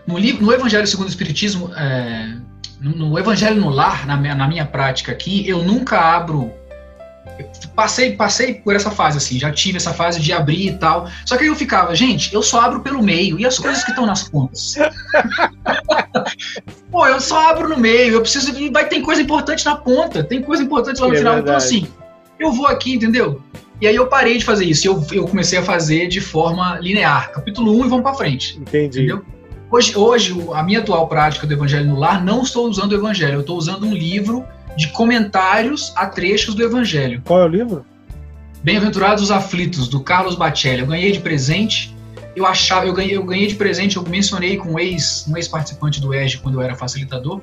No, 0.06 0.18
livro, 0.18 0.44
no 0.44 0.52
Evangelho 0.52 0.86
segundo 0.86 1.08
o 1.08 1.10
Espiritismo, 1.10 1.72
é, 1.74 2.36
no, 2.82 3.18
Evangelho 3.18 3.62
no 3.62 3.70
Lar, 3.70 4.06
na, 4.06 4.18
na 4.18 4.46
minha 4.46 4.66
prática 4.66 5.14
aqui, 5.14 5.48
eu 5.48 5.64
nunca 5.64 5.98
abro 5.98 6.59
passei 7.76 8.16
passei 8.16 8.56
por 8.56 8.76
essa 8.76 8.92
fase 8.92 9.18
assim, 9.18 9.40
já 9.40 9.52
tive 9.52 9.78
essa 9.78 9.94
fase 9.94 10.20
de 10.20 10.34
abrir 10.34 10.68
e 10.68 10.74
tal. 10.74 11.10
Só 11.26 11.38
que 11.38 11.44
aí 11.44 11.50
eu 11.50 11.56
ficava, 11.56 11.96
gente, 11.96 12.34
eu 12.34 12.44
só 12.44 12.62
abro 12.62 12.82
pelo 12.82 13.02
meio 13.02 13.40
e 13.40 13.46
as 13.46 13.58
coisas 13.58 13.84
que 13.84 13.92
estão 13.92 14.06
nas 14.06 14.28
pontas. 14.28 14.76
Pô, 16.92 17.08
eu 17.08 17.20
só 17.20 17.50
abro 17.50 17.70
no 17.70 17.78
meio, 17.78 18.14
eu 18.14 18.22
preciso 18.22 18.54
vai 18.72 18.88
ter 18.88 19.02
coisa 19.02 19.22
importante 19.22 19.66
na 19.66 19.76
ponta, 19.76 20.24
tem 20.24 20.42
coisa 20.42 20.64
importante 20.64 21.00
lá 21.00 21.08
no 21.08 21.14
é 21.14 21.18
final. 21.18 21.40
Então 21.40 21.56
assim, 21.56 21.88
eu 22.40 22.52
vou 22.52 22.68
aqui, 22.68 22.94
entendeu? 22.94 23.42
E 23.82 23.88
aí 23.88 23.96
eu 23.96 24.08
parei 24.08 24.38
de 24.38 24.44
fazer 24.44 24.66
isso, 24.66 24.86
eu, 24.88 25.06
eu 25.12 25.28
comecei 25.28 25.58
a 25.58 25.64
fazer 25.64 26.08
de 26.08 26.20
forma 26.20 26.78
linear, 26.80 27.32
capítulo 27.32 27.72
1 27.80 27.86
e 27.86 27.90
vamos 27.90 28.04
para 28.04 28.14
frente. 28.14 28.58
Entendi. 28.60 29.00
Entendeu? 29.00 29.24
Hoje, 29.72 29.96
hoje, 29.96 30.36
a 30.54 30.64
minha 30.64 30.80
atual 30.80 31.08
prática 31.08 31.46
do 31.46 31.54
Evangelho 31.54 31.86
no 31.86 32.00
Lar, 32.00 32.24
não 32.24 32.42
estou 32.42 32.68
usando 32.68 32.92
o 32.92 32.96
Evangelho, 32.96 33.36
eu 33.36 33.42
estou 33.42 33.56
usando 33.56 33.86
um 33.86 33.94
livro 33.94 34.44
de 34.80 34.88
comentários 34.88 35.92
a 35.94 36.06
trechos 36.06 36.56
do 36.56 36.64
Evangelho. 36.64 37.22
Qual 37.26 37.42
é 37.42 37.44
o 37.44 37.50
livro? 37.50 37.86
Bem-aventurados 38.64 39.22
os 39.22 39.30
aflitos, 39.30 39.90
do 39.90 40.00
Carlos 40.00 40.36
Bacelli. 40.36 40.80
Eu 40.80 40.88
ganhei 40.88 41.12
de 41.12 41.20
presente. 41.20 41.94
Eu 42.34 42.46
achava, 42.46 42.86
eu 42.86 42.94
ganhei, 42.94 43.18
eu 43.18 43.24
ganhei 43.26 43.48
de 43.48 43.56
presente, 43.56 43.98
eu 43.98 44.04
mencionei 44.04 44.56
com 44.56 44.76
um 44.76 44.80
ex, 44.80 45.26
um 45.28 45.36
ex-participante 45.36 46.00
do 46.00 46.14
EG 46.14 46.38
quando 46.38 46.56
eu 46.56 46.62
era 46.62 46.76
facilitador. 46.76 47.42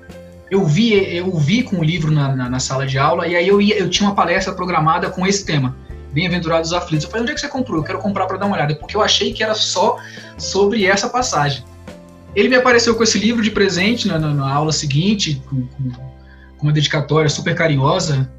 Eu 0.51 0.65
vi, 0.65 0.95
eu 0.95 1.31
vi 1.37 1.63
com 1.63 1.81
o 1.81 1.85
livro 1.85 2.11
na, 2.11 2.35
na, 2.35 2.49
na, 2.49 2.59
sala 2.59 2.87
de 2.87 2.97
aula 2.99 3.29
e 3.29 3.37
aí 3.37 3.47
eu, 3.47 3.61
ia, 3.61 3.77
eu 3.77 3.91
tinha 3.91 4.09
uma 4.09 4.15
palestra 4.15 4.55
programada 4.55 5.11
com 5.11 5.27
esse 5.27 5.45
tema. 5.45 5.77
Bem-aventurados 6.15 6.71
os 6.71 6.75
aflitos. 6.75 7.05
Eu 7.05 7.11
falei, 7.11 7.25
onde 7.25 7.33
é 7.33 7.35
que 7.35 7.41
você 7.43 7.49
comprou? 7.49 7.81
Eu 7.81 7.85
quero 7.85 7.99
comprar 7.99 8.25
para 8.25 8.39
dar 8.39 8.47
uma 8.47 8.57
olhada, 8.57 8.75
porque 8.77 8.97
eu 8.97 9.03
achei 9.03 9.35
que 9.35 9.43
era 9.43 9.55
só 9.55 9.99
sobre 10.39 10.87
essa 10.87 11.11
passagem. 11.11 11.63
Ele 12.35 12.49
me 12.49 12.57
apareceu 12.57 12.95
com 12.95 13.03
esse 13.03 13.19
livro 13.19 13.43
de 13.43 13.51
presente 13.51 14.09
na, 14.09 14.19
na, 14.19 14.51
aula 14.51 14.73
seguinte, 14.73 15.43
com, 15.51 15.67
com, 15.67 15.91
com, 16.59 16.67
uma 16.67 16.73
dedicatória 16.73 17.29
super 17.29 17.55
carinhosa. 17.55 18.31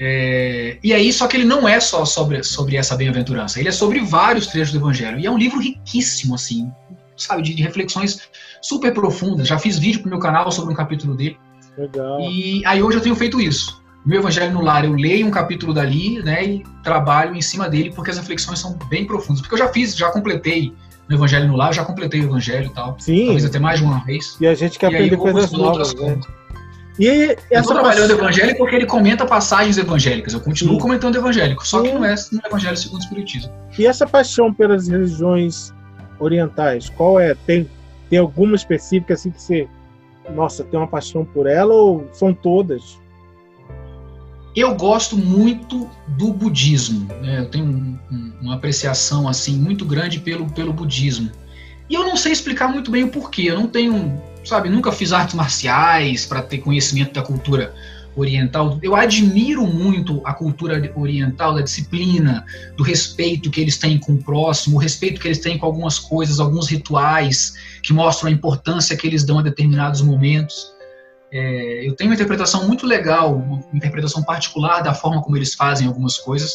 É, 0.00 0.76
e 0.82 0.92
aí, 0.92 1.12
só 1.12 1.26
que 1.26 1.36
ele 1.36 1.44
não 1.44 1.68
é 1.68 1.78
só 1.80 2.04
sobre, 2.04 2.42
sobre 2.42 2.76
essa 2.76 2.96
bem-aventurança, 2.96 3.60
ele 3.60 3.68
é 3.68 3.72
sobre 3.72 4.00
vários 4.00 4.48
trechos 4.48 4.72
do 4.72 4.78
Evangelho. 4.78 5.18
E 5.18 5.26
é 5.26 5.30
um 5.30 5.38
livro 5.38 5.60
riquíssimo, 5.60 6.34
assim, 6.34 6.70
sabe, 7.16 7.42
de, 7.42 7.54
de 7.54 7.62
reflexões 7.62 8.28
super 8.60 8.92
profundas. 8.92 9.46
Já 9.46 9.58
fiz 9.58 9.78
vídeo 9.78 10.00
pro 10.00 10.10
meu 10.10 10.18
canal 10.18 10.50
sobre 10.50 10.72
um 10.72 10.76
capítulo 10.76 11.14
dele. 11.14 11.38
Legal. 11.76 12.20
E 12.20 12.64
aí 12.66 12.82
hoje 12.82 12.98
eu 12.98 13.02
tenho 13.02 13.16
feito 13.16 13.40
isso. 13.40 13.82
Meu 14.04 14.20
Evangelho 14.20 14.52
no 14.52 14.60
Lar, 14.60 14.84
eu 14.84 14.92
leio 14.92 15.26
um 15.26 15.30
capítulo 15.30 15.72
dali, 15.72 16.22
né, 16.22 16.44
e 16.44 16.64
trabalho 16.82 17.34
em 17.34 17.40
cima 17.40 17.70
dele, 17.70 17.90
porque 17.94 18.10
as 18.10 18.18
reflexões 18.18 18.58
são 18.58 18.78
bem 18.90 19.06
profundas. 19.06 19.40
Porque 19.40 19.54
eu 19.54 19.58
já 19.58 19.68
fiz, 19.68 19.96
já 19.96 20.10
completei 20.10 20.74
no 21.08 21.16
Evangelho 21.16 21.48
no 21.48 21.56
Lar, 21.56 21.72
já 21.72 21.84
completei 21.84 22.20
o 22.20 22.24
Evangelho 22.24 22.66
e 22.66 22.74
tal. 22.74 22.96
Sim. 22.98 23.24
Talvez 23.24 23.44
até 23.44 23.58
mais 23.58 23.80
de 23.80 23.86
uma 23.86 24.04
vez. 24.04 24.36
E 24.40 24.46
a 24.46 24.54
gente 24.54 24.78
quer 24.78 24.88
aprender 24.88 25.16
coisas 25.16 25.50
novas, 25.52 25.94
né? 25.94 26.20
E 26.98 27.08
essa 27.08 27.38
eu 27.50 27.60
estou 27.60 27.74
trabalhando 27.74 28.10
pass... 28.10 28.18
evangélico 28.18 28.58
porque 28.58 28.76
ele 28.76 28.86
comenta 28.86 29.26
passagens 29.26 29.78
evangélicas. 29.78 30.32
Eu 30.32 30.40
continuo 30.40 30.74
Sim. 30.74 30.80
comentando 30.80 31.16
evangélico, 31.16 31.66
só 31.66 31.80
Sim. 31.82 31.88
que 31.88 31.94
não 31.94 32.04
é 32.04 32.14
no 32.32 32.40
Evangelho 32.46 32.76
segundo 32.76 33.00
o 33.00 33.04
Espiritismo. 33.04 33.52
E 33.78 33.86
essa 33.86 34.06
paixão 34.06 34.52
pelas 34.52 34.88
religiões 34.88 35.72
orientais, 36.20 36.88
qual 36.88 37.18
é? 37.18 37.34
Tem, 37.34 37.68
tem 38.08 38.18
alguma 38.18 38.54
específica 38.54 39.14
assim 39.14 39.30
que 39.30 39.42
você, 39.42 39.68
nossa, 40.34 40.62
tem 40.62 40.78
uma 40.78 40.86
paixão 40.86 41.24
por 41.24 41.46
ela 41.46 41.74
ou 41.74 42.08
são 42.12 42.32
todas? 42.32 42.98
Eu 44.54 44.72
gosto 44.76 45.16
muito 45.16 45.90
do 46.06 46.32
budismo. 46.32 47.08
Né? 47.20 47.40
Eu 47.40 47.50
tenho 47.50 47.64
um, 47.64 47.98
um, 48.10 48.32
uma 48.40 48.54
apreciação 48.54 49.28
assim 49.28 49.56
muito 49.56 49.84
grande 49.84 50.20
pelo, 50.20 50.48
pelo 50.52 50.72
budismo. 50.72 51.30
E 51.90 51.94
eu 51.94 52.04
não 52.04 52.16
sei 52.16 52.32
explicar 52.32 52.68
muito 52.68 52.90
bem 52.90 53.02
o 53.02 53.08
porquê. 53.08 53.42
Eu 53.50 53.58
não 53.58 53.66
tenho, 53.66 54.22
sabe, 54.44 54.68
nunca 54.68 54.92
fiz 54.92 55.12
artes 55.12 55.34
marciais 55.34 56.26
para 56.26 56.42
ter 56.42 56.58
conhecimento 56.58 57.12
da 57.12 57.22
cultura 57.22 57.74
oriental. 58.16 58.78
Eu 58.82 58.94
admiro 58.94 59.66
muito 59.66 60.20
a 60.24 60.32
cultura 60.32 60.80
oriental, 60.94 61.54
da 61.54 61.62
disciplina, 61.62 62.44
do 62.76 62.82
respeito 62.82 63.50
que 63.50 63.60
eles 63.60 63.76
têm 63.76 63.98
com 63.98 64.12
o 64.12 64.22
próximo, 64.22 64.76
o 64.76 64.78
respeito 64.78 65.20
que 65.20 65.26
eles 65.26 65.38
têm 65.38 65.58
com 65.58 65.66
algumas 65.66 65.98
coisas, 65.98 66.38
alguns 66.38 66.68
rituais 66.68 67.54
que 67.82 67.92
mostram 67.92 68.28
a 68.28 68.32
importância 68.32 68.96
que 68.96 69.06
eles 69.06 69.24
dão 69.24 69.38
a 69.38 69.42
determinados 69.42 70.00
momentos. 70.00 70.72
É, 71.32 71.88
eu 71.88 71.96
tenho 71.96 72.10
uma 72.10 72.14
interpretação 72.14 72.66
muito 72.68 72.86
legal, 72.86 73.34
uma 73.34 73.64
interpretação 73.74 74.22
particular 74.22 74.80
da 74.82 74.94
forma 74.94 75.20
como 75.20 75.36
eles 75.36 75.54
fazem 75.54 75.86
algumas 75.86 76.16
coisas, 76.16 76.52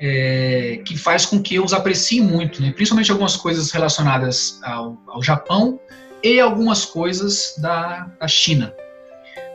é, 0.00 0.80
que 0.84 0.96
faz 0.96 1.26
com 1.26 1.42
que 1.42 1.56
eu 1.56 1.64
os 1.64 1.72
aprecie 1.72 2.20
muito, 2.20 2.62
né? 2.62 2.72
principalmente 2.72 3.10
algumas 3.10 3.36
coisas 3.36 3.70
relacionadas 3.70 4.60
ao, 4.62 4.96
ao 5.08 5.22
Japão 5.22 5.80
e 6.22 6.40
algumas 6.40 6.84
coisas 6.84 7.54
da, 7.58 8.10
da 8.18 8.28
China. 8.28 8.72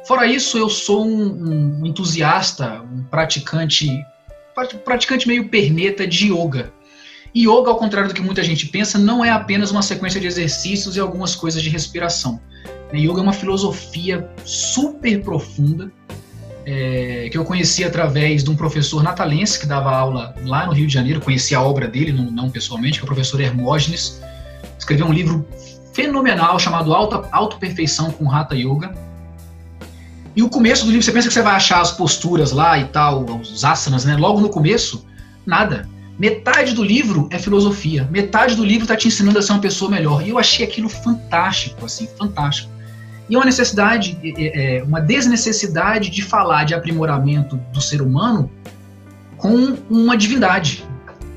Fora 0.05 0.26
isso, 0.26 0.57
eu 0.57 0.70
sou 0.70 1.05
um, 1.05 1.82
um 1.82 1.86
entusiasta, 1.86 2.82
um 2.82 3.03
praticante, 3.03 3.89
praticante 4.86 5.28
meio 5.28 5.49
perneta 5.49 6.07
de 6.07 6.32
yoga. 6.32 6.72
E 7.36 7.41
yoga, 7.41 7.70
ao 7.70 7.78
contrário 7.78 8.09
do 8.09 8.15
que 8.15 8.22
muita 8.22 8.43
gente 8.43 8.68
pensa, 8.68 8.97
não 8.97 9.24
é 9.24 9.30
apenas 9.30 9.70
uma 9.70 9.82
sequência 9.82 10.20
de 10.20 10.28
exercícios 10.28 10.95
e 10.95 10.99
algumas 10.99 11.36
coisas 11.36 11.61
de 11.61 11.70
respiração. 11.70 12.39
Yoga 12.93 13.20
é 13.20 13.24
uma 13.24 13.34
filosofia 13.34 14.30
super 14.45 15.22
profunda 15.22 15.91
é, 16.65 17.30
que 17.30 17.38
eu 17.38 17.45
conheci 17.45 17.86
através 17.86 18.43
de 18.43 18.49
um 18.49 18.55
professor 18.55 19.01
natalense 19.01 19.57
que 19.57 19.65
dava 19.65 19.89
aula 19.89 20.36
lá 20.45 20.65
no 20.65 20.74
Rio 20.74 20.86
de 20.86 20.93
Janeiro, 20.93 21.22
conheci 21.22 21.55
a 21.55 21.61
obra 21.61 21.88
dele, 21.88 22.11
não, 22.11 22.30
não 22.30 22.49
pessoalmente, 22.49 22.99
que 22.99 23.03
é 23.03 23.05
o 23.05 23.07
professor 23.07 23.39
Hermógenes. 23.39 24.22
Escreveu 24.78 25.05
um 25.05 25.13
livro 25.13 25.47
fenomenal 25.97 26.59
chamado 26.59 26.93
Auto, 26.93 27.27
Auto 27.31 27.57
Perfeição 27.57 28.11
com 28.11 28.31
Hatha 28.31 28.53
Yoga. 28.53 28.93
E 30.35 30.43
o 30.43 30.49
começo 30.49 30.85
do 30.85 30.91
livro, 30.91 31.03
você 31.03 31.11
pensa 31.11 31.27
que 31.27 31.33
você 31.33 31.41
vai 31.41 31.55
achar 31.55 31.81
as 31.81 31.91
posturas 31.91 32.51
lá 32.51 32.77
e 32.77 32.85
tal, 32.85 33.25
os 33.25 33.65
asanas, 33.65 34.05
né? 34.05 34.15
Logo 34.15 34.39
no 34.39 34.49
começo, 34.49 35.07
nada. 35.43 35.89
Metade 36.19 36.75
do 36.75 36.83
livro 36.83 37.27
é 37.31 37.39
filosofia, 37.39 38.07
metade 38.11 38.55
do 38.55 38.63
livro 38.63 38.83
está 38.83 38.95
te 38.95 39.07
ensinando 39.07 39.39
a 39.39 39.41
ser 39.41 39.53
uma 39.53 39.61
pessoa 39.61 39.89
melhor. 39.89 40.21
E 40.23 40.29
eu 40.29 40.37
achei 40.37 40.63
aquilo 40.63 40.87
fantástico, 40.87 41.83
assim, 41.83 42.07
fantástico. 42.15 42.69
E 43.27 43.35
uma 43.35 43.45
necessidade, 43.45 44.19
é, 44.37 44.83
uma 44.85 45.01
desnecessidade 45.01 46.11
de 46.11 46.21
falar 46.21 46.63
de 46.63 46.75
aprimoramento 46.75 47.57
do 47.73 47.81
ser 47.81 48.03
humano 48.03 48.51
com 49.35 49.75
uma 49.89 50.15
divindade. 50.15 50.85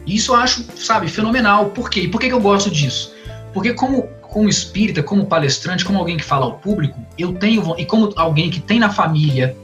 Isso 0.06 0.32
eu 0.32 0.36
acho, 0.36 0.66
sabe, 0.76 1.08
fenomenal. 1.08 1.70
Por 1.70 1.88
quê? 1.88 2.02
E 2.02 2.08
por 2.08 2.20
que 2.20 2.28
eu 2.28 2.40
gosto 2.40 2.70
disso? 2.70 3.14
Porque 3.52 3.72
como, 3.72 4.08
como 4.30 4.48
espírita, 4.48 5.02
como 5.02 5.26
palestrante, 5.26 5.84
como 5.84 5.98
alguém 5.98 6.16
que 6.16 6.24
fala 6.24 6.46
ao 6.46 6.58
público, 6.58 7.00
eu 7.18 7.34
tenho, 7.34 7.74
e 7.78 7.84
como 7.84 8.12
alguém 8.16 8.48
que 8.50 8.60
tem 8.60 8.78
na 8.78 8.90
família 8.90 9.56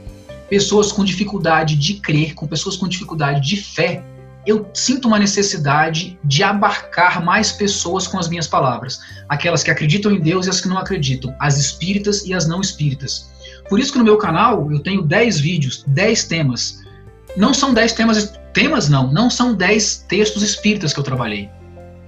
pessoas 0.48 0.92
com 0.92 1.04
dificuldade 1.04 1.76
de 1.76 1.94
crer, 1.94 2.34
com 2.34 2.46
pessoas 2.46 2.76
com 2.76 2.86
dificuldade 2.86 3.40
de 3.40 3.56
fé, 3.56 4.02
eu 4.46 4.68
sinto 4.72 5.08
uma 5.08 5.18
necessidade 5.18 6.16
de 6.22 6.42
abarcar 6.42 7.24
mais 7.24 7.50
pessoas 7.50 8.06
com 8.06 8.16
as 8.16 8.28
minhas 8.28 8.46
palavras. 8.46 9.00
Aquelas 9.28 9.64
que 9.64 9.72
acreditam 9.72 10.12
em 10.12 10.20
Deus 10.20 10.46
e 10.46 10.50
as 10.50 10.60
que 10.60 10.68
não 10.68 10.78
acreditam, 10.78 11.34
as 11.40 11.58
espíritas 11.58 12.24
e 12.24 12.32
as 12.32 12.46
não 12.46 12.60
espíritas. 12.60 13.28
Por 13.68 13.80
isso 13.80 13.90
que 13.90 13.98
no 13.98 14.04
meu 14.04 14.16
canal 14.16 14.70
eu 14.70 14.78
tenho 14.78 15.02
10 15.02 15.40
vídeos, 15.40 15.82
10 15.88 16.24
temas. 16.24 16.80
Não 17.36 17.52
são 17.52 17.74
10 17.74 17.92
temas, 17.92 18.38
temas 18.52 18.88
não, 18.88 19.12
não 19.12 19.28
são 19.28 19.52
10 19.52 20.06
textos 20.08 20.42
espíritas 20.42 20.92
que 20.92 21.00
eu 21.00 21.04
trabalhei. 21.04 21.50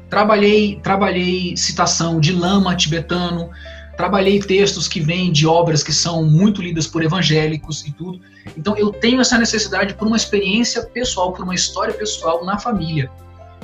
Trabalhei, 0.08 0.80
trabalhei 0.82 1.56
citação 1.56 2.18
de 2.18 2.32
lama 2.32 2.74
tibetano, 2.74 3.50
trabalhei 3.96 4.40
textos 4.40 4.88
que 4.88 5.00
vêm 5.00 5.30
de 5.30 5.46
obras 5.46 5.82
que 5.82 5.92
são 5.92 6.24
muito 6.24 6.62
lidas 6.62 6.86
por 6.86 7.02
evangélicos 7.02 7.86
e 7.86 7.92
tudo. 7.92 8.20
Então 8.56 8.76
eu 8.76 8.90
tenho 8.90 9.20
essa 9.20 9.36
necessidade 9.36 9.94
por 9.94 10.06
uma 10.06 10.16
experiência 10.16 10.82
pessoal, 10.82 11.32
por 11.32 11.44
uma 11.44 11.54
história 11.54 11.92
pessoal 11.92 12.44
na 12.44 12.58
família. 12.58 13.10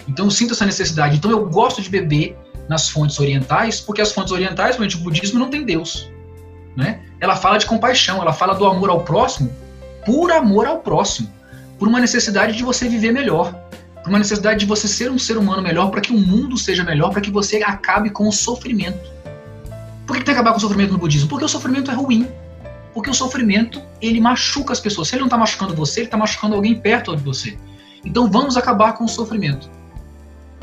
Então 0.07 0.27
eu 0.27 0.31
sinto 0.31 0.53
essa 0.53 0.67
necessidade. 0.67 1.17
Então 1.17 1.31
eu 1.31 1.49
gosto 1.49 1.81
de 1.81 1.89
beber 1.89 2.37
nas 2.69 2.89
fontes 2.89 3.19
orientais, 3.19 3.81
porque 3.81 4.01
as 4.01 4.13
fontes 4.13 4.33
orientais, 4.33 4.77
o 4.79 4.99
budismo, 4.99 5.39
não 5.39 5.51
tem 5.51 5.65
Deus. 5.65 6.11
Né? 6.77 7.01
Ela 7.21 7.37
fala 7.37 7.59
de 7.59 7.67
compaixão, 7.67 8.21
ela 8.21 8.33
fala 8.33 8.55
do 8.55 8.67
amor 8.67 8.91
ao 8.91 9.03
próximo 9.03 9.51
por 10.05 10.31
amor 10.31 10.67
ao 10.67 10.79
próximo, 10.81 11.33
por 11.79 11.89
uma 11.89 12.01
necessidade 12.01 12.57
de 12.57 12.63
você 12.63 12.89
viver 12.89 13.13
melhor, 13.13 13.55
por 14.05 14.11
uma 14.11 14.19
necessidade 14.19 14.61
de 14.61 14.67
você 14.67 14.87
ser 14.87 15.11
um 15.11 15.19
ser 15.19 15.39
humano 15.39 15.63
melhor, 15.63 15.91
para 15.91 16.03
que 16.03 16.13
o 16.13 16.19
mundo 16.19 16.59
seja 16.59 16.85
melhor, 16.85 17.11
para 17.11 17.23
que 17.23 17.31
você 17.31 17.63
acabe 17.63 18.11
com 18.11 18.29
o 18.29 18.33
sofrimento. 18.33 19.11
Por 20.07 20.19
que 20.19 20.23
tem 20.23 20.27
que 20.27 20.31
acabar 20.33 20.51
com 20.51 20.59
o 20.59 20.61
sofrimento 20.61 20.93
no 20.93 20.99
budismo? 20.99 21.27
Porque 21.27 21.47
o 21.47 21.49
sofrimento 21.49 21.91
é 21.91 21.95
ruim. 21.95 22.29
Porque 22.93 23.09
o 23.09 23.15
sofrimento, 23.15 23.81
ele 24.03 24.21
machuca 24.21 24.75
as 24.75 24.79
pessoas. 24.79 25.09
Se 25.09 25.15
ele 25.15 25.21
não 25.21 25.27
está 25.27 25.39
machucando 25.39 25.75
você, 25.75 26.01
ele 26.01 26.07
está 26.09 26.19
machucando 26.19 26.55
alguém 26.55 26.79
perto 26.79 27.17
de 27.17 27.23
você. 27.23 27.57
Então 28.05 28.31
vamos 28.31 28.59
acabar 28.59 28.93
com 28.93 29.05
o 29.05 29.09
sofrimento. 29.09 29.71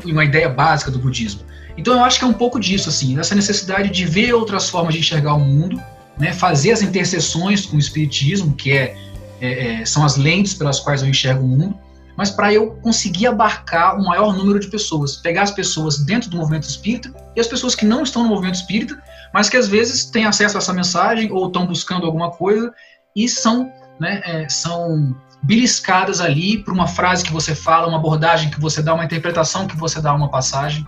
Uma 0.04 0.24
ideia 0.24 0.48
básica 0.48 0.92
do 0.92 1.00
budismo. 1.00 1.40
Então 1.76 1.94
eu 1.94 2.04
acho 2.04 2.20
que 2.20 2.24
é 2.24 2.28
um 2.28 2.32
pouco 2.32 2.60
disso, 2.60 2.88
assim, 2.88 3.16
dessa 3.16 3.34
necessidade 3.34 3.90
de 3.90 4.04
ver 4.04 4.34
outras 4.34 4.68
formas 4.68 4.94
de 4.94 5.00
enxergar 5.00 5.34
o 5.34 5.40
mundo, 5.40 5.82
né, 6.16 6.32
fazer 6.32 6.70
as 6.70 6.80
interseções 6.80 7.66
com 7.66 7.76
o 7.76 7.80
espiritismo, 7.80 8.54
que 8.54 8.70
é, 8.70 8.96
é, 9.40 9.80
é 9.80 9.84
são 9.84 10.04
as 10.04 10.16
lentes 10.16 10.54
pelas 10.54 10.78
quais 10.78 11.02
eu 11.02 11.08
enxergo 11.08 11.44
o 11.44 11.48
mundo, 11.48 11.74
mas 12.16 12.30
para 12.30 12.52
eu 12.52 12.72
conseguir 12.82 13.26
abarcar 13.26 13.98
um 13.98 14.04
maior 14.04 14.36
número 14.36 14.60
de 14.60 14.68
pessoas, 14.68 15.16
pegar 15.16 15.42
as 15.42 15.50
pessoas 15.50 15.98
dentro 15.98 16.30
do 16.30 16.36
movimento 16.36 16.64
espírita 16.64 17.12
e 17.34 17.40
as 17.40 17.46
pessoas 17.46 17.74
que 17.74 17.84
não 17.84 18.02
estão 18.02 18.22
no 18.22 18.28
movimento 18.28 18.56
espírita, 18.56 19.00
mas 19.32 19.48
que 19.48 19.56
às 19.56 19.68
vezes 19.68 20.04
têm 20.04 20.26
acesso 20.26 20.56
a 20.56 20.58
essa 20.58 20.72
mensagem 20.72 21.32
ou 21.32 21.46
estão 21.46 21.66
buscando 21.66 22.06
alguma 22.06 22.30
coisa 22.30 22.72
e 23.16 23.28
são, 23.28 23.72
né, 23.98 24.20
é, 24.24 24.48
são 24.48 25.16
beliscadas 25.42 26.20
ali 26.20 26.58
por 26.58 26.72
uma 26.72 26.86
frase 26.86 27.24
que 27.24 27.32
você 27.32 27.54
fala, 27.54 27.88
uma 27.88 27.98
abordagem 27.98 28.50
que 28.50 28.60
você 28.60 28.82
dá, 28.82 28.94
uma 28.94 29.04
interpretação 29.04 29.66
que 29.66 29.76
você 29.76 30.00
dá 30.00 30.14
uma 30.14 30.30
passagem. 30.30 30.86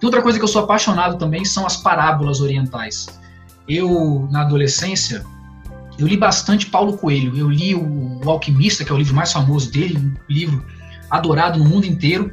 Tem 0.00 0.06
outra 0.06 0.22
coisa 0.22 0.38
que 0.38 0.44
eu 0.44 0.48
sou 0.48 0.64
apaixonado 0.64 1.16
também 1.18 1.44
são 1.44 1.64
as 1.64 1.76
parábolas 1.76 2.40
orientais. 2.40 3.06
Eu, 3.68 4.28
na 4.32 4.42
adolescência, 4.42 5.24
eu 5.98 6.06
li 6.06 6.16
bastante 6.16 6.66
Paulo 6.66 6.96
Coelho. 6.96 7.36
Eu 7.36 7.50
li 7.50 7.74
o, 7.74 8.20
o 8.24 8.30
Alquimista, 8.30 8.84
que 8.84 8.90
é 8.90 8.94
o 8.94 8.98
livro 8.98 9.14
mais 9.14 9.32
famoso 9.32 9.70
dele, 9.70 9.98
um 9.98 10.14
livro 10.28 10.64
adorado 11.10 11.58
no 11.58 11.64
mundo 11.64 11.86
inteiro. 11.86 12.32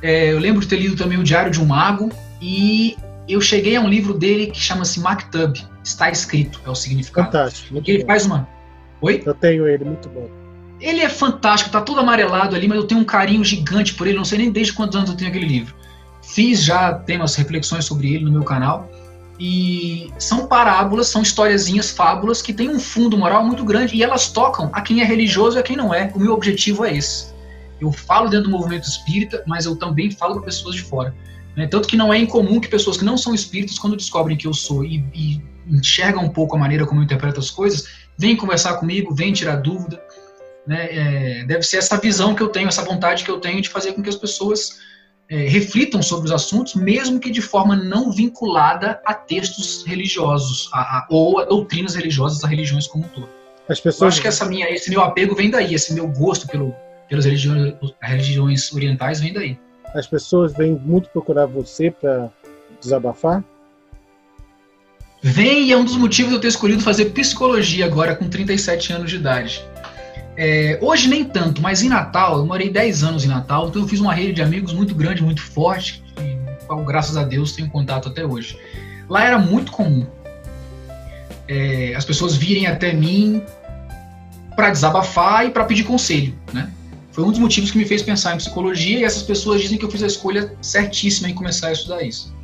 É, 0.00 0.32
eu 0.32 0.38
lembro 0.38 0.60
de 0.60 0.68
ter 0.68 0.76
lido 0.76 0.96
também 0.96 1.18
o 1.18 1.24
Diário 1.24 1.50
de 1.50 1.60
um 1.60 1.66
Mago 1.66 2.10
e 2.40 2.96
eu 3.28 3.40
cheguei 3.40 3.76
a 3.76 3.80
um 3.80 3.88
livro 3.88 4.14
dele 4.14 4.46
que 4.46 4.58
chama-se 4.58 5.00
Maktub. 5.00 5.58
Está 5.82 6.10
escrito, 6.10 6.60
é 6.64 6.70
o 6.70 6.74
significado. 6.74 7.26
Fantástico. 7.26 7.74
Muito 7.74 7.90
ele 7.90 8.00
bom. 8.00 8.06
faz 8.06 8.26
uma. 8.26 8.48
Oi? 9.00 9.22
Eu 9.24 9.34
tenho 9.34 9.66
ele, 9.66 9.84
muito 9.84 10.08
bom. 10.08 10.28
Ele 10.80 11.00
é 11.00 11.08
fantástico, 11.08 11.70
tá 11.70 11.80
todo 11.80 12.00
amarelado 12.00 12.54
ali, 12.54 12.68
mas 12.68 12.78
eu 12.78 12.84
tenho 12.84 13.00
um 13.00 13.04
carinho 13.04 13.44
gigante 13.44 13.94
por 13.94 14.06
ele. 14.06 14.16
Não 14.16 14.24
sei 14.24 14.38
nem 14.38 14.50
desde 14.50 14.72
quantos 14.72 14.96
anos 14.96 15.10
eu 15.10 15.16
tenho 15.16 15.30
aquele 15.30 15.46
livro. 15.46 15.74
Fiz 16.22 16.62
já, 16.62 16.92
tenho 16.92 17.20
umas 17.20 17.34
reflexões 17.34 17.84
sobre 17.84 18.14
ele 18.14 18.24
no 18.24 18.30
meu 18.32 18.42
canal. 18.42 18.88
E 19.38 20.12
são 20.18 20.46
parábolas, 20.46 21.08
são 21.08 21.22
historiazinhas, 21.22 21.90
fábulas 21.90 22.40
que 22.40 22.52
têm 22.52 22.70
um 22.70 22.78
fundo 22.78 23.18
moral 23.18 23.44
muito 23.44 23.64
grande 23.64 23.96
e 23.96 24.02
elas 24.02 24.28
tocam 24.28 24.70
a 24.72 24.80
quem 24.80 25.00
é 25.00 25.04
religioso 25.04 25.56
e 25.56 25.60
a 25.60 25.62
quem 25.62 25.76
não 25.76 25.92
é. 25.92 26.12
O 26.14 26.20
meu 26.20 26.32
objetivo 26.32 26.84
é 26.84 26.96
esse. 26.96 27.34
Eu 27.80 27.90
falo 27.92 28.28
dentro 28.28 28.44
do 28.44 28.50
movimento 28.50 28.84
espírita, 28.84 29.42
mas 29.46 29.66
eu 29.66 29.76
também 29.76 30.10
falo 30.10 30.34
para 30.34 30.44
pessoas 30.44 30.76
de 30.76 30.82
fora. 30.82 31.14
Né? 31.56 31.66
Tanto 31.66 31.88
que 31.88 31.96
não 31.96 32.12
é 32.12 32.18
incomum 32.18 32.60
que 32.60 32.68
pessoas 32.68 32.96
que 32.96 33.04
não 33.04 33.16
são 33.16 33.34
espíritas, 33.34 33.78
quando 33.78 33.96
descobrem 33.96 34.36
que 34.36 34.46
eu 34.46 34.54
sou 34.54 34.84
e, 34.84 35.04
e 35.12 35.42
enxergam 35.66 36.24
um 36.24 36.28
pouco 36.28 36.56
a 36.56 36.58
maneira 36.58 36.86
como 36.86 37.00
eu 37.00 37.04
interpreto 37.04 37.40
as 37.40 37.50
coisas, 37.50 37.88
vêm 38.16 38.36
conversar 38.36 38.74
comigo, 38.74 39.14
vêm 39.14 39.32
tirar 39.32 39.56
dúvida. 39.56 40.00
Né? 40.66 40.88
É, 40.90 41.44
deve 41.44 41.62
ser 41.64 41.78
essa 41.78 41.96
visão 41.98 42.34
que 42.34 42.42
eu 42.42 42.48
tenho, 42.48 42.68
essa 42.68 42.84
vontade 42.84 43.24
que 43.24 43.30
eu 43.30 43.40
tenho 43.40 43.60
de 43.60 43.68
fazer 43.68 43.92
com 43.92 44.02
que 44.02 44.08
as 44.08 44.16
pessoas 44.16 44.78
é, 45.28 45.48
reflitam 45.48 46.02
sobre 46.02 46.26
os 46.26 46.32
assuntos, 46.32 46.74
mesmo 46.74 47.18
que 47.18 47.30
de 47.30 47.40
forma 47.40 47.74
não 47.74 48.10
vinculada 48.10 49.00
a 49.04 49.14
textos 49.14 49.84
religiosos 49.86 50.68
a, 50.72 50.80
a, 50.80 51.06
ou 51.10 51.38
a 51.38 51.44
doutrinas 51.44 51.94
religiosas, 51.94 52.44
a 52.44 52.48
religiões 52.48 52.86
como 52.86 53.04
um 53.04 53.08
todo. 53.08 53.28
As 53.68 53.80
pessoas... 53.80 54.00
Eu 54.00 54.08
acho 54.08 54.20
que 54.20 54.28
essa 54.28 54.44
minha, 54.44 54.70
esse 54.70 54.90
meu 54.90 55.00
apego 55.00 55.34
vem 55.34 55.50
daí, 55.50 55.74
esse 55.74 55.94
meu 55.94 56.06
gosto 56.08 56.46
pelo, 56.46 56.74
pelas 57.08 57.24
religiões, 57.24 57.74
religiões 58.02 58.72
orientais 58.72 59.20
vem 59.20 59.32
daí. 59.32 59.58
As 59.94 60.06
pessoas 60.06 60.52
vêm 60.52 60.72
muito 60.72 61.08
procurar 61.08 61.46
você 61.46 61.90
para 61.90 62.30
desabafar? 62.80 63.42
Vem 65.22 65.68
e 65.68 65.72
é 65.72 65.76
um 65.76 65.84
dos 65.84 65.96
motivos 65.96 66.30
de 66.30 66.36
eu 66.36 66.40
ter 66.40 66.48
escolhido 66.48 66.82
fazer 66.82 67.06
psicologia 67.06 67.86
agora 67.86 68.14
com 68.14 68.28
37 68.28 68.92
anos 68.92 69.08
de 69.08 69.16
idade. 69.16 69.64
É, 70.36 70.78
hoje 70.82 71.08
nem 71.08 71.24
tanto, 71.24 71.62
mas 71.62 71.82
em 71.82 71.88
Natal, 71.88 72.38
eu 72.38 72.46
morei 72.46 72.70
10 72.70 73.04
anos 73.04 73.24
em 73.24 73.28
Natal, 73.28 73.68
então 73.68 73.82
eu 73.82 73.88
fiz 73.88 74.00
uma 74.00 74.12
rede 74.12 74.32
de 74.32 74.42
amigos 74.42 74.72
muito 74.72 74.94
grande, 74.94 75.22
muito 75.22 75.42
forte, 75.42 76.02
e 76.18 76.84
graças 76.84 77.16
a 77.16 77.22
Deus 77.22 77.52
tenho 77.52 77.70
contato 77.70 78.08
até 78.08 78.24
hoje. 78.24 78.58
Lá 79.08 79.24
era 79.24 79.38
muito 79.38 79.70
comum 79.70 80.06
é, 81.48 81.94
as 81.94 82.04
pessoas 82.04 82.36
virem 82.36 82.66
até 82.66 82.92
mim 82.92 83.42
para 84.56 84.70
desabafar 84.70 85.46
e 85.46 85.50
para 85.50 85.64
pedir 85.64 85.84
conselho, 85.84 86.34
né? 86.52 86.70
Foi 87.12 87.22
um 87.24 87.30
dos 87.30 87.38
motivos 87.38 87.70
que 87.70 87.78
me 87.78 87.84
fez 87.84 88.02
pensar 88.02 88.34
em 88.34 88.38
psicologia 88.38 88.98
e 88.98 89.04
essas 89.04 89.22
pessoas 89.22 89.60
dizem 89.60 89.78
que 89.78 89.84
eu 89.84 89.90
fiz 89.90 90.02
a 90.02 90.06
escolha 90.06 90.52
certíssima 90.60 91.28
em 91.28 91.34
começar 91.34 91.68
a 91.68 91.72
estudar 91.72 92.02
isso. 92.02 92.34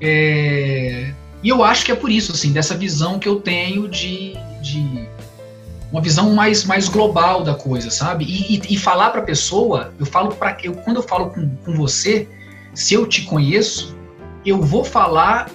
É, 0.00 1.12
e 1.42 1.48
eu 1.48 1.64
acho 1.64 1.86
que 1.86 1.92
é 1.92 1.94
por 1.94 2.10
isso, 2.10 2.32
assim, 2.32 2.52
dessa 2.52 2.76
visão 2.76 3.18
que 3.18 3.26
eu 3.26 3.36
tenho 3.36 3.88
de, 3.88 4.34
de 4.60 5.06
uma 5.90 6.02
visão 6.02 6.34
mais, 6.34 6.64
mais 6.64 6.88
global 6.88 7.42
da 7.42 7.54
coisa, 7.54 7.90
sabe? 7.90 8.24
E, 8.24 8.56
e, 8.56 8.74
e 8.74 8.78
falar 8.78 9.10
para 9.10 9.20
a 9.20 9.24
pessoa, 9.24 9.92
eu 9.98 10.06
falo 10.06 10.34
para 10.34 10.56
eu 10.62 10.74
quando 10.74 10.96
eu 10.96 11.02
falo 11.02 11.30
com, 11.30 11.48
com 11.64 11.74
você, 11.74 12.28
se 12.74 12.94
eu 12.94 13.06
te 13.06 13.22
conheço, 13.22 13.96
eu 14.44 14.60
vou 14.60 14.84
falar 14.84 15.50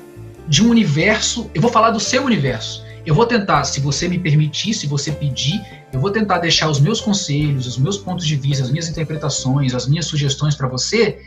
de 0.47 0.63
um 0.63 0.69
universo, 0.69 1.49
eu 1.53 1.61
vou 1.61 1.71
falar 1.71 1.91
do 1.91 1.99
seu 1.99 2.23
universo. 2.23 2.83
Eu 3.05 3.13
vou 3.13 3.25
tentar, 3.25 3.65
se 3.65 3.81
você 3.81 4.07
me 4.07 4.17
permitir, 4.17 4.73
se 4.73 4.87
você 4.87 5.11
pedir, 5.11 5.61
eu 5.91 5.99
vou 5.99 6.09
tentar 6.09 6.39
deixar 6.39 6.69
os 6.69 6.79
meus 6.79 7.01
conselhos, 7.01 7.67
os 7.67 7.77
meus 7.77 7.97
pontos 7.97 8.25
de 8.25 8.35
vista, 8.35 8.63
as 8.63 8.71
minhas 8.71 8.87
interpretações, 8.87 9.75
as 9.75 9.87
minhas 9.87 10.05
sugestões 10.05 10.55
para 10.55 10.67
você 10.67 11.19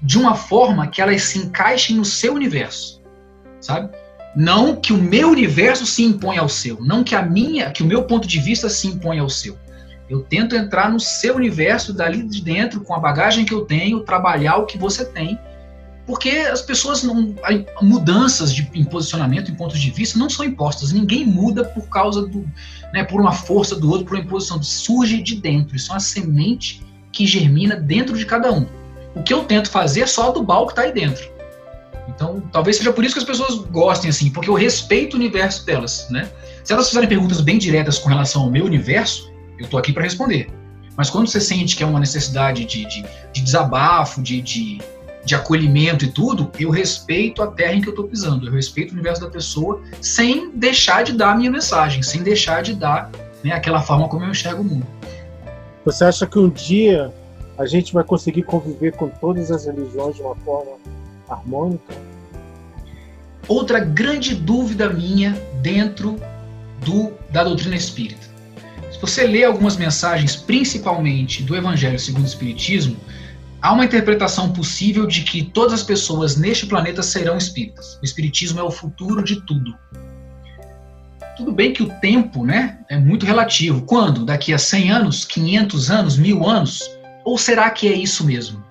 de 0.00 0.18
uma 0.18 0.34
forma 0.34 0.86
que 0.86 1.00
elas 1.00 1.22
se 1.22 1.38
encaixem 1.38 1.96
no 1.96 2.04
seu 2.04 2.34
universo, 2.34 3.02
sabe? 3.60 3.90
Não 4.36 4.76
que 4.76 4.92
o 4.92 4.98
meu 4.98 5.30
universo 5.30 5.86
se 5.86 6.02
imponha 6.02 6.42
ao 6.42 6.48
seu, 6.48 6.78
não 6.82 7.02
que 7.02 7.14
a 7.14 7.22
minha, 7.22 7.70
que 7.70 7.82
o 7.82 7.86
meu 7.86 8.04
ponto 8.04 8.28
de 8.28 8.38
vista 8.38 8.68
se 8.68 8.86
imponha 8.86 9.22
ao 9.22 9.30
seu. 9.30 9.56
Eu 10.10 10.20
tento 10.20 10.54
entrar 10.54 10.90
no 10.90 11.00
seu 11.00 11.36
universo 11.36 11.92
dali 11.92 12.22
de 12.22 12.42
dentro 12.42 12.82
com 12.82 12.94
a 12.94 12.98
bagagem 12.98 13.46
que 13.46 13.54
eu 13.54 13.62
tenho, 13.62 14.00
trabalhar 14.00 14.58
o 14.58 14.66
que 14.66 14.76
você 14.76 15.06
tem, 15.06 15.38
porque 16.06 16.30
as 16.30 16.62
pessoas 16.62 17.02
não 17.02 17.34
mudanças 17.82 18.54
de 18.54 18.70
em 18.74 18.84
posicionamento, 18.84 19.50
em 19.50 19.54
pontos 19.54 19.80
de 19.80 19.90
vista 19.90 20.18
não 20.18 20.30
são 20.30 20.44
impostas. 20.44 20.92
Ninguém 20.92 21.26
muda 21.26 21.64
por 21.64 21.88
causa 21.88 22.24
do, 22.24 22.48
né, 22.92 23.02
por 23.02 23.20
uma 23.20 23.32
força 23.32 23.74
do 23.74 23.90
outro, 23.90 24.06
por 24.06 24.14
uma 24.14 24.22
imposição. 24.22 24.62
Surge 24.62 25.20
de 25.20 25.34
dentro. 25.34 25.74
Isso 25.74 25.90
é 25.90 25.94
uma 25.94 26.00
semente 26.00 26.84
que 27.10 27.26
germina 27.26 27.74
dentro 27.74 28.16
de 28.16 28.24
cada 28.24 28.52
um. 28.52 28.66
O 29.16 29.22
que 29.22 29.34
eu 29.34 29.44
tento 29.44 29.68
fazer 29.68 30.02
é 30.02 30.06
só 30.06 30.28
adubar 30.28 30.60
o 30.60 30.66
que 30.66 30.72
está 30.72 30.82
aí 30.82 30.92
dentro. 30.92 31.35
Então, 32.08 32.40
talvez 32.52 32.76
seja 32.76 32.92
por 32.92 33.04
isso 33.04 33.14
que 33.14 33.20
as 33.20 33.24
pessoas 33.24 33.54
gostem 33.70 34.10
assim, 34.10 34.30
porque 34.30 34.48
eu 34.48 34.54
respeito 34.54 35.14
o 35.14 35.16
universo 35.16 35.66
delas, 35.66 36.06
né? 36.10 36.28
Se 36.62 36.72
elas 36.72 36.88
fizerem 36.88 37.08
perguntas 37.08 37.40
bem 37.40 37.58
diretas 37.58 37.98
com 37.98 38.08
relação 38.08 38.42
ao 38.42 38.50
meu 38.50 38.64
universo, 38.64 39.32
eu 39.58 39.64
estou 39.64 39.78
aqui 39.78 39.92
para 39.92 40.04
responder. 40.04 40.48
Mas 40.96 41.10
quando 41.10 41.28
você 41.28 41.40
sente 41.40 41.76
que 41.76 41.82
é 41.82 41.86
uma 41.86 42.00
necessidade 42.00 42.64
de, 42.64 42.86
de, 42.86 43.04
de 43.32 43.40
desabafo, 43.42 44.22
de, 44.22 44.40
de, 44.40 44.80
de, 45.24 45.34
acolhimento 45.34 46.04
e 46.04 46.08
tudo, 46.08 46.50
eu 46.58 46.70
respeito 46.70 47.42
a 47.42 47.48
terra 47.48 47.74
em 47.74 47.80
que 47.80 47.88
eu 47.88 47.92
estou 47.92 48.08
pisando, 48.08 48.46
eu 48.46 48.52
respeito 48.52 48.90
o 48.90 48.94
universo 48.94 49.20
da 49.20 49.30
pessoa, 49.30 49.82
sem 50.00 50.50
deixar 50.52 51.04
de 51.04 51.12
dar 51.12 51.32
a 51.32 51.34
minha 51.36 51.50
mensagem, 51.50 52.02
sem 52.02 52.22
deixar 52.22 52.62
de 52.62 52.74
dar 52.74 53.10
né, 53.44 53.52
aquela 53.52 53.82
forma 53.82 54.08
como 54.08 54.24
eu 54.24 54.30
enxergo 54.30 54.62
o 54.62 54.64
mundo. 54.64 54.86
Você 55.84 56.04
acha 56.04 56.26
que 56.26 56.38
um 56.38 56.48
dia 56.48 57.12
a 57.58 57.66
gente 57.66 57.92
vai 57.92 58.02
conseguir 58.02 58.42
conviver 58.42 58.92
com 58.96 59.08
todas 59.08 59.50
as 59.50 59.66
religiões 59.66 60.16
de 60.16 60.22
uma 60.22 60.34
forma 60.36 60.72
harmônica? 61.28 61.94
Outra 63.48 63.78
grande 63.78 64.34
dúvida 64.34 64.88
minha 64.88 65.32
dentro 65.62 66.20
do, 66.84 67.12
da 67.30 67.44
doutrina 67.44 67.76
espírita. 67.76 68.26
Se 68.92 69.00
você 69.00 69.26
lê 69.26 69.44
algumas 69.44 69.76
mensagens, 69.76 70.34
principalmente 70.34 71.42
do 71.42 71.54
Evangelho 71.54 71.98
segundo 71.98 72.24
o 72.24 72.26
Espiritismo, 72.26 72.96
há 73.60 73.72
uma 73.72 73.84
interpretação 73.84 74.52
possível 74.52 75.06
de 75.06 75.22
que 75.22 75.42
todas 75.42 75.74
as 75.74 75.82
pessoas 75.82 76.36
neste 76.36 76.66
planeta 76.66 77.02
serão 77.02 77.36
espíritas. 77.36 77.98
O 78.00 78.04
Espiritismo 78.04 78.58
é 78.58 78.62
o 78.62 78.70
futuro 78.70 79.22
de 79.22 79.40
tudo. 79.42 79.74
Tudo 81.36 81.52
bem 81.52 81.72
que 81.72 81.82
o 81.82 81.90
tempo 82.00 82.44
né, 82.44 82.78
é 82.88 82.98
muito 82.98 83.26
relativo. 83.26 83.82
Quando? 83.82 84.24
Daqui 84.24 84.54
a 84.54 84.58
100 84.58 84.90
anos, 84.90 85.24
500 85.26 85.90
anos, 85.90 86.16
mil 86.16 86.48
anos? 86.48 86.90
Ou 87.24 87.36
será 87.36 87.68
que 87.70 87.86
é 87.88 87.92
isso 87.92 88.24
mesmo? 88.24 88.64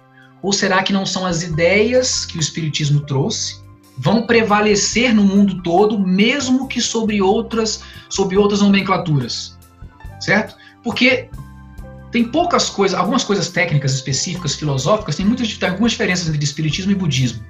Ou 0.45 0.53
será 0.53 0.83
que 0.83 0.93
não 0.93 1.07
são 1.07 1.25
as 1.25 1.41
ideias 1.41 2.23
que 2.23 2.37
o 2.37 2.39
Espiritismo 2.39 2.99
trouxe 2.99 3.63
vão 3.97 4.27
prevalecer 4.27 5.11
no 5.11 5.23
mundo 5.23 5.63
todo, 5.63 5.97
mesmo 5.97 6.67
que 6.67 6.79
sobre 6.79 7.19
outras, 7.19 7.81
sobre 8.07 8.37
outras 8.37 8.61
nomenclaturas? 8.61 9.57
Certo? 10.19 10.55
Porque 10.83 11.31
tem 12.11 12.25
poucas 12.25 12.69
coisas, 12.69 12.95
algumas 12.95 13.23
coisas 13.23 13.49
técnicas 13.49 13.95
específicas, 13.95 14.53
filosóficas, 14.53 15.15
tem 15.15 15.25
muitas 15.25 15.51
tem 15.57 15.67
algumas 15.67 15.93
diferenças 15.93 16.29
entre 16.29 16.43
espiritismo 16.43 16.91
e 16.91 16.95
budismo. 16.95 17.43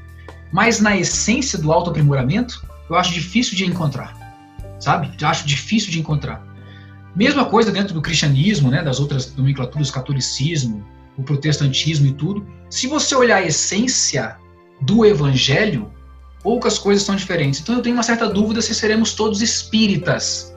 Mas 0.53 0.79
na 0.79 0.95
essência 0.95 1.59
do 1.59 1.73
autoaprimoramento, 1.73 2.65
eu 2.89 2.95
acho 2.95 3.11
difícil 3.11 3.57
de 3.57 3.65
encontrar. 3.65 4.15
Sabe? 4.79 5.11
Eu 5.19 5.27
acho 5.27 5.45
difícil 5.45 5.91
de 5.91 5.99
encontrar. 5.99 6.41
Mesma 7.13 7.43
coisa 7.43 7.73
dentro 7.73 7.93
do 7.93 8.01
cristianismo, 8.01 8.71
né, 8.71 8.81
das 8.81 9.01
outras 9.01 9.35
nomenclaturas, 9.35 9.91
catolicismo, 9.91 10.94
o 11.17 11.23
protestantismo 11.23 12.07
e 12.07 12.13
tudo. 12.13 12.45
Se 12.69 12.87
você 12.87 13.15
olhar 13.15 13.37
a 13.37 13.45
essência 13.45 14.37
do 14.81 15.05
evangelho, 15.05 15.91
poucas 16.43 16.77
coisas 16.77 17.03
são 17.03 17.15
diferentes. 17.15 17.59
Então 17.59 17.75
eu 17.75 17.81
tenho 17.81 17.95
uma 17.95 18.03
certa 18.03 18.27
dúvida 18.27 18.61
se 18.61 18.73
seremos 18.75 19.13
todos 19.13 19.41
espíritas 19.41 20.55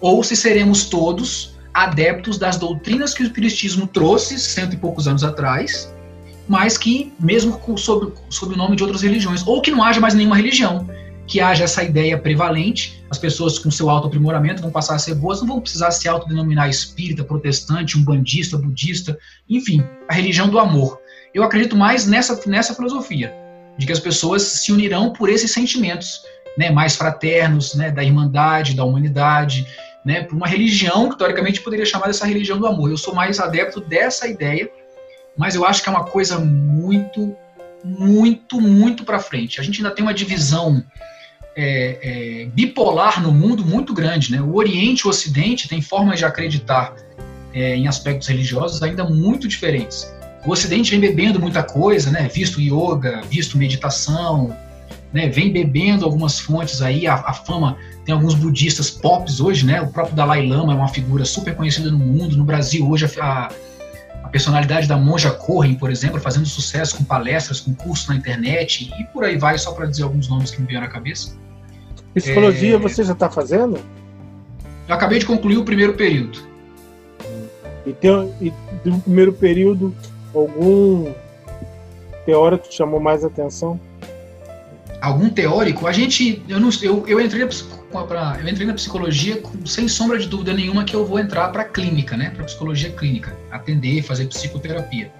ou 0.00 0.24
se 0.24 0.34
seremos 0.34 0.84
todos 0.84 1.54
adeptos 1.72 2.38
das 2.38 2.56
doutrinas 2.56 3.14
que 3.14 3.22
o 3.22 3.26
espiritismo 3.26 3.86
trouxe 3.86 4.38
cento 4.38 4.74
e 4.74 4.76
poucos 4.76 5.06
anos 5.06 5.22
atrás, 5.22 5.92
mas 6.48 6.76
que 6.76 7.12
mesmo 7.20 7.60
sob, 7.76 8.12
sob 8.28 8.54
o 8.54 8.56
nome 8.56 8.74
de 8.74 8.82
outras 8.82 9.02
religiões, 9.02 9.46
ou 9.46 9.60
que 9.60 9.70
não 9.70 9.84
haja 9.84 10.00
mais 10.00 10.14
nenhuma 10.14 10.36
religião, 10.36 10.88
que 11.30 11.40
haja 11.40 11.62
essa 11.62 11.84
ideia 11.84 12.18
prevalente, 12.18 13.04
as 13.08 13.16
pessoas 13.16 13.56
com 13.56 13.70
seu 13.70 13.88
autoaprimoramento 13.88 14.60
vão 14.60 14.70
passar 14.72 14.96
a 14.96 14.98
ser 14.98 15.14
boas, 15.14 15.40
não 15.40 15.46
vão 15.46 15.60
precisar 15.60 15.92
se 15.92 16.08
autodenominar 16.08 16.68
espírita, 16.68 17.22
protestante, 17.22 17.96
umbandista, 17.96 18.58
budista, 18.58 19.16
enfim, 19.48 19.80
a 20.08 20.12
religião 20.12 20.48
do 20.48 20.58
amor. 20.58 21.00
Eu 21.32 21.44
acredito 21.44 21.76
mais 21.76 22.04
nessa, 22.04 22.38
nessa 22.48 22.74
filosofia, 22.74 23.32
de 23.78 23.86
que 23.86 23.92
as 23.92 24.00
pessoas 24.00 24.42
se 24.42 24.72
unirão 24.72 25.12
por 25.12 25.28
esses 25.28 25.52
sentimentos 25.52 26.20
né, 26.58 26.68
mais 26.68 26.96
fraternos, 26.96 27.76
né, 27.76 27.92
da 27.92 28.02
irmandade, 28.02 28.74
da 28.74 28.84
humanidade, 28.84 29.64
né, 30.04 30.24
por 30.24 30.34
uma 30.34 30.48
religião 30.48 31.08
que 31.08 31.16
teoricamente 31.16 31.60
poderia 31.60 31.86
chamar 31.86 32.08
dessa 32.08 32.26
religião 32.26 32.58
do 32.58 32.66
amor. 32.66 32.90
Eu 32.90 32.98
sou 32.98 33.14
mais 33.14 33.38
adepto 33.38 33.80
dessa 33.80 34.26
ideia, 34.26 34.68
mas 35.38 35.54
eu 35.54 35.64
acho 35.64 35.80
que 35.80 35.88
é 35.88 35.92
uma 35.92 36.04
coisa 36.04 36.40
muito, 36.40 37.36
muito, 37.84 38.60
muito 38.60 39.04
para 39.04 39.20
frente. 39.20 39.60
A 39.60 39.62
gente 39.62 39.76
ainda 39.80 39.94
tem 39.94 40.02
uma 40.02 40.12
divisão 40.12 40.84
é, 41.60 41.98
é, 42.02 42.44
bipolar 42.46 43.22
no 43.22 43.30
mundo 43.30 43.64
muito 43.64 43.92
grande. 43.92 44.32
Né? 44.32 44.40
O 44.40 44.54
Oriente 44.54 45.00
e 45.00 45.06
o 45.06 45.10
Ocidente 45.10 45.68
têm 45.68 45.82
formas 45.82 46.18
de 46.18 46.24
acreditar 46.24 46.94
é, 47.52 47.76
em 47.76 47.86
aspectos 47.86 48.28
religiosos 48.28 48.82
ainda 48.82 49.04
muito 49.04 49.46
diferentes. 49.46 50.10
O 50.46 50.52
Ocidente 50.52 50.90
vem 50.92 51.00
bebendo 51.00 51.38
muita 51.38 51.62
coisa, 51.62 52.10
né? 52.10 52.30
visto 52.32 52.60
yoga, 52.60 53.20
visto 53.28 53.58
meditação, 53.58 54.56
né? 55.12 55.28
vem 55.28 55.52
bebendo 55.52 56.06
algumas 56.06 56.40
fontes 56.40 56.80
aí, 56.80 57.06
a, 57.06 57.14
a, 57.14 57.34
fama, 57.34 57.76
tem 58.06 58.14
alguns 58.14 58.32
budistas 58.32 58.90
pops 58.90 59.38
hoje, 59.38 59.66
né? 59.66 59.82
o 59.82 59.88
próprio 59.88 60.16
Dalai 60.16 60.46
Lama 60.46 60.72
é 60.72 60.76
uma 60.76 60.88
figura 60.88 61.26
super 61.26 61.54
conhecida 61.54 61.90
no 61.90 61.98
mundo, 61.98 62.38
no 62.38 62.44
Brasil 62.44 62.88
hoje 62.88 63.04
a, 63.20 63.50
a 64.22 64.28
personalidade 64.30 64.88
da 64.88 64.96
Monja 64.96 65.30
Corren, 65.30 65.74
por 65.74 65.90
exemplo, 65.90 66.18
fazendo 66.18 66.46
sucesso 66.46 66.96
com 66.96 67.04
palestras, 67.04 67.60
com 67.60 67.74
cursos 67.74 68.08
na 68.08 68.16
internet 68.16 68.90
e 68.98 69.04
por 69.12 69.24
aí 69.24 69.36
vai, 69.36 69.58
só 69.58 69.72
para 69.72 69.84
dizer 69.84 70.04
alguns 70.04 70.26
nomes 70.26 70.50
que 70.50 70.62
me 70.62 70.66
vieram 70.66 70.86
à 70.86 70.90
cabeça. 70.90 71.38
Psicologia 72.14 72.74
é... 72.76 72.78
você 72.78 73.04
já 73.04 73.12
está 73.12 73.30
fazendo? 73.30 73.78
Eu 74.88 74.94
acabei 74.94 75.18
de 75.18 75.26
concluir 75.26 75.56
o 75.56 75.64
primeiro 75.64 75.94
período. 75.94 76.38
E, 77.86 77.92
tem, 77.92 78.34
e 78.40 78.52
do 78.84 78.98
primeiro 79.00 79.32
período, 79.32 79.94
algum 80.34 81.12
teórico 82.26 82.68
te 82.68 82.76
chamou 82.76 83.00
mais 83.00 83.24
atenção? 83.24 83.80
Algum 85.00 85.30
teórico? 85.30 85.86
A 85.86 85.92
gente, 85.92 86.42
eu 86.48 86.60
não, 86.60 86.68
eu, 86.82 87.06
eu 87.06 87.20
entrei 87.20 87.48
pra, 88.06 88.38
eu 88.40 88.48
entrei 88.48 88.66
na 88.66 88.74
psicologia 88.74 89.42
sem 89.64 89.88
sombra 89.88 90.18
de 90.18 90.28
dúvida 90.28 90.52
nenhuma 90.52 90.84
que 90.84 90.94
eu 90.94 91.06
vou 91.06 91.18
entrar 91.18 91.48
para 91.48 91.64
clínica, 91.64 92.16
né? 92.16 92.30
Para 92.30 92.44
psicologia 92.44 92.90
clínica, 92.90 93.34
atender, 93.50 94.02
fazer 94.02 94.26
psicoterapia. 94.26 95.10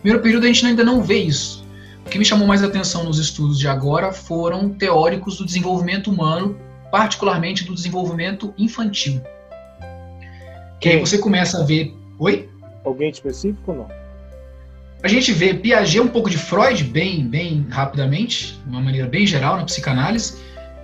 Primeiro 0.00 0.22
período 0.22 0.44
a 0.44 0.46
gente 0.46 0.64
ainda 0.64 0.82
não 0.82 1.02
vê 1.02 1.18
isso. 1.18 1.67
O 2.08 2.10
que 2.10 2.18
me 2.18 2.24
chamou 2.24 2.48
mais 2.48 2.64
atenção 2.64 3.04
nos 3.04 3.18
estudos 3.18 3.58
de 3.58 3.68
agora 3.68 4.10
foram 4.10 4.70
teóricos 4.70 5.36
do 5.36 5.44
desenvolvimento 5.44 6.10
humano, 6.10 6.58
particularmente 6.90 7.64
do 7.64 7.74
desenvolvimento 7.74 8.54
infantil. 8.56 9.20
Que 10.80 10.88
aí 10.88 10.98
você 10.98 11.18
começa 11.18 11.60
a 11.60 11.64
ver. 11.64 11.94
Oi? 12.18 12.48
Alguém 12.82 13.10
específico 13.10 13.72
ou 13.72 13.76
não? 13.76 13.88
A 15.02 15.06
gente 15.06 15.32
vê 15.32 15.52
Piaget 15.52 16.00
um 16.00 16.08
pouco 16.08 16.30
de 16.30 16.38
Freud, 16.38 16.82
bem, 16.82 17.28
bem 17.28 17.66
rapidamente, 17.68 18.54
de 18.54 18.70
uma 18.70 18.80
maneira 18.80 19.06
bem 19.06 19.26
geral 19.26 19.58
na 19.58 19.64
psicanálise. 19.64 20.38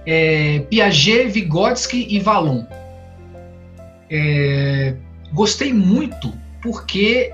É, 0.04 0.58
Piaget, 0.68 1.28
Vygotsky 1.28 2.06
e 2.06 2.20
Vallon. 2.20 2.66
É, 4.10 4.94
gostei 5.32 5.72
muito 5.72 6.30
porque 6.60 7.32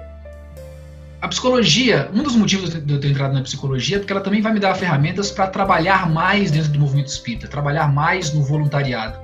a 1.21 1.29
psicologia, 1.29 2.11
um 2.15 2.23
dos 2.23 2.35
motivos 2.35 2.71
de 2.71 2.93
eu 2.93 2.99
ter 2.99 3.11
entrado 3.11 3.35
na 3.35 3.43
psicologia 3.43 3.97
é 3.97 3.99
porque 3.99 4.13
ela 4.13 4.23
também 4.23 4.41
vai 4.41 4.53
me 4.53 4.61
dar 4.61 4.75
ferramentas 4.75 5.31
para 5.31 5.47
trabalhar 5.49 6.09
mais 6.11 6.51
dentro 6.51 6.71
do 6.71 6.81
movimento 6.81 7.09
espírita, 7.09 7.47
trabalhar 7.47 7.93
mais 7.93 8.33
no 8.33 8.43
voluntariado 8.43 9.19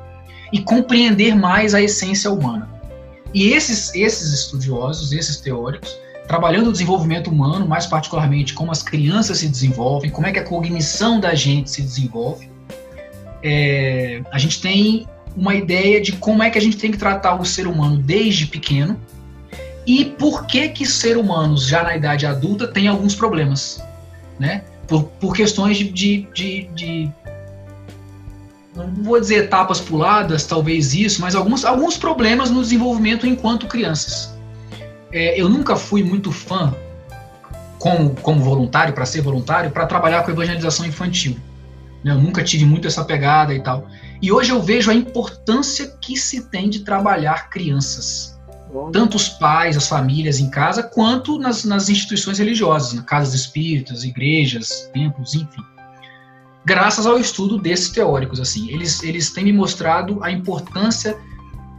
e 0.52 0.60
compreender 0.60 1.34
mais 1.34 1.74
a 1.74 1.80
essência 1.80 2.30
humana. 2.30 2.68
E 3.32 3.48
esses, 3.48 3.94
esses 3.94 4.32
estudiosos, 4.32 5.12
esses 5.12 5.38
teóricos, 5.38 5.96
trabalhando 6.28 6.68
o 6.68 6.72
desenvolvimento 6.72 7.30
humano, 7.30 7.66
mais 7.66 7.86
particularmente 7.86 8.52
como 8.52 8.70
as 8.70 8.82
crianças 8.82 9.38
se 9.38 9.48
desenvolvem, 9.48 10.10
como 10.10 10.26
é 10.26 10.32
que 10.32 10.38
a 10.38 10.44
cognição 10.44 11.18
da 11.18 11.34
gente 11.34 11.70
se 11.70 11.80
desenvolve, 11.80 12.50
é, 13.42 14.22
a 14.30 14.38
gente 14.38 14.60
tem 14.60 15.06
uma 15.34 15.54
ideia 15.54 16.00
de 16.00 16.12
como 16.12 16.42
é 16.42 16.50
que 16.50 16.58
a 16.58 16.60
gente 16.60 16.76
tem 16.76 16.90
que 16.90 16.98
tratar 16.98 17.34
o 17.40 17.44
ser 17.44 17.66
humano 17.66 17.96
desde 17.98 18.46
pequeno, 18.46 19.00
e 19.86 20.04
por 20.04 20.46
que 20.46 20.68
que 20.68 20.84
ser 20.84 21.16
humanos 21.16 21.66
já 21.66 21.82
na 21.82 21.96
idade 21.96 22.26
adulta 22.26 22.66
tem 22.66 22.88
alguns 22.88 23.14
problemas, 23.14 23.80
né? 24.38 24.64
Por, 24.88 25.04
por 25.04 25.34
questões 25.34 25.76
de, 25.76 25.90
de, 25.90 26.28
de, 26.34 26.62
de, 26.74 27.12
não 28.74 28.88
vou 29.02 29.20
dizer 29.20 29.44
etapas 29.44 29.80
puladas, 29.80 30.44
talvez 30.44 30.94
isso, 30.94 31.20
mas 31.20 31.34
alguns, 31.34 31.64
alguns 31.64 31.96
problemas 31.96 32.50
no 32.50 32.60
desenvolvimento 32.60 33.26
enquanto 33.26 33.66
crianças. 33.66 34.36
É, 35.12 35.40
eu 35.40 35.48
nunca 35.48 35.76
fui 35.76 36.02
muito 36.02 36.30
fã, 36.32 36.74
como, 37.78 38.10
como 38.16 38.42
voluntário, 38.42 38.92
para 38.92 39.06
ser 39.06 39.22
voluntário, 39.22 39.70
para 39.70 39.86
trabalhar 39.86 40.22
com 40.22 40.30
evangelização 40.30 40.84
infantil. 40.84 41.36
Né? 42.02 42.12
Eu 42.12 42.18
nunca 42.18 42.42
tive 42.42 42.64
muito 42.64 42.86
essa 42.86 43.04
pegada 43.04 43.54
e 43.54 43.60
tal. 43.60 43.86
E 44.20 44.32
hoje 44.32 44.50
eu 44.50 44.60
vejo 44.60 44.90
a 44.90 44.94
importância 44.94 45.96
que 46.00 46.16
se 46.16 46.48
tem 46.48 46.68
de 46.68 46.80
trabalhar 46.80 47.48
crianças. 47.50 48.35
Tanto 48.92 49.16
os 49.16 49.28
pais, 49.28 49.76
as 49.76 49.88
famílias 49.88 50.40
em 50.40 50.50
casa, 50.50 50.82
quanto 50.82 51.38
nas, 51.38 51.64
nas 51.64 51.88
instituições 51.88 52.38
religiosas, 52.38 52.92
nas 52.92 53.04
casas 53.04 53.34
espíritas, 53.34 54.04
igrejas, 54.04 54.90
templos, 54.92 55.34
enfim. 55.34 55.62
Graças 56.64 57.06
ao 57.06 57.18
estudo 57.18 57.58
desses 57.58 57.90
teóricos, 57.90 58.40
assim, 58.40 58.68
eles, 58.70 59.02
eles 59.02 59.30
têm 59.30 59.44
me 59.44 59.52
mostrado 59.52 60.22
a 60.22 60.32
importância 60.32 61.16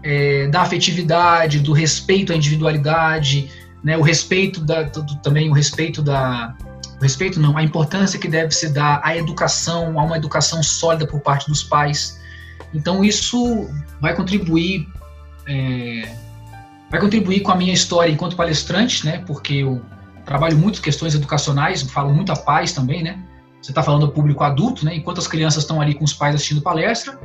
é, 0.01 0.47
da 0.47 0.61
afetividade, 0.61 1.59
do 1.59 1.73
respeito 1.73 2.31
à 2.31 2.35
individualidade, 2.35 3.49
né, 3.83 3.97
o 3.97 4.01
respeito 4.01 4.61
da, 4.61 4.83
do, 4.83 5.17
também 5.17 5.49
o 5.49 5.53
respeito 5.53 6.01
da 6.01 6.55
o 6.99 7.03
respeito 7.03 7.39
não, 7.39 7.55
a 7.55 7.61
importância 7.61 8.17
que 8.17 8.27
deve 8.27 8.51
se 8.51 8.69
dar 8.69 8.99
à 9.03 9.15
educação, 9.15 9.99
a 9.99 10.03
uma 10.03 10.17
educação 10.17 10.63
sólida 10.63 11.05
por 11.05 11.19
parte 11.21 11.47
dos 11.47 11.61
pais. 11.61 12.19
Então 12.73 13.03
isso 13.03 13.69
vai 14.01 14.15
contribuir 14.15 14.88
é, 15.47 16.09
vai 16.89 16.99
contribuir 16.99 17.41
com 17.41 17.51
a 17.51 17.55
minha 17.55 17.73
história 17.73 18.11
enquanto 18.11 18.35
palestrante, 18.35 19.05
né? 19.05 19.23
Porque 19.25 19.55
eu 19.55 19.81
trabalho 20.25 20.57
muito 20.57 20.81
questões 20.81 21.15
educacionais, 21.15 21.81
falo 21.83 22.13
muito 22.13 22.31
a 22.31 22.35
pais 22.35 22.71
também, 22.71 23.03
né? 23.03 23.19
Você 23.61 23.71
está 23.71 23.83
falando 23.83 24.05
ao 24.05 24.11
público 24.11 24.43
adulto, 24.43 24.85
né? 24.85 24.95
Enquanto 24.95 25.19
as 25.19 25.27
crianças 25.27 25.63
estão 25.63 25.81
ali 25.81 25.93
com 25.93 26.03
os 26.03 26.13
pais 26.13 26.35
assistindo 26.35 26.61
palestra, 26.61 27.19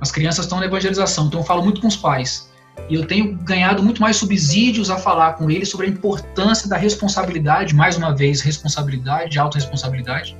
as 0.00 0.10
crianças 0.10 0.44
estão 0.44 0.58
na 0.58 0.66
evangelização. 0.66 1.26
Então 1.26 1.40
eu 1.40 1.46
falo 1.46 1.62
muito 1.62 1.80
com 1.80 1.88
os 1.88 1.96
pais. 1.96 2.50
E 2.88 2.94
eu 2.94 3.06
tenho 3.06 3.36
ganhado 3.36 3.82
muito 3.82 4.00
mais 4.00 4.16
subsídios 4.16 4.90
a 4.90 4.96
falar 4.96 5.34
com 5.34 5.50
eles 5.50 5.68
sobre 5.68 5.86
a 5.86 5.90
importância 5.90 6.68
da 6.68 6.76
responsabilidade, 6.76 7.74
mais 7.74 7.96
uma 7.96 8.14
vez, 8.14 8.40
responsabilidade, 8.40 9.38
autorresponsabilidade, 9.38 10.36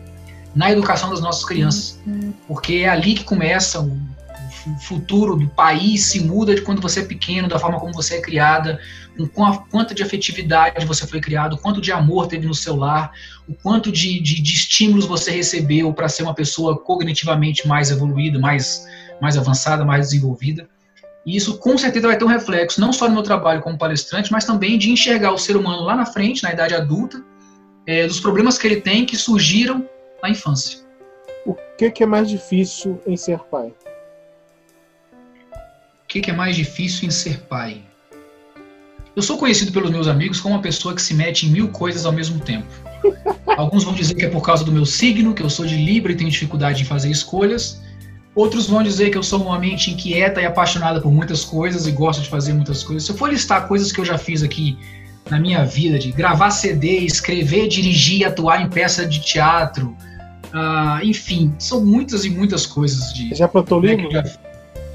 na 0.54 0.70
educação 0.70 1.10
das 1.10 1.20
nossas 1.20 1.44
crianças. 1.44 2.00
Uhum. 2.06 2.32
Porque 2.48 2.76
é 2.76 2.88
ali 2.88 3.14
que 3.14 3.24
começa 3.24 3.80
o 3.80 3.98
futuro 4.80 5.36
do 5.36 5.48
país 5.48 6.06
se 6.06 6.20
muda 6.20 6.54
de 6.54 6.62
quando 6.62 6.80
você 6.80 7.00
é 7.00 7.04
pequeno, 7.04 7.48
da 7.48 7.58
forma 7.58 7.78
como 7.78 7.92
você 7.92 8.16
é 8.16 8.20
criada, 8.20 8.78
com 9.34 9.44
a 9.44 9.58
quanto 9.58 9.94
de 9.94 10.02
afetividade 10.02 10.84
você 10.86 11.06
foi 11.06 11.20
criado, 11.20 11.58
quanto 11.58 11.80
de 11.80 11.92
amor 11.92 12.26
teve 12.26 12.46
no 12.46 12.54
seu 12.54 12.76
lar, 12.76 13.12
o 13.48 13.54
quanto 13.54 13.92
de, 13.92 14.20
de, 14.20 14.40
de 14.40 14.52
estímulos 14.52 15.06
você 15.06 15.30
recebeu 15.30 15.92
para 15.92 16.08
ser 16.08 16.22
uma 16.22 16.34
pessoa 16.34 16.78
cognitivamente 16.78 17.66
mais 17.66 17.90
evoluída, 17.90 18.38
mais, 18.38 18.86
mais 19.20 19.36
avançada, 19.36 19.84
mais 19.84 20.06
desenvolvida. 20.06 20.68
E 21.24 21.36
isso 21.36 21.58
com 21.58 21.78
certeza 21.78 22.08
vai 22.08 22.16
ter 22.16 22.24
um 22.24 22.28
reflexo, 22.28 22.80
não 22.80 22.92
só 22.92 23.06
no 23.06 23.14
meu 23.14 23.22
trabalho 23.22 23.60
como 23.60 23.78
palestrante, 23.78 24.32
mas 24.32 24.44
também 24.44 24.78
de 24.78 24.90
enxergar 24.90 25.32
o 25.32 25.38
ser 25.38 25.56
humano 25.56 25.82
lá 25.82 25.94
na 25.94 26.06
frente, 26.06 26.42
na 26.42 26.52
idade 26.52 26.74
adulta, 26.74 27.22
é, 27.86 28.06
dos 28.06 28.20
problemas 28.20 28.58
que 28.58 28.66
ele 28.66 28.80
tem 28.80 29.04
que 29.04 29.16
surgiram 29.16 29.88
na 30.22 30.30
infância. 30.30 30.80
O 31.44 31.54
que, 31.76 31.90
que 31.90 32.02
é 32.02 32.06
mais 32.06 32.28
difícil 32.28 33.00
em 33.06 33.16
ser 33.16 33.38
pai? 33.50 33.72
O 36.12 36.14
que, 36.14 36.20
que 36.20 36.30
é 36.30 36.34
mais 36.34 36.54
difícil 36.54 37.08
em 37.08 37.10
ser 37.10 37.38
pai? 37.48 37.80
Eu 39.16 39.22
sou 39.22 39.38
conhecido 39.38 39.72
pelos 39.72 39.90
meus 39.90 40.06
amigos 40.06 40.42
como 40.42 40.54
uma 40.54 40.60
pessoa 40.60 40.94
que 40.94 41.00
se 41.00 41.14
mete 41.14 41.46
em 41.46 41.48
mil 41.48 41.68
coisas 41.68 42.04
ao 42.04 42.12
mesmo 42.12 42.38
tempo. 42.38 42.66
Alguns 43.56 43.82
vão 43.82 43.94
dizer 43.94 44.14
que 44.14 44.26
é 44.26 44.28
por 44.28 44.42
causa 44.42 44.62
do 44.62 44.70
meu 44.70 44.84
signo, 44.84 45.32
que 45.32 45.42
eu 45.42 45.48
sou 45.48 45.64
de 45.64 45.74
Libra 45.74 46.12
e 46.12 46.14
tenho 46.14 46.28
dificuldade 46.28 46.82
em 46.82 46.84
fazer 46.84 47.10
escolhas. 47.10 47.80
Outros 48.34 48.66
vão 48.66 48.82
dizer 48.82 49.08
que 49.08 49.16
eu 49.16 49.22
sou 49.22 49.40
uma 49.40 49.58
mente 49.58 49.90
inquieta 49.90 50.42
e 50.42 50.44
apaixonada 50.44 51.00
por 51.00 51.10
muitas 51.10 51.46
coisas 51.46 51.86
e 51.86 51.92
gosto 51.92 52.20
de 52.20 52.28
fazer 52.28 52.52
muitas 52.52 52.84
coisas. 52.84 53.06
Se 53.06 53.12
eu 53.12 53.16
for 53.16 53.30
listar 53.30 53.66
coisas 53.66 53.90
que 53.90 53.98
eu 53.98 54.04
já 54.04 54.18
fiz 54.18 54.42
aqui 54.42 54.76
na 55.30 55.40
minha 55.40 55.64
vida, 55.64 55.98
de 55.98 56.12
gravar 56.12 56.50
CD, 56.50 56.98
escrever, 56.98 57.68
dirigir, 57.68 58.26
atuar 58.26 58.60
em 58.60 58.68
peça 58.68 59.06
de 59.06 59.18
teatro, 59.18 59.96
uh, 60.52 61.02
enfim, 61.02 61.54
são 61.58 61.82
muitas 61.82 62.26
e 62.26 62.28
muitas 62.28 62.66
coisas. 62.66 63.14
De, 63.14 63.34
já 63.34 63.48
plantou 63.48 63.80
né, 63.80 63.94
livro? 63.94 64.10
Já... 64.10 64.22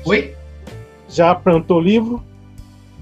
Oi? 0.05 0.36
Já 1.09 1.33
plantou 1.35 1.79
livro? 1.79 2.23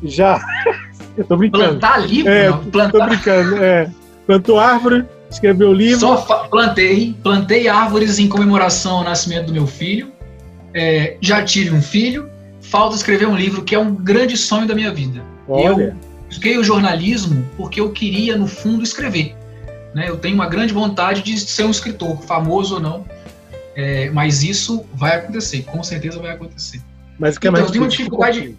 Já. 0.04 0.40
eu 1.18 1.26
tô 1.26 1.38
brincando. 1.38 1.80
Plantar 1.80 1.98
livro? 1.98 2.32
É, 2.32 2.50
não, 2.50 2.66
plantar... 2.66 3.00
Tô 3.00 3.06
brincando, 3.06 3.64
é. 3.64 3.92
Plantou 4.26 4.60
árvore, 4.60 5.06
escreveu 5.30 5.72
livro. 5.72 6.00
Só 6.00 6.18
plantei, 6.50 7.16
plantei 7.22 7.68
árvores 7.68 8.20
em 8.20 8.28
comemoração 8.28 8.98
ao 8.98 9.04
nascimento 9.04 9.48
do 9.48 9.54
meu 9.54 9.68
filho 9.68 10.16
é, 10.76 11.16
já 11.22 11.42
tive 11.42 11.74
um 11.74 11.82
filho, 11.82 12.30
falta 12.62 12.98
escrever 12.98 13.26
um 13.26 13.36
livro 13.36 13.64
que 13.64 13.74
é 13.74 13.80
um 13.80 13.96
grande 13.96 14.36
sonho 14.36 14.68
da 14.68 14.76
minha 14.76 14.94
vida. 14.94 15.24
Olha. 15.48 15.64
Eu 15.68 15.96
busquei 16.28 16.58
o 16.58 16.64
jornalismo 16.64 17.48
porque 17.56 17.80
eu 17.80 17.92
queria, 17.92 18.36
no 18.36 18.46
fundo, 18.46 18.84
escrever. 18.84 19.34
Né? 19.94 20.10
Eu 20.10 20.18
tenho 20.18 20.36
uma 20.36 20.48
grande 20.48 20.74
vontade 20.74 21.22
de 21.22 21.40
ser 21.40 21.64
um 21.64 21.72
escritor, 21.72 22.22
famoso 22.24 22.76
ou 22.76 22.82
não, 22.82 23.06
é, 23.74 24.10
mas 24.10 24.44
isso 24.44 24.86
vai 24.94 25.16
acontecer, 25.16 25.64
com 25.64 25.82
certeza 25.82 26.20
vai 26.20 26.32
acontecer. 26.32 26.82
Mas 27.20 27.36
o 27.36 27.40
que 27.40 27.48
é 27.48 27.50
então, 27.50 27.62
mais 27.62 27.66
eu 27.68 27.72
tenho 27.72 27.84
uma 27.84 27.90
dificuldade. 27.90 28.58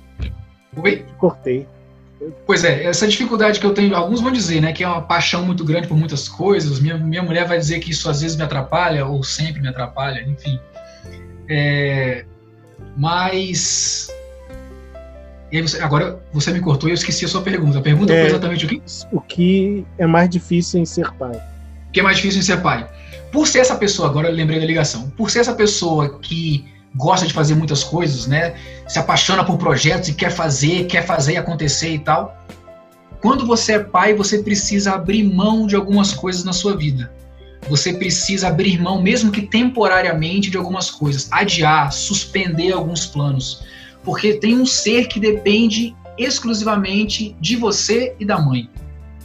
Oi? 0.76 1.04
Cortei. 1.18 1.66
Pois 2.46 2.64
é, 2.64 2.84
essa 2.84 3.07
dificuldade 3.07 3.61
que 3.61 3.66
eu 3.66 3.74
tenho, 3.74 3.94
alguns 3.94 4.20
vão 4.22 4.32
dizer, 4.32 4.61
né, 4.61 4.72
que 4.72 4.82
é 4.82 4.88
uma 4.88 5.02
paixão 5.02 5.44
muito 5.44 5.64
grande 5.64 5.86
por 5.86 5.96
muitas 5.96 6.28
coisas. 6.28 6.80
Minha, 6.80 6.96
minha 6.96 7.22
mulher 7.22 7.46
vai 7.46 7.59
dizer 7.59 7.78
que 7.78 7.90
isso 7.90 8.09
às 8.09 8.22
vezes 8.22 8.36
me 8.36 8.42
atrapalha, 8.42 9.04
ou 9.07 9.22
sempre 9.22 9.61
me 9.61 9.68
atrapalha, 9.68 10.22
enfim. 10.22 10.59
É, 11.48 12.24
mas. 12.96 14.09
Você, 15.52 15.80
agora 15.80 16.20
você 16.32 16.50
me 16.52 16.61
cortou 16.61 16.88
e 16.88 16.92
eu 16.92 16.94
esqueci 16.94 17.24
a 17.24 17.28
sua 17.28 17.42
pergunta. 17.42 17.78
A 17.78 17.82
pergunta 17.82 18.12
é, 18.12 18.20
foi 18.20 18.30
exatamente 18.30 18.66
o 18.66 18.68
que? 18.68 18.82
O 19.12 19.20
que 19.20 19.86
é 19.98 20.07
mais 20.07 20.28
difícil 20.28 20.80
em 20.80 20.84
ser 20.84 21.12
pai? 21.12 21.36
O 21.88 21.92
que 21.92 22.00
é 22.00 22.02
mais 22.02 22.16
difícil 22.16 22.40
em 22.40 22.44
ser 22.44 22.61
pai? 22.62 22.88
Por 23.30 23.46
ser 23.46 23.61
essa 23.61 23.76
pessoa, 23.76 24.09
agora 24.09 24.28
eu 24.28 24.34
lembrei 24.34 24.59
da 24.59 24.66
ligação, 24.66 25.11
por 25.11 25.30
ser 25.30 25.40
essa 25.40 25.54
pessoa 25.54 26.18
que 26.18 26.66
gosta 26.97 27.26
de 27.26 27.32
fazer 27.32 27.55
muitas 27.55 27.84
coisas, 27.84 28.26
né? 28.26 28.55
Se 28.88 28.99
apaixona 28.99 29.44
por 29.44 29.59
projetos 29.59 30.09
e 30.09 30.14
quer 30.14 30.30
fazer, 30.30 30.86
quer 30.86 31.05
fazer 31.05 31.36
acontecer 31.36 31.94
e 31.94 31.99
tal. 31.99 32.36
Quando 33.20 33.47
você 33.47 33.74
é 33.74 33.78
pai, 33.78 34.14
você 34.14 34.42
precisa 34.42 34.92
abrir 34.92 35.22
mão 35.24 35.66
de 35.66 35.76
algumas 35.76 36.12
coisas 36.12 36.44
na 36.44 36.53
sua 36.53 36.76
vida 36.76 37.14
você 37.68 37.92
precisa 37.92 38.49
abrir 38.49 38.80
mão, 38.80 39.03
mesmo 39.03 39.30
que 39.30 39.42
temporariamente, 39.42 40.51
de 40.51 40.57
algumas 40.57 40.90
coisas, 40.90 41.28
adiar, 41.30 41.92
suspender 41.92 42.72
alguns 42.72 43.07
planos, 43.07 43.64
porque 44.05 44.34
tem 44.34 44.59
um 44.59 44.66
ser 44.66 45.09
que 45.09 45.18
depende 45.18 45.94
exclusivamente 46.16 47.36
de 47.40 47.57
você 47.57 48.14
e 48.18 48.24
da 48.24 48.38
mãe, 48.38 48.70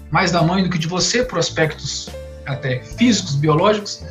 mais 0.09 0.31
da 0.31 0.41
mãe 0.41 0.63
do 0.63 0.69
que 0.69 0.77
de 0.77 0.87
você, 0.87 1.23
por 1.23 1.39
aspectos 1.39 2.09
até 2.45 2.81
físicos, 2.81 3.35
biológicos. 3.35 4.03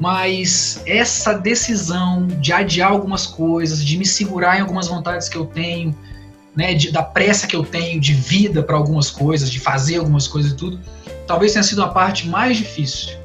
Mas 0.00 0.82
essa 0.86 1.34
decisão 1.34 2.26
de 2.26 2.54
adiar 2.54 2.90
algumas 2.90 3.26
coisas, 3.26 3.84
de 3.84 3.98
me 3.98 4.06
segurar 4.06 4.58
em 4.58 4.62
algumas 4.62 4.88
vontades 4.88 5.28
que 5.28 5.36
eu 5.36 5.44
tenho, 5.44 5.94
né, 6.56 6.72
de, 6.72 6.90
da 6.90 7.02
pressa 7.02 7.46
que 7.46 7.54
eu 7.54 7.62
tenho 7.62 8.00
de 8.00 8.14
vida 8.14 8.62
para 8.62 8.76
algumas 8.76 9.10
coisas, 9.10 9.50
de 9.50 9.60
fazer 9.60 9.98
algumas 9.98 10.26
coisas 10.26 10.52
e 10.52 10.56
tudo, 10.56 10.80
talvez 11.26 11.52
tenha 11.52 11.62
sido 11.62 11.82
a 11.82 11.88
parte 11.88 12.26
mais 12.26 12.56
difícil 12.56 13.20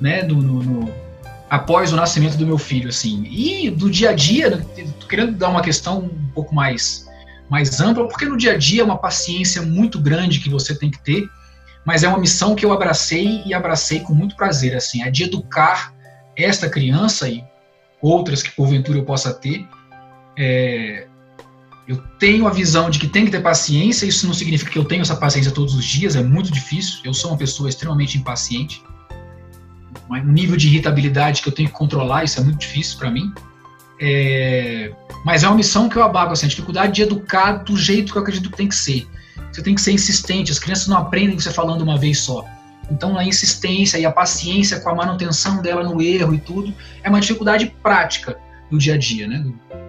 né, 0.00 0.22
no, 0.22 0.36
no, 0.40 0.62
no, 0.62 0.94
após 1.50 1.92
o 1.92 1.96
nascimento 1.96 2.36
do 2.36 2.46
meu 2.46 2.58
filho, 2.58 2.88
assim. 2.88 3.24
E 3.28 3.68
do 3.68 3.90
dia 3.90 4.10
a 4.10 4.12
dia, 4.12 4.50
né, 4.50 4.64
tô 5.00 5.08
querendo 5.08 5.32
dar 5.32 5.48
uma 5.48 5.60
questão 5.60 5.98
um 5.98 6.28
pouco 6.32 6.54
mais, 6.54 7.08
mais 7.48 7.80
ampla, 7.80 8.06
porque 8.06 8.24
no 8.24 8.36
dia 8.36 8.52
a 8.52 8.56
dia 8.56 8.82
é 8.82 8.84
uma 8.84 8.98
paciência 8.98 9.62
muito 9.62 10.00
grande 10.00 10.38
que 10.38 10.48
você 10.48 10.76
tem 10.76 10.92
que 10.92 11.00
ter, 11.00 11.28
mas 11.84 12.04
é 12.04 12.08
uma 12.08 12.18
missão 12.18 12.54
que 12.54 12.64
eu 12.64 12.72
abracei 12.72 13.42
e 13.44 13.52
abracei 13.52 13.98
com 13.98 14.14
muito 14.14 14.36
prazer, 14.36 14.76
assim, 14.76 15.02
é 15.02 15.10
de 15.10 15.24
educar 15.24 15.92
esta 16.42 16.68
criança 16.68 17.28
e 17.28 17.44
outras 18.00 18.42
que 18.42 18.50
porventura 18.52 18.98
eu 18.98 19.04
possa 19.04 19.32
ter. 19.32 19.66
É, 20.38 21.06
eu 21.86 21.96
tenho 22.18 22.46
a 22.46 22.50
visão 22.50 22.88
de 22.88 22.98
que 22.98 23.08
tem 23.08 23.24
que 23.24 23.30
ter 23.30 23.42
paciência, 23.42 24.06
isso 24.06 24.26
não 24.26 24.34
significa 24.34 24.70
que 24.70 24.78
eu 24.78 24.84
tenho 24.84 25.02
essa 25.02 25.16
paciência 25.16 25.50
todos 25.50 25.74
os 25.74 25.84
dias, 25.84 26.14
é 26.14 26.22
muito 26.22 26.50
difícil, 26.52 27.00
eu 27.04 27.12
sou 27.12 27.32
uma 27.32 27.36
pessoa 27.36 27.68
extremamente 27.68 28.16
impaciente, 28.16 28.82
um 30.08 30.32
nível 30.32 30.56
de 30.56 30.68
irritabilidade 30.68 31.42
que 31.42 31.48
eu 31.48 31.52
tenho 31.52 31.68
que 31.68 31.74
controlar, 31.74 32.24
isso 32.24 32.38
é 32.38 32.44
muito 32.44 32.58
difícil 32.58 32.98
para 32.98 33.10
mim. 33.10 33.32
É, 34.00 34.92
mas 35.24 35.42
é 35.42 35.48
uma 35.48 35.56
missão 35.56 35.88
que 35.88 35.96
eu 35.96 36.02
abago, 36.02 36.32
assim, 36.32 36.46
a 36.46 36.48
dificuldade 36.48 36.92
de 36.92 37.02
educar 37.02 37.64
do 37.64 37.76
jeito 37.76 38.12
que 38.12 38.18
eu 38.18 38.22
acredito 38.22 38.50
que 38.50 38.56
tem 38.56 38.68
que 38.68 38.74
ser. 38.74 39.06
Você 39.52 39.62
tem 39.62 39.74
que 39.74 39.80
ser 39.80 39.92
insistente, 39.92 40.50
as 40.50 40.58
crianças 40.58 40.86
não 40.86 40.96
aprendem 40.96 41.38
você 41.38 41.50
falando 41.50 41.82
uma 41.82 41.98
vez 41.98 42.20
só. 42.20 42.44
Então, 42.90 43.16
a 43.16 43.24
insistência 43.24 43.98
e 43.98 44.04
a 44.04 44.10
paciência 44.10 44.80
com 44.80 44.90
a 44.90 44.94
manutenção 44.94 45.62
dela 45.62 45.84
no 45.84 46.02
erro 46.02 46.34
e 46.34 46.38
tudo 46.38 46.74
é 47.02 47.08
uma 47.08 47.20
dificuldade 47.20 47.74
prática 47.82 48.36
do 48.70 48.78
dia 48.78 48.94
a 48.94 48.98
dia, 48.98 49.28
né? 49.28 49.44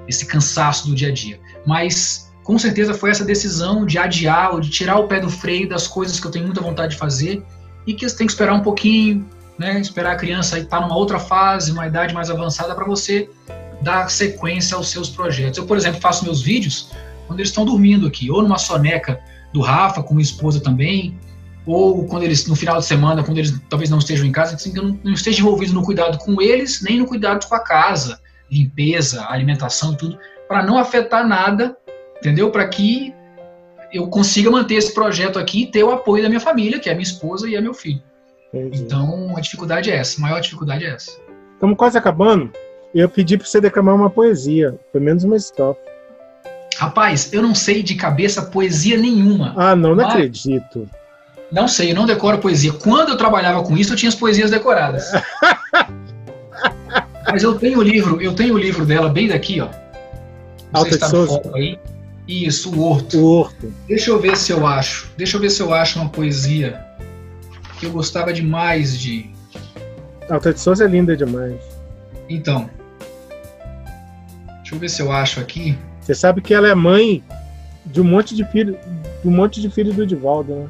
Esse 0.08 0.26
cansaço 0.26 0.88
do 0.88 0.96
dia 0.96 1.10
a 1.10 1.12
dia. 1.14 1.40
Mas, 1.66 2.32
com 2.44 2.58
certeza, 2.60 2.94
foi 2.94 3.10
essa 3.10 3.26
decisão 3.26 3.86
de 3.86 3.98
adiar 3.98 4.54
ou 4.54 4.60
de 4.60 4.70
tirar 4.70 4.98
o 4.98 5.08
pé 5.08 5.20
do 5.20 5.30
freio 5.30 5.68
das 5.68 5.88
coisas 5.88 6.20
que 6.20 6.28
eu 6.28 6.32
tenho 6.32 6.46
muita 6.46 6.62
vontade 6.62 6.94
de 6.94 6.98
fazer 6.98 7.44
e 7.88 7.94
que 7.94 8.08
você 8.08 8.16
tem 8.16 8.28
que 8.28 8.34
esperar 8.34 8.54
um 8.54 8.62
pouquinho, 8.62 9.28
né, 9.58 9.80
esperar 9.80 10.14
a 10.14 10.16
criança 10.16 10.60
estar 10.60 10.82
numa 10.82 10.96
outra 10.96 11.20
fase, 11.20 11.72
uma 11.72 11.88
idade 11.88 12.14
mais 12.14 12.30
avançada, 12.30 12.74
para 12.76 12.86
você 12.86 13.30
dar 13.82 14.10
sequência 14.10 14.78
aos 14.78 14.90
seus 14.90 15.10
projetos. 15.10 15.58
Eu, 15.58 15.66
por 15.66 15.78
exemplo, 15.78 16.00
faço 16.00 16.24
meus 16.24 16.42
vídeos 16.42 16.92
quando 17.28 17.40
eles 17.40 17.50
estão 17.50 17.66
dormindo 17.66 18.06
aqui, 18.06 18.30
ou 18.30 18.42
numa 18.42 18.58
soneca 18.58 19.20
do 19.54 19.62
Rafa, 19.62 20.04
com 20.04 20.14
minha 20.14 20.24
esposa 20.24 20.60
também, 20.60 21.18
ou 21.66 22.06
quando 22.06 22.24
eles, 22.24 22.48
no 22.48 22.56
final 22.56 22.80
de 22.80 22.86
semana, 22.86 23.24
quando 23.24 23.38
eles 23.38 23.60
talvez 23.70 23.90
não 23.90 24.00
estejam 24.00 24.26
em 24.26 24.32
casa, 24.32 24.56
assim, 24.56 24.74
que 24.74 24.80
eu 24.80 24.84
não, 24.84 25.00
não 25.04 25.14
esteja 25.14 25.42
envolvido 25.42 25.74
no 25.74 25.84
cuidado 25.84 26.18
com 26.18 26.42
eles, 26.42 26.82
nem 26.82 27.00
no 27.00 27.06
cuidado 27.06 27.48
com 27.48 27.56
a 27.56 27.60
casa, 27.60 28.20
limpeza, 28.50 29.26
alimentação 29.30 29.96
tudo, 29.96 30.18
para 30.48 30.64
não 30.64 30.78
afetar 30.78 31.28
nada, 31.28 31.78
entendeu? 32.20 32.52
Para 32.52 32.68
que 32.68 33.14
eu 33.94 34.08
consiga 34.08 34.50
manter 34.50 34.76
esse 34.76 34.94
projeto 34.94 35.38
aqui 35.38 35.64
e 35.64 35.68
ter 35.68 35.84
o 35.84 35.92
apoio 35.92 36.24
da 36.24 36.30
minha 36.30 36.42
família, 36.42 36.80
que 36.80 36.90
é 36.90 36.94
a 36.94 36.96
minha 36.96 37.04
esposa 37.04 37.48
e 37.48 37.56
é 37.56 37.62
meu 37.62 37.74
filho. 37.74 38.02
Entendi. 38.54 38.82
Então, 38.82 39.34
a 39.38 39.40
dificuldade 39.40 39.90
é 39.92 39.96
essa, 39.96 40.20
a 40.20 40.22
maior 40.22 40.42
dificuldade 40.42 40.86
é 40.86 40.90
essa. 40.90 41.20
Estamos 41.54 41.78
quase 41.78 41.98
acabando. 41.98 42.52
Eu 42.94 43.08
pedi 43.08 43.38
para 43.38 43.48
você 43.48 43.62
declamar 43.62 43.96
uma 43.96 44.10
poesia, 44.10 44.78
pelo 44.92 45.06
menos 45.06 45.24
uma 45.24 45.38
estrofe. 45.38 45.80
Rapaz, 46.78 47.32
eu 47.32 47.42
não 47.42 47.54
sei 47.54 47.84
de 47.84 47.96
cabeça 47.96 48.42
poesia 48.42 48.98
nenhuma. 48.98 49.54
Ah, 49.56 49.76
não, 49.76 49.96
não 49.96 50.06
acredito. 50.06 50.90
Não 51.52 51.68
sei, 51.68 51.92
eu 51.92 51.96
não 51.96 52.06
decoro 52.06 52.38
poesia. 52.38 52.72
Quando 52.72 53.10
eu 53.10 53.18
trabalhava 53.18 53.62
com 53.64 53.78
isso, 53.78 53.92
eu 53.92 53.98
tinha 53.98 54.10
as 54.10 54.16
poesias 54.16 54.50
decoradas. 54.50 55.12
Mas 57.30 57.44
eu 57.44 57.58
tenho 57.58 57.80
o 57.80 57.84
livro, 57.84 58.22
eu 58.22 58.34
tenho 58.34 58.56
o 58.56 58.58
livro 58.58 58.86
dela 58.86 59.10
bem 59.10 59.28
daqui, 59.28 59.60
ó. 59.60 59.68
Não 60.72 60.82
Alta 60.82 60.92
sei 60.92 60.94
se 60.94 61.00
tá 61.00 61.10
no 61.10 61.28
foco 61.28 61.56
aí. 61.56 61.78
Isso, 62.28 62.74
o 62.74 62.82
Horto. 62.82 63.18
O 63.18 63.26
Horto. 63.26 63.74
Deixa 63.88 64.10
eu 64.10 64.20
ver 64.20 64.38
se 64.38 64.52
eu 64.52 64.66
acho. 64.66 65.12
Deixa 65.18 65.38
eu 65.38 65.42
ver 65.42 65.50
se 65.50 65.62
eu 65.62 65.74
acho 65.74 66.00
uma 66.00 66.10
poesia 66.10 66.80
que 67.80 67.86
eu 67.86 67.92
gostava 67.92 68.32
demais 68.32 68.98
de. 68.98 69.30
Alta 70.30 70.54
de 70.54 70.60
Souza 70.60 70.86
é 70.86 70.88
linda 70.88 71.18
demais. 71.18 71.60
Então. 72.30 72.70
Deixa 74.58 74.76
eu 74.76 74.80
ver 74.80 74.90
se 74.90 75.02
eu 75.02 75.12
acho 75.12 75.40
aqui. 75.42 75.78
Você 76.00 76.16
sabe 76.16 76.42
que 76.42 76.54
ela 76.54 76.70
é 76.70 76.76
mãe 76.76 77.22
de 77.86 78.00
um 78.00 78.06
monte 78.06 78.36
de 78.36 78.46
filho, 78.46 78.78
de 79.22 79.28
um 79.28 79.32
monte 79.32 79.60
de 79.60 79.70
filhos 79.70 79.96
do 79.96 80.08
Divaldo, 80.08 80.54
né? 80.54 80.68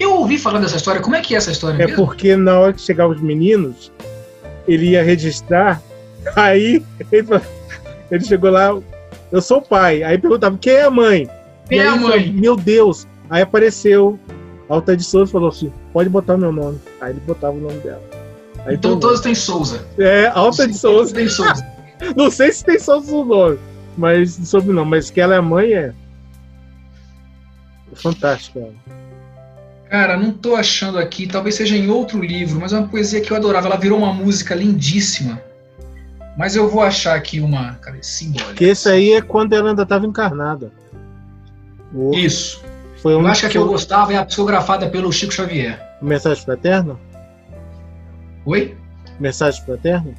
Eu 0.00 0.14
ouvi 0.14 0.38
falar 0.38 0.58
dessa 0.58 0.76
história. 0.76 1.00
Como 1.00 1.14
é 1.14 1.20
que 1.20 1.34
é 1.34 1.36
essa 1.36 1.52
história? 1.52 1.74
É 1.74 1.86
mesmo? 1.86 2.04
porque 2.04 2.34
na 2.34 2.58
hora 2.58 2.72
que 2.72 2.80
chegavam 2.80 3.14
os 3.14 3.22
meninos, 3.22 3.92
ele 4.66 4.90
ia 4.90 5.04
registrar, 5.04 5.80
aí 6.34 6.82
ele, 7.12 7.28
ele 8.10 8.24
chegou 8.24 8.50
lá, 8.50 8.76
eu 9.30 9.42
sou 9.42 9.58
o 9.58 9.62
pai. 9.62 10.02
Aí 10.02 10.18
perguntava, 10.18 10.56
quem 10.58 10.72
é 10.72 10.84
a 10.84 10.90
mãe? 10.90 11.28
Quem 11.68 11.78
é 11.78 11.86
a 11.86 11.96
mãe? 11.96 12.24
Falou, 12.24 12.40
meu 12.40 12.56
Deus. 12.56 13.06
Aí 13.28 13.42
apareceu 13.42 14.18
Alta 14.70 14.96
de 14.96 15.02
Souza 15.02 15.32
falou 15.32 15.48
assim, 15.48 15.72
pode 15.92 16.08
botar 16.08 16.36
meu 16.36 16.52
nome. 16.52 16.80
Aí 17.00 17.10
ele 17.10 17.20
botava 17.26 17.56
o 17.56 17.60
nome 17.60 17.80
dela. 17.80 18.00
Aí 18.64 18.76
então 18.76 19.00
todos 19.00 19.20
têm 19.20 19.34
Souza. 19.34 19.84
É, 19.98 20.28
Alta 20.28 20.68
de 20.68 20.74
Souza. 20.74 21.12
Tem 21.12 21.28
Souza. 21.28 21.66
Não 22.16 22.30
sei 22.30 22.52
se 22.52 22.64
tem 22.64 22.78
Souza 22.78 23.10
no 23.10 23.24
nome, 23.24 23.58
mas 23.98 24.34
sobrenome, 24.44 24.90
mas 24.92 25.10
que 25.10 25.20
ela 25.20 25.34
é 25.34 25.40
mãe 25.40 25.72
é. 25.72 25.92
Fantástica. 27.94 28.60
Cara, 29.90 30.16
não 30.16 30.30
tô 30.30 30.54
achando 30.54 30.98
aqui, 31.00 31.26
talvez 31.26 31.56
seja 31.56 31.76
em 31.76 31.90
outro 31.90 32.22
livro, 32.22 32.60
mas 32.60 32.72
é 32.72 32.78
uma 32.78 32.86
poesia 32.86 33.20
que 33.20 33.32
eu 33.32 33.36
adorava. 33.36 33.66
Ela 33.66 33.76
virou 33.76 33.98
uma 33.98 34.12
música 34.12 34.54
lindíssima. 34.54 35.42
Mas 36.38 36.54
eu 36.54 36.68
vou 36.68 36.80
achar 36.80 37.16
aqui 37.16 37.40
uma, 37.40 37.74
cadê, 37.74 38.00
simbólica. 38.00 38.54
Que 38.54 38.66
esse 38.66 38.88
aí 38.88 39.12
é 39.14 39.20
quando 39.20 39.52
ela 39.52 39.70
ainda 39.70 39.82
estava 39.82 40.06
encarnada. 40.06 40.72
Isso. 42.12 42.62
Foi 43.02 43.16
um 43.16 43.22
eu 43.22 43.26
acho 43.26 43.40
que 43.40 43.46
a 43.46 43.50
que 43.50 43.58
eu 43.58 43.66
gostava 43.66 44.12
é 44.12 44.16
a 44.16 44.24
psicografada 44.24 44.88
pelo 44.88 45.12
Chico 45.12 45.34
Xavier. 45.34 45.82
Mensagem 46.00 46.44
fraterna? 46.44 46.96
Oi? 48.46 48.76
Mensagem 49.18 49.60
fraterna? 49.64 50.14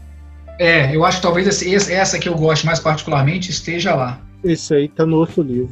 É, 0.59 0.93
eu 0.93 1.05
acho 1.05 1.17
que 1.17 1.23
talvez 1.23 1.89
essa 1.89 2.19
que 2.19 2.27
eu 2.27 2.35
gosto 2.35 2.65
mais 2.65 2.79
particularmente 2.79 3.49
esteja 3.49 3.95
lá. 3.95 4.19
Esse 4.43 4.75
aí 4.75 4.89
tá 4.89 5.05
no 5.05 5.15
outro 5.15 5.41
livro. 5.41 5.71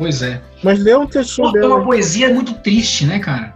Pois 0.00 0.22
é. 0.22 0.40
Mas 0.64 0.82
lê 0.82 0.96
um 0.96 1.06
textinho 1.06 1.52
dela. 1.52 1.66
É 1.66 1.68
uma 1.76 1.84
poesia 1.84 2.32
muito 2.32 2.54
triste, 2.54 3.04
né, 3.04 3.18
cara? 3.18 3.54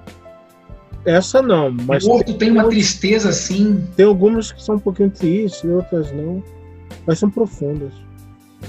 Essa 1.07 1.41
não, 1.41 1.71
mas. 1.71 2.05
O 2.05 2.11
outro 2.11 2.35
tem 2.35 2.51
uma 2.51 2.69
tristeza 2.69 3.31
assim. 3.31 3.83
Tem 3.97 4.05
algumas 4.05 4.53
que 4.53 4.63
são 4.63 4.75
um 4.75 4.79
pouquinho 4.79 5.09
tristes, 5.09 5.65
outras 5.65 6.13
não. 6.13 6.45
Mas 7.07 7.19
são 7.19 7.31
profundas. 7.31 7.95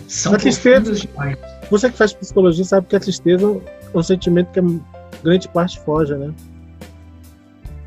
São 0.07 0.33
a 0.33 0.37
tristeza, 0.37 0.93
demais. 0.93 1.37
Você 1.69 1.89
que 1.89 1.97
faz 1.97 2.13
psicologia 2.13 2.63
sabe 2.63 2.87
que 2.87 2.95
a 2.95 2.99
tristeza 2.99 3.45
é 3.93 3.97
um 3.97 4.03
sentimento 4.03 4.51
que 4.53 4.81
grande 5.21 5.49
parte 5.49 5.77
foge, 5.81 6.15
né? 6.15 6.33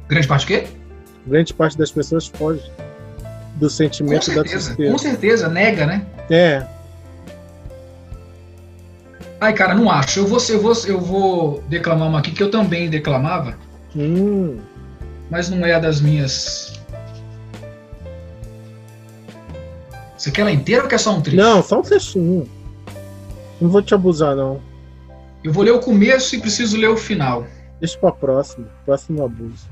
Grande 0.06 0.28
parte 0.28 0.44
o 0.44 0.48
quê? 0.48 0.66
Grande 1.26 1.54
parte 1.54 1.78
das 1.78 1.90
pessoas 1.90 2.26
foge 2.26 2.70
do 3.54 3.70
sentimento 3.70 4.34
da 4.34 4.44
tristeza. 4.44 4.92
Com 4.92 4.98
certeza, 4.98 5.48
nega, 5.48 5.86
né? 5.86 6.04
É. 6.28 6.66
Ai, 9.40 9.52
cara, 9.52 9.74
não 9.74 9.90
acho. 9.90 10.20
Eu 10.20 10.26
vou, 10.26 10.38
eu 10.48 10.60
vou, 10.60 10.74
eu 10.86 11.00
vou 11.00 11.64
declamar 11.68 12.08
uma 12.08 12.18
aqui 12.18 12.32
que 12.32 12.42
eu 12.42 12.50
também 12.50 12.90
declamava. 12.90 13.56
Hum. 13.94 14.58
Mas 15.30 15.48
não 15.48 15.64
é 15.64 15.74
a 15.74 15.78
das 15.78 16.00
minhas. 16.00 16.80
Você 20.16 20.32
quer 20.32 20.40
ela 20.40 20.50
inteira 20.50 20.82
ou 20.82 20.88
quer 20.88 20.98
só 20.98 21.14
um 21.14 21.20
trecho? 21.20 21.36
Não, 21.36 21.62
só 21.62 21.78
um 21.78 21.82
trechinho. 21.82 22.48
Não 23.60 23.68
vou 23.68 23.80
te 23.80 23.94
abusar, 23.94 24.34
não. 24.34 24.60
Eu 25.44 25.52
vou 25.52 25.62
ler 25.62 25.72
o 25.72 25.80
começo 25.80 26.34
e 26.34 26.40
preciso 26.40 26.76
ler 26.76 26.88
o 26.88 26.96
final. 26.96 27.46
Deixa 27.78 27.96
pra 27.98 28.10
próximo. 28.10 28.66
Próximo 28.84 29.24
abuso. 29.24 29.68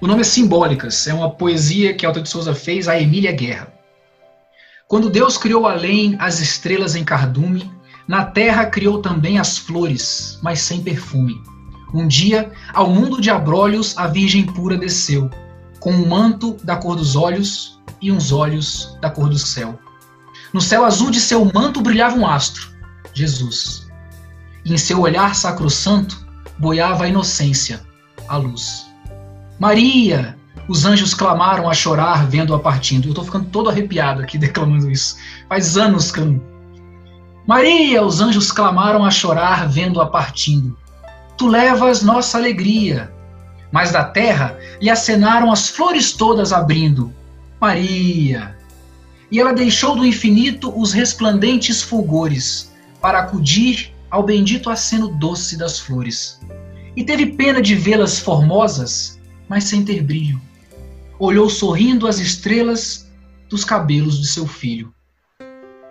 O 0.00 0.06
nome 0.06 0.20
é 0.20 0.24
Simbólicas. 0.24 1.06
É 1.06 1.14
uma 1.14 1.30
poesia 1.30 1.94
que 1.94 2.04
Alta 2.04 2.20
de 2.20 2.28
Souza 2.28 2.54
fez 2.54 2.88
a 2.88 3.00
Emília 3.00 3.32
Guerra. 3.32 3.71
Quando 4.92 5.08
Deus 5.08 5.38
criou 5.38 5.66
além 5.66 6.16
as 6.18 6.38
estrelas 6.38 6.94
em 6.94 7.02
cardume, 7.02 7.72
na 8.06 8.26
terra 8.26 8.66
criou 8.66 9.00
também 9.00 9.38
as 9.38 9.56
flores, 9.56 10.38
mas 10.42 10.60
sem 10.60 10.82
perfume. 10.82 11.42
Um 11.94 12.06
dia, 12.06 12.52
ao 12.74 12.90
mundo 12.90 13.18
de 13.18 13.30
abrolhos, 13.30 13.96
a 13.96 14.06
Virgem 14.06 14.44
pura 14.44 14.76
desceu, 14.76 15.30
com 15.80 15.92
um 15.92 16.06
manto 16.06 16.58
da 16.62 16.76
cor 16.76 16.94
dos 16.94 17.16
olhos 17.16 17.80
e 18.02 18.12
uns 18.12 18.32
olhos 18.32 18.94
da 19.00 19.08
cor 19.08 19.30
do 19.30 19.38
céu. 19.38 19.80
No 20.52 20.60
céu 20.60 20.84
azul 20.84 21.10
de 21.10 21.20
seu 21.20 21.42
manto 21.42 21.80
brilhava 21.80 22.18
um 22.18 22.26
astro, 22.26 22.70
Jesus. 23.14 23.88
E 24.62 24.74
em 24.74 24.76
seu 24.76 25.00
olhar 25.00 25.34
sacrossanto 25.34 26.22
boiava 26.58 27.04
a 27.04 27.08
inocência, 27.08 27.80
a 28.28 28.36
luz. 28.36 28.84
Maria! 29.58 30.36
Os 30.68 30.86
anjos 30.86 31.12
clamaram 31.12 31.68
a 31.68 31.74
chorar 31.74 32.26
vendo-a 32.26 32.58
partindo. 32.58 33.06
Eu 33.06 33.10
estou 33.10 33.24
ficando 33.24 33.46
todo 33.46 33.68
arrepiado 33.68 34.22
aqui 34.22 34.38
declamando 34.38 34.90
isso. 34.90 35.16
Faz 35.48 35.76
anos 35.76 36.10
que 36.10 36.20
eu 36.20 36.26
não... 36.26 36.42
Maria! 37.46 38.02
Os 38.02 38.20
anjos 38.20 38.52
clamaram 38.52 39.04
a 39.04 39.10
chorar 39.10 39.68
vendo-a 39.68 40.06
partindo. 40.06 40.78
Tu 41.36 41.48
levas 41.48 42.02
nossa 42.02 42.38
alegria. 42.38 43.12
Mas 43.72 43.90
da 43.90 44.04
terra 44.04 44.56
lhe 44.80 44.88
acenaram 44.88 45.50
as 45.50 45.68
flores 45.68 46.12
todas 46.12 46.52
abrindo. 46.52 47.12
Maria! 47.60 48.56
E 49.30 49.40
ela 49.40 49.52
deixou 49.52 49.96
do 49.96 50.06
infinito 50.06 50.72
os 50.78 50.92
resplandentes 50.92 51.82
fulgores 51.82 52.72
para 53.00 53.18
acudir 53.18 53.92
ao 54.10 54.22
bendito 54.22 54.70
aceno 54.70 55.08
doce 55.08 55.56
das 55.56 55.80
flores. 55.80 56.38
E 56.94 57.02
teve 57.02 57.26
pena 57.26 57.60
de 57.60 57.74
vê-las 57.74 58.20
formosas, 58.20 59.18
mas 59.48 59.64
sem 59.64 59.82
ter 59.84 60.02
brilho 60.02 60.40
olhou 61.24 61.48
sorrindo 61.48 62.08
as 62.08 62.18
estrelas 62.18 63.08
dos 63.48 63.64
cabelos 63.64 64.20
de 64.20 64.26
seu 64.26 64.44
filho. 64.44 64.92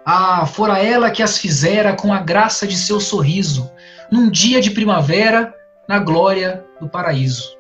Ah, 0.05 0.45
fora 0.45 0.79
ela 0.79 1.09
que 1.09 1.23
as 1.23 1.38
fizera 1.38 1.95
com 1.95 2.13
a 2.13 2.19
graça 2.19 2.67
de 2.67 2.75
seu 2.75 2.99
sorriso, 2.99 3.71
num 4.11 4.29
dia 4.29 4.59
de 4.59 4.71
primavera, 4.71 5.53
na 5.88 5.99
glória 5.99 6.65
do 6.82 6.89
paraíso. 6.89 7.55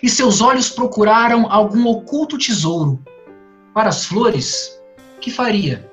E 0.00 0.08
seus 0.08 0.40
olhos 0.40 0.70
procuraram 0.70 1.50
algum 1.50 1.86
oculto 1.88 2.38
tesouro. 2.38 3.02
Para 3.74 3.88
as 3.88 4.04
flores, 4.04 4.80
que 5.20 5.32
faria? 5.32 5.90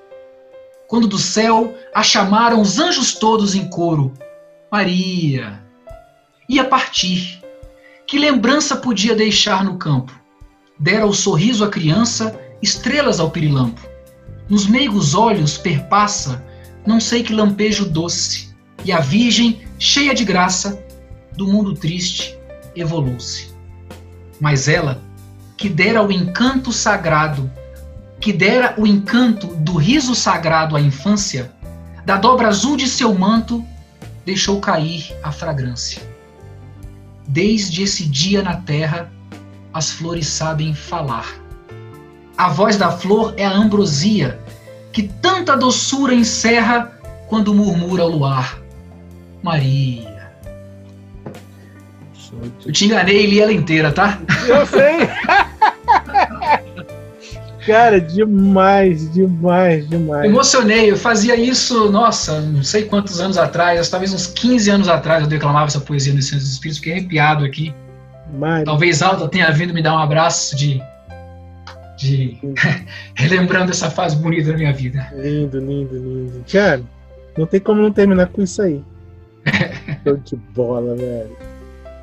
Quando 0.88 1.08
do 1.08 1.18
céu 1.18 1.76
a 1.96 2.04
chamaram 2.04 2.62
os 2.62 2.78
anjos 2.78 3.16
todos 3.16 3.56
em 3.56 3.68
coro, 3.70 4.14
Maria. 4.72 5.64
Ia 6.48 6.66
partir. 6.66 7.42
Que 8.06 8.20
lembrança 8.20 8.76
podia 8.76 9.16
deixar 9.16 9.66
no 9.66 9.78
campo? 9.78 10.17
Dera 10.80 11.06
o 11.06 11.14
sorriso 11.14 11.64
à 11.64 11.70
criança, 11.70 12.40
estrelas 12.62 13.20
ao 13.20 13.32
pirilampo. 13.32 13.82
Nos 14.50 14.68
meigos 14.68 15.14
olhos 15.14 15.58
perpassa, 15.58 16.44
não 16.86 17.00
sei 17.00 17.24
que 17.24 17.34
lampejo 17.34 17.86
doce, 17.86 18.56
e 18.86 18.92
a 18.92 19.00
Virgem, 19.00 19.62
cheia 19.78 20.14
de 20.14 20.24
graça, 20.24 20.82
do 21.36 21.48
mundo 21.48 21.74
triste, 21.74 22.38
evolou-se. 22.76 23.54
Mas 24.40 24.68
ela, 24.68 25.02
que 25.58 25.68
dera 25.68 26.04
o 26.04 26.12
encanto 26.12 26.72
sagrado, 26.72 27.52
que 28.20 28.32
dera 28.32 28.76
o 28.78 28.86
encanto 28.86 29.48
do 29.48 29.76
riso 29.76 30.16
sagrado 30.16 30.76
à 30.76 30.82
infância, 30.82 31.52
da 32.06 32.16
dobra 32.16 32.48
azul 32.48 32.78
de 32.78 32.88
seu 32.88 33.14
manto, 33.14 33.66
deixou 34.26 34.60
cair 34.60 35.14
a 35.24 35.32
fragrância. 35.32 36.02
Desde 37.28 37.84
esse 37.84 38.06
dia 38.06 38.42
na 38.42 38.56
terra, 38.56 39.12
as 39.78 39.92
flores 39.92 40.26
sabem 40.28 40.74
falar. 40.74 41.36
A 42.36 42.50
voz 42.50 42.78
da 42.78 42.90
flor 42.90 43.36
é 43.38 43.46
a 43.46 43.52
ambrosia, 43.52 44.40
que 44.92 45.04
tanta 45.04 45.56
doçura 45.56 46.16
encerra 46.16 46.92
quando 47.28 47.54
murmura 47.54 48.04
o 48.04 48.08
luar. 48.08 48.58
Maria. 49.44 50.32
Eu 52.66 52.72
te 52.72 52.86
enganei 52.86 53.24
e 53.24 53.28
li 53.28 53.40
ela 53.40 53.54
inteira, 53.54 53.92
tá? 53.92 54.20
Eu 54.48 54.66
sei! 54.66 55.08
Cara, 57.68 58.02
demais, 58.02 59.14
demais, 59.14 59.88
demais. 59.88 60.26
Emocionei, 60.26 60.90
eu 60.90 60.98
fazia 60.98 61.36
isso, 61.36 61.92
nossa, 61.92 62.42
não 62.42 62.64
sei 62.64 62.86
quantos 62.86 63.20
anos 63.20 63.38
atrás, 63.38 63.90
talvez 63.90 64.12
uns 64.12 64.26
15 64.26 64.72
anos 64.72 64.88
atrás 64.88 65.22
eu 65.22 65.30
declamava 65.30 65.68
essa 65.68 65.82
poesia 65.82 66.14
no 66.14 66.22
Centro 66.22 66.40
dos 66.40 66.54
Espíritos, 66.54 66.80
fiquei 66.80 66.94
arrepiado 66.94 67.46
aqui. 67.46 67.76
Talvez 68.66 69.02
Alta 69.02 69.28
tenha 69.28 69.52
vindo 69.52 69.74
me 69.74 69.82
dar 69.82 69.96
um 69.96 70.00
abraço 70.00 70.56
de. 70.56 70.82
de 71.98 72.38
relembrando 73.16 73.72
essa 73.72 73.90
fase 73.90 74.16
bonita 74.16 74.52
da 74.52 74.58
minha 74.58 74.74
vida. 74.74 75.08
Lindo, 75.16 75.60
lindo, 75.60 75.96
lindo. 75.96 76.46
Cara, 76.52 76.82
não 77.38 77.46
tem 77.46 77.60
como 77.60 77.82
não 77.82 77.92
terminar 77.92 78.28
com 78.28 78.42
isso 78.42 78.62
aí. 78.62 78.82
Show 80.04 80.18
de 80.18 80.36
bola, 80.54 80.96
velho. 80.96 81.38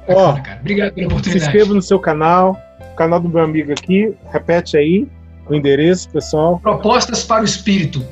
Ó, 0.09 0.35
cara. 0.41 0.61
Obrigado 0.61 0.93
pela 0.95 1.07
oportunidade. 1.07 1.41
Se 1.41 1.47
inscreva 1.47 1.75
no 1.75 1.83
seu 1.83 1.99
canal, 1.99 2.57
canal 2.97 3.21
do 3.21 3.29
meu 3.29 3.43
amigo 3.43 3.73
aqui, 3.73 4.15
repete 4.31 4.77
aí 4.77 5.07
o 5.47 5.55
endereço, 5.55 6.09
pessoal. 6.11 6.59
Propostas 6.59 7.25
para 7.25 7.43
o 7.43 7.45
Espírito. 7.45 8.05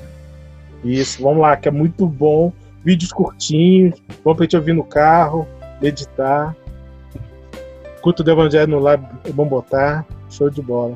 Isso, 0.84 1.22
vamos 1.22 1.40
lá, 1.40 1.56
que 1.56 1.68
é 1.68 1.70
muito 1.70 2.06
bom. 2.06 2.52
Vídeos 2.84 3.12
curtinhos, 3.12 3.94
bom 4.24 4.34
pra 4.34 4.44
gente 4.44 4.56
ouvir 4.56 4.72
no 4.72 4.82
carro, 4.82 5.46
meditar. 5.80 6.54
Culto 8.03 8.22
do 8.22 8.30
Evangelho 8.30 8.68
no 8.72 8.78
Lab 8.78 9.05
é 9.24 9.30
bom 9.30 9.46
botar. 9.46 10.05
Show 10.28 10.50
de 10.50 10.61
bola. 10.61 10.94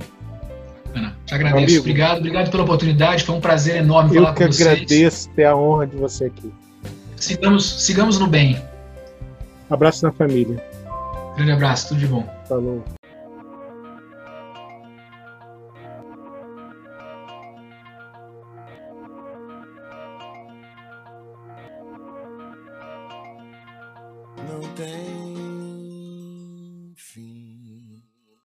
Te 1.24 1.34
agradeço. 1.34 1.64
Amigo, 1.64 1.80
obrigado, 1.80 2.18
obrigado 2.18 2.50
pela 2.50 2.62
oportunidade. 2.64 3.24
Foi 3.24 3.34
um 3.34 3.40
prazer 3.40 3.76
enorme 3.76 4.14
falar 4.14 4.34
com 4.34 4.44
vocês. 4.46 4.60
Eu 4.60 4.66
que 4.66 4.72
agradeço 4.72 5.30
ter 5.30 5.44
a 5.44 5.56
honra 5.56 5.86
de 5.86 5.96
você 5.96 6.26
aqui. 6.26 6.52
Sigamos, 7.16 7.84
sigamos 7.84 8.18
no 8.18 8.26
bem. 8.26 8.60
Abraço 9.70 10.04
na 10.04 10.12
família. 10.12 10.62
Grande 11.36 11.52
abraço, 11.52 11.88
tudo 11.88 12.00
de 12.00 12.06
bom. 12.06 12.26
Falou. 12.48 12.95